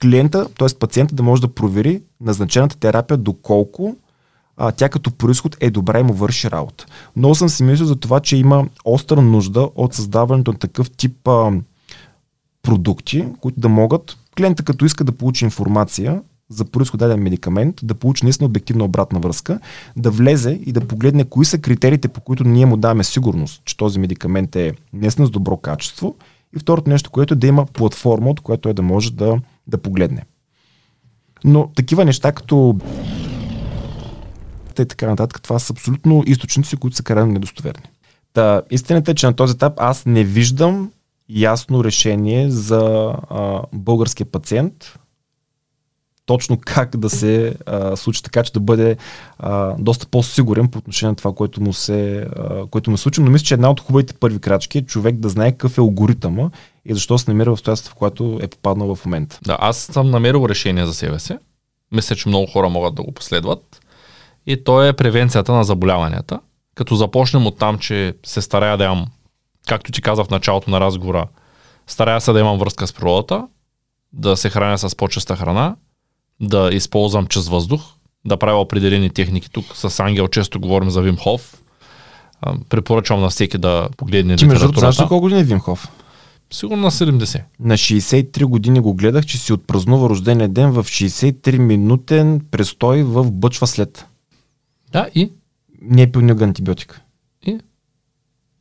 клиента, 0.03 0.49
т.е. 0.59 0.79
пациента 0.79 1.15
да 1.15 1.23
може 1.23 1.43
да 1.43 1.55
провери 1.55 2.03
назначената 2.21 2.77
терапия 2.77 3.17
доколко 3.17 3.97
а, 4.57 4.73
тя 4.73 4.89
като 4.89 5.11
происход 5.11 5.57
е 5.61 5.71
добра 5.71 6.01
и 6.01 6.03
му 6.03 6.13
върши 6.13 6.51
работа. 6.51 6.87
Много 7.17 7.35
съм 7.35 7.49
си 7.49 7.63
мислил 7.63 7.87
за 7.87 7.97
това, 7.97 8.21
че 8.21 8.37
има 8.37 8.69
остра 8.85 9.23
нужда 9.23 9.69
от 9.75 9.95
създаването 9.95 10.53
на 10.53 10.59
такъв 10.59 10.91
тип 10.91 11.29
а, 11.29 11.53
продукти, 12.69 13.25
които 13.41 13.61
да 13.61 13.69
могат 13.69 14.17
клиента 14.37 14.63
като 14.63 14.85
иска 14.85 15.05
да 15.05 15.13
получи 15.13 15.45
информация 15.45 16.23
за 16.51 16.65
происход 16.65 17.01
даден 17.01 17.23
медикамент, 17.23 17.81
да 17.83 17.95
получи 17.95 18.25
наистина 18.25 18.47
обективна 18.47 18.85
обратна 18.85 19.21
връзка, 19.21 19.61
да 19.97 20.11
влезе 20.11 20.61
и 20.67 20.73
да 20.73 20.81
погледне 20.81 21.25
кои 21.25 21.45
са 21.45 21.59
критериите, 21.59 22.09
по 22.09 22.21
които 22.21 22.45
ние 22.45 22.67
му 22.67 22.77
даваме 22.77 23.05
сигурност, 23.05 23.63
че 23.65 23.77
този 23.77 23.99
медикамент 23.99 24.57
е 24.57 24.73
наистина 24.93 25.27
с 25.27 25.31
добро 25.31 25.57
качество. 25.57 26.15
И 26.57 26.59
второто 26.59 26.91
нещо, 26.91 27.11
което 27.11 27.35
е 27.35 27.37
да 27.37 27.47
има 27.47 27.67
платформа, 27.67 28.31
от 28.31 28.41
което 28.41 28.69
е 28.69 28.75
да 28.75 28.83
може 28.83 29.13
да, 29.13 29.41
да 29.67 29.79
погледне. 29.79 30.23
Но 31.45 31.71
такива 31.75 32.05
неща 32.05 32.33
като 32.33 32.77
и 34.79 34.87
така 34.87 35.07
нататък, 35.07 35.43
това 35.43 35.59
са 35.59 35.73
абсолютно 35.73 36.23
източници, 36.27 36.77
които 36.77 36.97
са 36.97 37.03
крайно 37.03 37.33
недостоверни. 37.33 37.85
Та, 38.33 38.63
истината 38.71 39.11
е, 39.11 39.15
че 39.15 39.27
на 39.27 39.33
този 39.33 39.55
етап 39.55 39.73
аз 39.77 40.07
не 40.07 40.25
виждам 40.25 40.91
ясно 41.29 41.85
решение 41.85 42.51
за 42.51 43.15
а, 43.31 43.63
българския 43.73 44.27
пациент, 44.27 44.99
точно 46.27 46.59
как 46.61 46.97
да 46.97 47.11
се 47.11 47.55
а, 47.67 47.97
случи 47.97 48.23
така, 48.23 48.43
че 48.43 48.53
да 48.53 48.61
бъде 48.61 48.97
а, 49.39 49.75
доста 49.79 50.07
по-сигурен 50.07 50.69
по 50.69 50.79
отношение 50.79 51.11
на 51.11 51.17
това, 51.17 51.35
което 51.35 51.61
му 51.61 51.73
се, 51.73 52.29
а, 52.37 52.67
което 52.67 52.91
му 52.91 52.97
се 52.97 53.03
случи. 53.03 53.21
Но 53.21 53.31
мисля, 53.31 53.45
че 53.45 53.55
една 53.55 53.71
от 53.71 53.81
хубавите 53.81 54.15
първи 54.15 54.39
крачки 54.39 54.79
е 54.79 54.87
човек 54.87 55.17
да 55.17 55.29
знае 55.29 55.53
какъв 55.53 55.79
е 55.79 55.81
алгоритъма 55.81 56.51
и 56.85 56.95
защо 56.95 57.19
се 57.19 57.31
намира 57.31 57.57
в 57.57 57.61
стояството, 57.61 57.95
в 57.95 57.99
което 57.99 58.39
е 58.43 58.49
попаднал 58.49 58.95
в 58.95 59.05
момента. 59.07 59.39
Да, 59.45 59.57
аз 59.61 59.77
съм 59.77 60.11
намерил 60.11 60.47
решение 60.49 60.87
за 60.87 60.95
себе 60.95 61.19
си. 61.19 61.39
Мисля, 61.93 62.17
че 62.17 62.29
много 62.29 62.47
хора 62.47 62.69
могат 62.69 62.95
да 62.95 63.03
го 63.03 63.13
последват. 63.13 63.81
И 64.47 64.65
то 64.65 64.85
е 64.85 64.93
превенцията 64.93 65.53
на 65.53 65.65
заболяванията. 65.65 66.41
Като 66.75 66.95
започнем 66.95 67.47
от 67.47 67.59
там, 67.59 67.79
че 67.79 68.15
се 68.27 68.43
старая 68.43 68.77
да 68.77 68.85
имам 68.85 69.07
както 69.69 69.93
ти 69.93 70.03
казах 70.03 70.27
в 70.27 70.31
началото 70.31 70.71
на 70.71 70.81
разговора, 70.81 71.29
старая 71.87 72.21
се 72.21 72.33
да 72.33 72.41
имам 72.41 72.59
връзка 72.59 72.87
с 72.87 72.93
природата, 72.93 73.47
да 74.13 74.37
се 74.37 74.51
храня 74.51 74.79
с 74.79 74.97
по-честа 74.97 75.37
храна, 75.37 75.77
да 76.41 76.71
използвам 76.73 77.27
чрез 77.27 77.49
въздух, 77.49 77.83
да 78.25 78.37
правя 78.37 78.61
определени 78.61 79.11
техники. 79.11 79.51
Тук 79.51 79.65
с 79.75 80.01
Ангел 80.01 80.29
често 80.29 80.61
говорим 80.61 80.91
за 80.91 81.03
Вимхов. 81.03 81.63
Препоръчвам 82.69 83.21
на 83.21 83.29
всеки 83.29 83.59
да 83.59 83.89
погледне 83.97 84.37
Ти 84.37 84.47
между 84.47 84.65
другото, 84.65 84.81
знаеш 84.81 84.97
колко 84.97 85.21
години 85.21 85.41
е 85.41 85.45
Вимхов? 85.45 85.89
Сигурно 86.53 86.83
на 86.83 86.91
70. 86.91 87.43
На 87.61 87.75
63 87.75 88.45
години 88.45 88.81
го 88.81 88.95
гледах, 88.95 89.27
че 89.27 89.39
си 89.39 89.53
отпразнува 89.53 90.09
рождения 90.09 90.49
ден 90.49 90.71
в 90.71 90.85
63 90.85 91.59
минутен 91.59 92.41
престой 92.51 93.03
в 93.03 93.33
бъчва 93.33 93.67
след. 93.67 94.07
Да, 94.93 95.09
и? 95.15 95.33
Не 95.83 96.03
е 96.03 96.13
пил 96.13 96.43
антибиотик. 96.43 97.01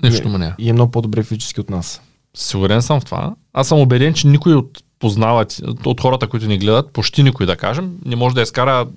Нищо 0.04 0.30
му 0.30 0.38
не. 0.38 0.54
И 0.58 0.70
е 0.70 0.74
много 0.74 0.92
по-добре 0.92 1.24
физически 1.24 1.62
от 1.62 1.70
нас. 1.70 2.02
Сигурен 2.34 2.82
съм 2.82 3.00
в 3.00 3.06
това. 3.06 3.36
Аз 3.54 3.68
съм 3.68 3.80
убеден, 3.80 4.14
че 4.14 4.28
никой 4.28 4.54
от 4.54 4.84
познават, 5.00 5.62
от 5.86 6.02
хората, 6.02 6.28
които 6.28 6.48
ни 6.48 6.58
гледат, 6.58 6.92
почти 6.92 7.24
никой 7.24 7.46
да 7.46 7.56
кажем, 7.56 7.98
не 8.06 8.16
може 8.16 8.36
да 8.36 8.42
изкара 8.42 8.88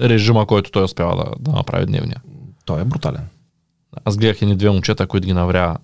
режима, 0.00 0.46
който 0.46 0.70
той 0.70 0.84
успява 0.84 1.16
да, 1.16 1.50
да 1.50 1.56
направи 1.56 1.86
дневния. 1.86 2.20
Той 2.64 2.80
е 2.80 2.84
брутален. 2.84 3.22
Аз 4.04 4.16
гледах 4.16 4.42
и 4.42 4.46
ни 4.46 4.56
две 4.56 4.70
момчета, 4.70 5.06
които 5.06 5.26
ги 5.26 5.32
навря. 5.32 5.76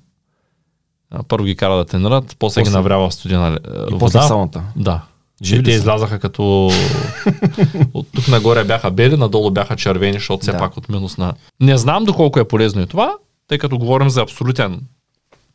Първо 1.29 1.45
ги 1.45 1.57
кара 1.57 1.77
да 1.77 1.85
тренират, 1.85 2.25
после, 2.25 2.37
после 2.39 2.63
ги 2.63 2.71
навря 2.71 2.97
в 2.97 3.13
студена 3.13 3.59
и 3.65 3.71
вода. 3.85 3.99
после 3.99 4.23
сауната. 4.23 4.63
Да. 4.77 5.03
Живи 5.43 5.63
те 5.63 5.71
излязаха 5.71 6.19
като... 6.19 6.67
от 7.95 8.07
тук 8.15 8.29
нагоре 8.29 8.65
бяха 8.65 8.91
бели, 8.91 9.17
надолу 9.17 9.51
бяха 9.51 9.77
червени, 9.77 10.13
защото 10.13 10.43
все 10.43 10.53
да. 10.53 10.59
пак 10.59 10.77
от 10.77 10.89
минус 10.89 11.19
на... 11.19 11.35
Не 11.61 11.79
знам 11.79 12.05
доколко 12.05 12.39
е 12.39 12.49
полезно 12.49 12.83
и 12.83 12.87
това, 12.87 13.15
тъй 13.49 13.59
като 13.59 13.79
говорим 13.79 14.11
за 14.11 14.23
абсолютен, 14.23 14.81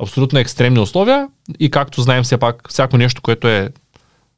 абсолютно 0.03 0.39
екстремни 0.39 0.79
условия 0.79 1.27
и 1.59 1.71
както 1.71 2.01
знаем 2.01 2.23
все 2.23 2.37
пак, 2.37 2.69
всяко 2.69 2.97
нещо, 2.97 3.21
което 3.21 3.47
е 3.47 3.69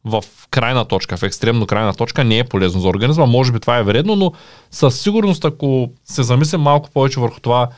в 0.05 0.23
крайна 0.49 0.85
точка, 0.85 1.17
в 1.17 1.23
екстремно 1.23 1.67
крайна 1.67 1.93
точка, 1.93 2.23
не 2.23 2.37
е 2.37 2.43
полезно 2.43 2.81
за 2.81 2.87
организма. 2.87 3.25
Може 3.25 3.51
би 3.51 3.59
това 3.59 3.77
е 3.77 3.83
вредно, 3.83 4.15
но 4.15 4.33
със 4.71 5.01
сигурност, 5.01 5.45
ако 5.45 5.89
се 6.05 6.23
замислим 6.23 6.61
малко 6.61 6.89
повече 6.89 7.19
върху 7.19 7.39
това, 7.39 7.69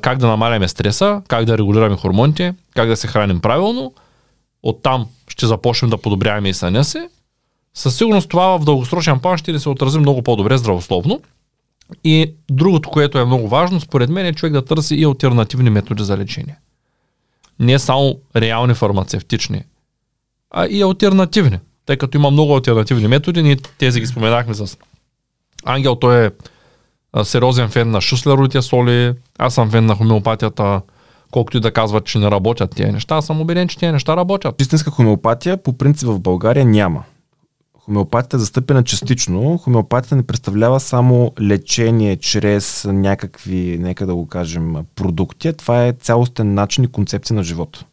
как 0.00 0.18
да 0.18 0.26
намаляме 0.26 0.68
стреса, 0.68 1.22
как 1.28 1.44
да 1.44 1.58
регулираме 1.58 1.96
хормоните, 1.96 2.54
как 2.74 2.88
да 2.88 2.96
се 2.96 3.06
храним 3.06 3.40
правилно, 3.40 3.94
оттам 4.62 5.06
ще 5.28 5.46
започнем 5.46 5.90
да 5.90 5.98
подобряваме 5.98 6.48
и 6.48 6.54
съня 6.54 6.84
си. 6.84 7.08
Със 7.74 7.96
сигурност 7.96 8.28
това 8.28 8.56
в 8.56 8.64
дългосрочен 8.64 9.20
план 9.20 9.38
ще 9.38 9.58
се 9.58 9.68
отрази 9.68 9.98
много 9.98 10.22
по-добре 10.22 10.58
здравословно. 10.58 11.20
И 12.04 12.34
другото, 12.50 12.90
което 12.90 13.18
е 13.18 13.24
много 13.24 13.48
важно, 13.48 13.80
според 13.80 14.10
мен 14.10 14.26
е 14.26 14.32
човек 14.32 14.52
да 14.52 14.64
търси 14.64 14.94
и 14.94 15.04
альтернативни 15.04 15.70
методи 15.70 16.04
за 16.04 16.16
лечение. 16.16 16.56
Не 17.60 17.78
само 17.78 18.18
реални 18.36 18.74
фармацевтични, 18.74 19.64
а 20.50 20.66
и 20.66 20.82
альтернативни. 20.82 21.58
Тъй 21.86 21.96
като 21.96 22.18
има 22.18 22.30
много 22.30 22.54
альтернативни 22.54 23.08
методи, 23.08 23.42
ние 23.42 23.56
тези 23.56 24.00
ги 24.00 24.06
споменахме 24.06 24.54
с 24.54 24.78
Ангел, 25.64 25.94
той 25.94 26.26
е 26.26 26.30
сериозен 27.24 27.68
фен 27.68 27.90
на 27.90 28.00
шуслеровите 28.00 28.62
соли, 28.62 29.12
аз 29.38 29.54
съм 29.54 29.70
фен 29.70 29.86
на 29.86 29.94
хомеопатията, 29.94 30.80
колкото 31.30 31.56
и 31.56 31.60
да 31.60 31.72
казват, 31.72 32.04
че 32.06 32.18
не 32.18 32.30
работят 32.30 32.70
тези 32.70 32.92
неща, 32.92 33.16
аз 33.16 33.26
съм 33.26 33.40
убеден, 33.40 33.68
че 33.68 33.78
тези 33.78 33.92
неща 33.92 34.16
работят. 34.16 34.60
Истинска 34.60 34.90
хомеопатия 34.90 35.56
по 35.56 35.72
принцип 35.72 36.08
в 36.08 36.20
България 36.20 36.64
няма. 36.64 37.04
Хомеопатията 37.84 38.36
е 38.36 38.40
застъпена 38.40 38.84
частично. 38.84 39.58
Хомеопатията 39.58 40.16
не 40.16 40.22
представлява 40.22 40.80
само 40.80 41.32
лечение 41.40 42.16
чрез 42.16 42.84
някакви, 42.84 43.78
нека 43.80 44.06
да 44.06 44.14
го 44.14 44.26
кажем, 44.26 44.76
продукти. 44.94 45.52
Това 45.52 45.86
е 45.86 45.92
цялостен 45.92 46.54
начин 46.54 46.84
и 46.84 46.88
концепция 46.88 47.36
на 47.36 47.42
живота, 47.42 47.84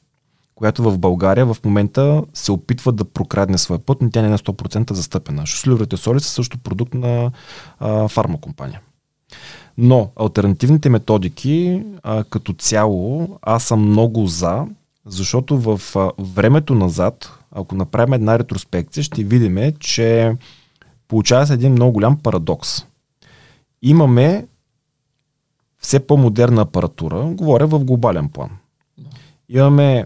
която 0.55 0.83
в 0.83 0.97
България 0.97 1.45
в 1.45 1.57
момента 1.65 2.23
се 2.33 2.51
опитва 2.51 2.91
да 2.91 3.05
прокрадне 3.05 3.57
своя 3.57 3.79
път, 3.79 4.01
но 4.01 4.09
тя 4.09 4.21
не 4.21 4.27
е 4.27 4.31
на 4.31 4.37
100% 4.37 4.93
застъпена. 4.93 5.45
Шуслювите 5.45 5.97
соли 5.97 6.19
са 6.19 6.29
също 6.29 6.57
продукт 6.57 6.93
на 6.93 7.31
а, 7.79 8.07
фармакомпания. 8.07 8.81
Но 9.77 10.09
альтернативните 10.15 10.89
методики 10.89 11.83
а, 12.03 12.23
като 12.23 12.53
цяло 12.53 13.37
аз 13.41 13.63
съм 13.63 13.89
много 13.89 14.27
за, 14.27 14.65
защото 15.05 15.57
в 15.57 15.95
а, 15.95 16.11
времето 16.19 16.75
назад, 16.75 17.36
ако 17.57 17.75
направим 17.75 18.13
една 18.13 18.39
ретроспекция, 18.39 19.03
ще 19.03 19.23
видим, 19.23 19.73
че 19.79 20.35
получава 21.07 21.47
се 21.47 21.53
един 21.53 21.71
много 21.71 21.91
голям 21.91 22.17
парадокс. 22.17 22.85
Имаме 23.81 24.47
все 25.79 26.07
по-модерна 26.07 26.61
апаратура, 26.61 27.23
говоря 27.23 27.67
в 27.67 27.85
глобален 27.85 28.29
план. 28.29 28.49
Имаме 29.49 30.05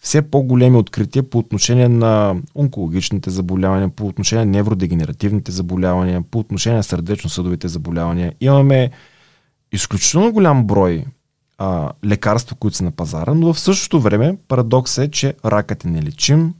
все 0.00 0.22
по-големи 0.22 0.76
открития 0.76 1.30
по 1.30 1.38
отношение 1.38 1.88
на 1.88 2.36
онкологичните 2.54 3.30
заболявания, 3.30 3.88
по 3.88 4.06
отношение 4.06 4.44
на 4.44 4.50
невродегенеративните 4.50 5.52
заболявания, 5.52 6.22
по 6.30 6.38
отношение 6.38 6.76
на 6.76 6.82
сърдечно-съдовите 6.82 7.68
заболявания. 7.68 8.34
Имаме 8.40 8.90
изключително 9.72 10.32
голям 10.32 10.66
брой 10.66 11.04
а, 11.58 11.92
лекарства, 12.04 12.56
които 12.56 12.76
са 12.76 12.84
на 12.84 12.90
пазара, 12.90 13.34
но 13.34 13.52
в 13.52 13.60
същото 13.60 14.00
време 14.00 14.36
парадокс 14.48 14.98
е, 14.98 15.10
че 15.10 15.34
ракът 15.44 15.84
е 15.84 15.88
нелечим, 15.88 16.54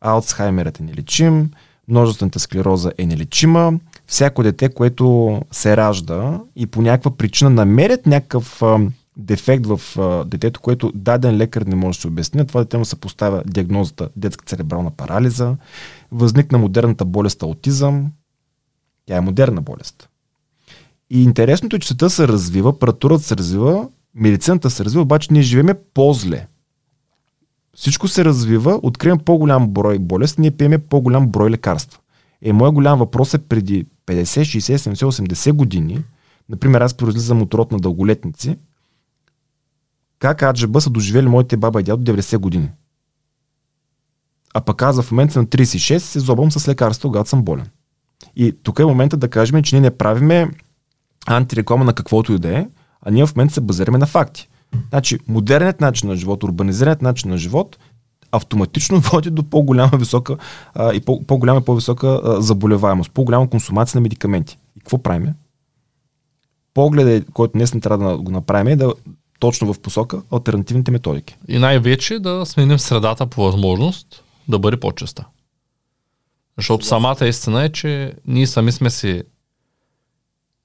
Алцхаймерът 0.00 0.80
е 0.80 0.82
нелечим, 0.82 1.50
множествената 1.88 2.40
склероза 2.40 2.92
е 2.98 3.06
нелечима. 3.06 3.72
Всяко 4.06 4.42
дете, 4.42 4.68
което 4.68 5.40
се 5.50 5.76
ражда 5.76 6.40
и 6.56 6.66
по 6.66 6.82
някаква 6.82 7.10
причина 7.10 7.50
намерят 7.50 8.06
някакъв 8.06 8.62
дефект 9.16 9.66
в 9.66 9.80
детето, 10.26 10.60
което 10.60 10.92
даден 10.94 11.36
лекар 11.36 11.62
не 11.62 11.74
може 11.74 11.98
да 11.98 12.00
се 12.00 12.08
обясни, 12.08 12.46
това 12.46 12.60
дете 12.60 12.78
му 12.78 12.84
се 12.84 12.96
поставя 12.96 13.42
диагнозата 13.46 14.08
детска 14.16 14.44
церебрална 14.44 14.90
парализа, 14.90 15.56
възникна 16.12 16.58
модерната 16.58 17.04
болест 17.04 17.42
аутизъм. 17.42 18.06
Тя 19.06 19.16
е 19.16 19.20
модерна 19.20 19.60
болест. 19.60 20.08
И 21.10 21.22
интересното 21.22 21.76
е, 21.76 21.78
че 21.78 21.88
света 21.88 22.10
се 22.10 22.28
развива, 22.28 22.70
апаратурата 22.70 23.24
се 23.24 23.36
развива, 23.36 23.88
медицината 24.14 24.70
се 24.70 24.84
развива, 24.84 25.02
обаче 25.02 25.32
ние 25.32 25.42
живееме 25.42 25.74
по-зле 25.94 26.46
Всичко 27.78 28.08
се 28.08 28.24
развива, 28.24 28.80
открием 28.82 29.18
по-голям 29.18 29.68
брой 29.68 29.98
болест, 29.98 30.38
ние 30.38 30.50
пиеме 30.50 30.78
по-голям 30.78 31.28
брой 31.28 31.50
лекарства. 31.50 32.00
Е, 32.42 32.52
моят 32.52 32.74
голям 32.74 32.98
въпрос 32.98 33.34
е 33.34 33.38
преди 33.38 33.86
50, 34.06 34.22
60, 34.22 34.76
70, 34.76 35.28
80 35.28 35.52
години, 35.52 36.04
например 36.48 36.80
аз 36.80 36.94
произлизам 36.94 37.42
от 37.42 37.54
род 37.54 37.72
на 37.72 37.78
дълголетници, 37.78 38.56
как 40.18 40.42
аджаба 40.42 40.80
са 40.80 40.90
доживели 40.90 41.26
моите 41.26 41.56
баба 41.56 41.80
и 41.80 41.84
дядо 41.84 42.12
90 42.12 42.38
години. 42.38 42.70
А 44.54 44.60
пък 44.60 44.82
аз 44.82 45.02
в 45.02 45.10
момента 45.12 45.38
на 45.38 45.46
36 45.46 45.98
се 45.98 46.20
зобвам 46.20 46.50
с 46.50 46.68
лекарство, 46.68 47.08
когато 47.08 47.28
съм 47.28 47.42
болен. 47.42 47.66
И 48.36 48.52
тук 48.62 48.78
е 48.78 48.84
момента 48.84 49.16
да 49.16 49.28
кажем, 49.28 49.62
че 49.62 49.76
ние 49.76 49.82
не 49.82 49.96
правиме 49.96 50.50
антиреклама 51.26 51.84
на 51.84 51.94
каквото 51.94 52.32
и 52.32 52.38
да 52.38 52.58
е, 52.58 52.66
а 53.02 53.10
ние 53.10 53.26
в 53.26 53.36
момента 53.36 53.54
се 53.54 53.60
базираме 53.60 53.98
на 53.98 54.06
факти. 54.06 54.48
Значи, 54.88 55.18
модерният 55.28 55.80
начин 55.80 56.08
на 56.08 56.16
живот, 56.16 56.44
урбанизираният 56.44 57.02
начин 57.02 57.30
на 57.30 57.38
живот 57.38 57.78
автоматично 58.32 58.98
води 59.12 59.30
до 59.30 59.42
по-голяма 59.42 59.98
висока 59.98 60.36
а, 60.74 60.94
и 60.94 61.00
по- 61.00 61.22
по-голяма 61.22 61.60
и 61.60 61.64
по-висока 61.64 62.20
а, 62.24 62.40
заболеваемост, 62.40 63.10
по-голяма 63.10 63.50
консумация 63.50 63.98
на 63.98 64.02
медикаменти. 64.02 64.58
И 64.76 64.80
какво 64.80 65.02
правим? 65.02 65.34
Погледа, 66.74 67.24
който 67.32 67.52
днес 67.52 67.74
не 67.74 67.80
трябва 67.80 68.10
да 68.10 68.18
го 68.18 68.30
направим, 68.30 68.68
е 68.68 68.76
да 68.76 68.94
точно 69.38 69.72
в 69.72 69.80
посока 69.80 70.22
альтернативните 70.32 70.90
методики. 70.90 71.36
И 71.48 71.58
най-вече 71.58 72.18
да 72.18 72.46
сменим 72.46 72.78
средата 72.78 73.26
по 73.26 73.42
възможност 73.42 74.24
да 74.48 74.58
бъде 74.58 74.80
по-честа. 74.80 75.24
Защото 76.56 76.86
самата 76.86 77.26
истина 77.26 77.64
е, 77.64 77.68
че 77.68 78.14
ние 78.26 78.46
сами 78.46 78.72
сме 78.72 78.90
си 78.90 79.22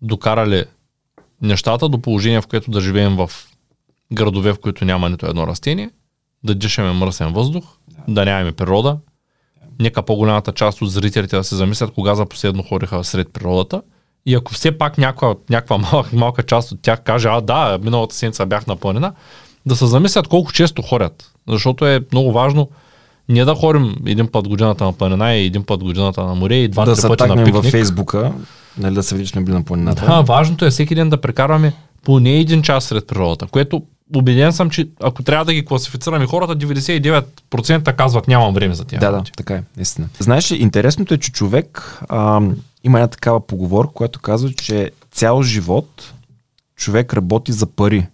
докарали 0.01 0.65
нещата 1.41 1.89
до 1.89 2.01
положение, 2.01 2.41
в 2.41 2.47
което 2.47 2.71
да 2.71 2.81
живеем 2.81 3.15
в 3.15 3.31
градове, 4.13 4.53
в 4.53 4.59
които 4.59 4.85
няма 4.85 5.09
нито 5.09 5.25
едно 5.25 5.47
растение, 5.47 5.89
да 6.43 6.55
дишаме 6.55 6.91
мръсен 6.93 7.33
въздух, 7.33 7.65
да, 8.07 8.13
да 8.13 8.25
нямаме 8.25 8.51
природа. 8.51 8.97
Нека 9.79 10.01
по-голямата 10.01 10.51
част 10.51 10.81
от 10.81 10.91
зрителите 10.91 11.35
да 11.35 11.43
се 11.43 11.55
замислят 11.55 11.91
кога 11.91 12.15
за 12.15 12.25
последно 12.25 12.63
ходиха 12.63 13.03
сред 13.03 13.33
природата. 13.33 13.81
И 14.25 14.35
ако 14.35 14.53
все 14.53 14.77
пак 14.77 14.97
някаква, 14.97 15.35
някаква 15.49 15.77
малка, 15.77 16.09
малка 16.15 16.43
част 16.43 16.71
от 16.71 16.81
тях 16.81 17.01
каже, 17.03 17.27
а 17.31 17.41
да, 17.41 17.79
миналата 17.83 18.15
седмица 18.15 18.45
бях 18.45 18.67
на 18.67 18.75
планина, 18.75 19.13
да 19.65 19.75
се 19.75 19.85
замислят 19.85 20.27
колко 20.27 20.51
често 20.51 20.81
ходят. 20.81 21.31
Защото 21.47 21.85
е 21.85 21.99
много 22.11 22.31
важно 22.31 22.69
ние 23.29 23.45
да 23.45 23.55
ходим 23.55 23.95
един 24.05 24.27
път 24.27 24.47
годината 24.47 24.83
на 24.83 24.93
планина 24.93 25.35
и 25.35 25.45
един 25.45 25.63
път 25.63 25.83
годината 25.83 26.23
на 26.23 26.35
море 26.35 26.55
и 26.55 26.67
два-три 26.67 27.01
да 27.01 27.07
пъти 27.07 27.23
на 27.23 27.35
пикник. 27.35 27.53
във 27.53 27.65
Фейсбука, 27.65 28.33
нали, 28.77 28.95
да 28.95 29.03
се 29.03 29.15
видиш 29.15 29.31
сме 29.31 29.41
били 29.41 29.55
на 29.55 29.63
планината. 29.63 30.05
Да, 30.05 30.21
важното 30.21 30.65
е 30.65 30.69
всеки 30.69 30.95
ден 30.95 31.09
да 31.09 31.21
прекарваме 31.21 31.73
поне 32.03 32.39
един 32.39 32.61
час 32.61 32.85
сред 32.85 33.07
природата, 33.07 33.47
което 33.47 33.81
убеден 34.15 34.53
съм, 34.53 34.69
че 34.69 34.89
ако 34.99 35.23
трябва 35.23 35.45
да 35.45 35.53
ги 35.53 35.65
класифицираме 35.65 36.25
хората, 36.25 36.57
99% 36.57 37.95
казват 37.95 38.27
нямам 38.27 38.53
време 38.53 38.75
за 38.75 38.85
тях. 38.85 38.99
Да, 38.99 39.11
да, 39.11 39.23
така 39.37 39.55
е, 39.55 39.63
наистина. 39.77 40.09
Знаеш 40.19 40.51
ли, 40.51 40.55
интересното 40.55 41.13
е, 41.13 41.17
че 41.17 41.31
човек 41.31 41.99
а, 42.09 42.41
има 42.83 42.99
една 42.99 43.07
такава 43.07 43.47
поговор, 43.47 43.93
която 43.93 44.19
казва, 44.19 44.53
че 44.53 44.91
цял 45.11 45.43
живот 45.43 46.13
човек 46.75 47.13
работи 47.13 47.51
за 47.51 47.65
пари. 47.65 48.07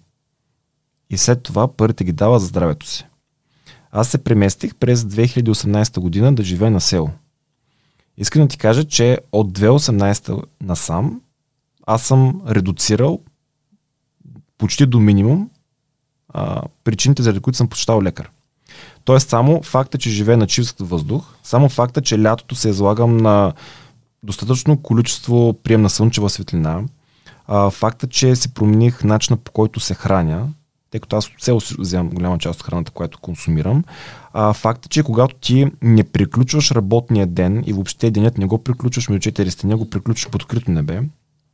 И 1.10 1.18
след 1.18 1.44
това 1.44 1.74
парите 1.74 2.04
ги 2.04 2.12
дава 2.12 2.40
за 2.40 2.46
здравето 2.46 2.88
си. 2.88 3.06
Аз 3.92 4.08
се 4.08 4.18
преместих 4.18 4.76
през 4.76 5.02
2018 5.02 6.00
година 6.00 6.36
да 6.36 6.44
живея 6.44 6.72
на 6.72 6.82
село. 6.82 7.10
Искам 8.18 8.42
да 8.42 8.48
ти 8.48 8.58
кажа, 8.58 8.84
че 8.84 9.18
от 9.32 9.60
2018 9.60 10.44
насам 10.62 11.22
аз 11.88 12.04
съм 12.04 12.42
редуцирал 12.48 13.20
почти 14.58 14.86
до 14.86 15.00
минимум 15.00 15.50
а, 16.34 16.62
причините, 16.84 17.24
заради 17.24 17.40
които 17.40 17.58
съм 17.58 17.68
посещавал 17.68 18.02
лекар. 18.02 18.30
Тоест 19.06 19.30
само 19.30 19.64
факта, 19.64 19.98
че 19.98 20.10
живея 20.10 20.38
на 20.38 20.48
чист 20.48 20.76
въздух, 20.80 21.36
само 21.44 21.70
факта, 21.70 22.02
че 22.02 22.24
лятото 22.24 22.56
се 22.56 22.70
излагам 22.70 23.18
на 23.18 23.54
достатъчно 24.24 24.82
количество 24.82 25.54
прием 25.64 25.82
на 25.82 25.90
слънчева 25.90 26.30
светлина, 26.30 26.84
а, 27.48 27.70
факта, 27.70 28.08
че 28.08 28.36
си 28.36 28.54
промених 28.54 29.04
начина 29.04 29.38
по 29.38 29.52
който 29.52 29.80
се 29.80 29.94
храня, 29.94 30.48
тъй 30.92 31.00
като 31.00 31.16
аз 31.16 31.28
от 31.28 31.42
цел 31.42 31.60
вземам 31.80 32.10
голяма 32.10 32.38
част 32.38 32.60
от 32.60 32.66
храната, 32.66 32.92
която 32.92 33.20
консумирам. 33.20 33.84
А, 34.34 34.54
факта, 34.54 34.90
че 34.90 35.04
когато 35.04 35.36
ти 35.36 35.68
не 35.82 36.04
приключваш 36.04 36.72
работния 36.72 37.28
ден 37.28 37.64
и 37.66 37.74
въобще 37.74 38.12
денят 38.12 38.38
не 38.38 38.46
го 38.46 38.64
приключваш 38.64 39.10
между 39.10 39.32
4 39.32 39.50
стени, 39.50 39.76
го 39.76 39.90
приключваш 39.90 40.32
под 40.32 40.44
открито 40.44 40.72
небе, 40.72 41.02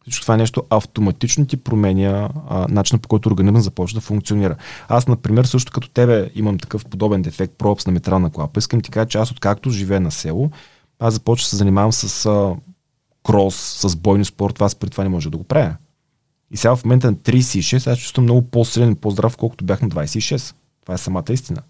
всичко 0.08 0.22
това 0.22 0.34
е 0.34 0.38
нещо 0.38 0.64
автоматично 0.70 1.46
ти 1.46 1.58
променя 1.58 2.30
а, 2.50 2.68
начина 2.70 3.00
по 3.00 3.08
който 3.08 3.30
организъм 3.30 3.62
започва 3.62 3.98
да 3.98 4.02
функционира. 4.02 4.56
Аз, 4.88 5.08
например, 5.08 5.46
също 5.46 5.72
като 5.72 5.90
тебе 5.90 6.30
имам 6.36 6.60
такъв 6.60 6.86
подобен 6.86 7.22
дефект, 7.22 7.54
пропс 7.58 7.86
на 7.86 7.92
метрална 7.92 8.32
клапа. 8.32 8.60
Искам 8.60 8.82
ти 8.82 8.92
кажа, 8.92 9.08
че 9.08 9.18
аз 9.18 9.32
откакто 9.32 9.70
живея 9.70 10.02
на 10.02 10.12
село, 10.12 10.52
аз 11.00 11.14
започвам 11.14 11.46
да 11.46 11.50
се 11.50 11.56
занимавам 11.56 11.94
с 11.94 12.26
а, 12.26 12.56
крос, 13.24 13.56
с 13.56 13.96
бойни 13.96 14.26
спорт, 14.26 14.62
аз 14.62 14.76
при 14.76 14.90
това 14.90 15.04
не 15.04 15.10
може 15.10 15.30
да 15.30 15.38
го 15.38 15.44
правя. 15.44 15.76
И 16.52 16.58
сега 16.58 16.76
в 16.76 16.86
момента 16.86 17.12
на 17.12 17.18
36 17.18 17.92
аз 17.92 18.00
чувствам 18.00 18.24
много 18.24 18.42
по-силен 18.42 18.92
и 18.92 18.96
по-здрав, 18.96 19.38
колкото 19.38 19.66
бях 19.66 19.82
на 19.82 19.90
26. 19.90 20.56
Това 20.82 20.96
е 20.96 20.98
самата 20.98 21.26
истина. 21.30 21.62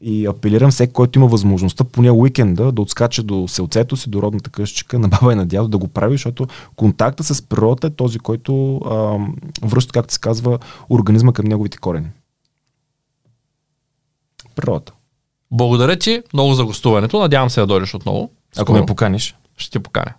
И 0.00 0.26
апелирам 0.26 0.70
всеки, 0.70 0.92
който 0.92 1.18
има 1.18 1.28
възможността 1.28 1.84
поне 1.84 2.10
уикенда 2.10 2.72
да 2.72 2.82
отскача 2.82 3.22
до 3.22 3.48
селцето 3.48 3.96
си, 3.96 4.10
до 4.10 4.22
родната 4.22 4.50
къщичка, 4.50 4.98
на 4.98 5.08
баба 5.08 5.32
и 5.32 5.36
на 5.36 5.46
дядо, 5.46 5.68
да 5.68 5.78
го 5.78 5.88
прави, 5.88 6.14
защото 6.14 6.46
контакта 6.76 7.24
с 7.24 7.42
природата 7.42 7.86
е 7.86 7.90
този, 7.90 8.18
който 8.18 8.76
а, 8.76 9.18
връща, 9.62 9.92
както 9.92 10.14
се 10.14 10.20
казва, 10.20 10.58
организма 10.90 11.32
към 11.32 11.44
неговите 11.46 11.78
корени. 11.78 12.08
Природата. 14.54 14.92
Благодаря 15.50 15.96
ти 15.96 16.22
много 16.32 16.54
за 16.54 16.64
гостуването. 16.64 17.18
Надявам 17.18 17.50
се 17.50 17.60
да 17.60 17.66
дойдеш 17.66 17.94
отново. 17.94 18.30
Ако 18.56 18.72
ме 18.72 18.86
поканиш. 18.86 19.36
Ще 19.56 19.70
ти 19.70 19.78
поканя. 19.78 20.14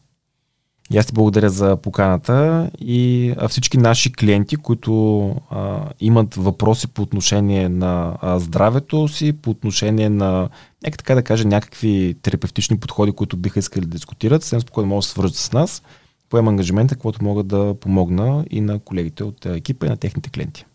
И 0.92 0.98
аз 0.98 1.06
ти 1.06 1.14
благодаря 1.14 1.50
за 1.50 1.78
поканата 1.78 2.70
и 2.80 3.34
всички 3.50 3.78
наши 3.78 4.14
клиенти, 4.14 4.56
които 4.56 5.30
а, 5.50 5.90
имат 6.00 6.36
въпроси 6.36 6.88
по 6.88 7.02
отношение 7.02 7.70
на 7.70 8.18
а, 8.22 8.40
здравето 8.40 9.08
си, 9.08 9.34
по 9.34 9.50
отношение 9.50 10.10
на, 10.10 10.50
нека 10.84 10.98
така 10.98 11.16
да 11.16 11.24
кажа, 11.24 11.48
някакви 11.48 12.16
терапевтични 12.22 12.80
подходи, 12.80 13.12
които 13.12 13.38
биха 13.38 13.60
искали 13.60 13.86
да 13.86 13.92
дискутират, 13.92 14.44
съвсем 14.44 14.62
спокойно 14.62 14.88
могат 14.88 15.02
да 15.02 15.06
се 15.06 15.12
свържат 15.12 15.36
с 15.36 15.52
нас, 15.52 15.84
поема 16.30 16.52
ангажимента, 16.52 16.96
каквото 16.96 17.24
мога 17.24 17.44
да 17.44 17.76
помогна 17.80 18.46
и 18.50 18.62
на 18.62 18.80
колегите 18.80 19.24
от 19.24 19.46
екипа 19.46 19.86
и 19.86 19.90
на 19.90 19.98
техните 19.98 20.30
клиенти. 20.30 20.66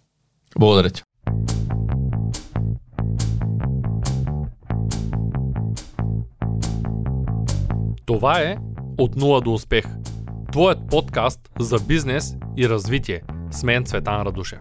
Благодаря 0.58 0.90
ти. 0.90 1.02
Това 8.06 8.40
е 8.40 8.56
от 9.02 9.16
нула 9.16 9.40
до 9.40 9.52
успех. 9.52 9.84
Твоят 10.52 10.90
подкаст 10.90 11.40
за 11.58 11.78
бизнес 11.78 12.34
и 12.56 12.68
развитие. 12.68 13.22
С 13.50 13.62
мен 13.62 13.84
Цветан 13.84 14.22
Радушев. 14.22 14.60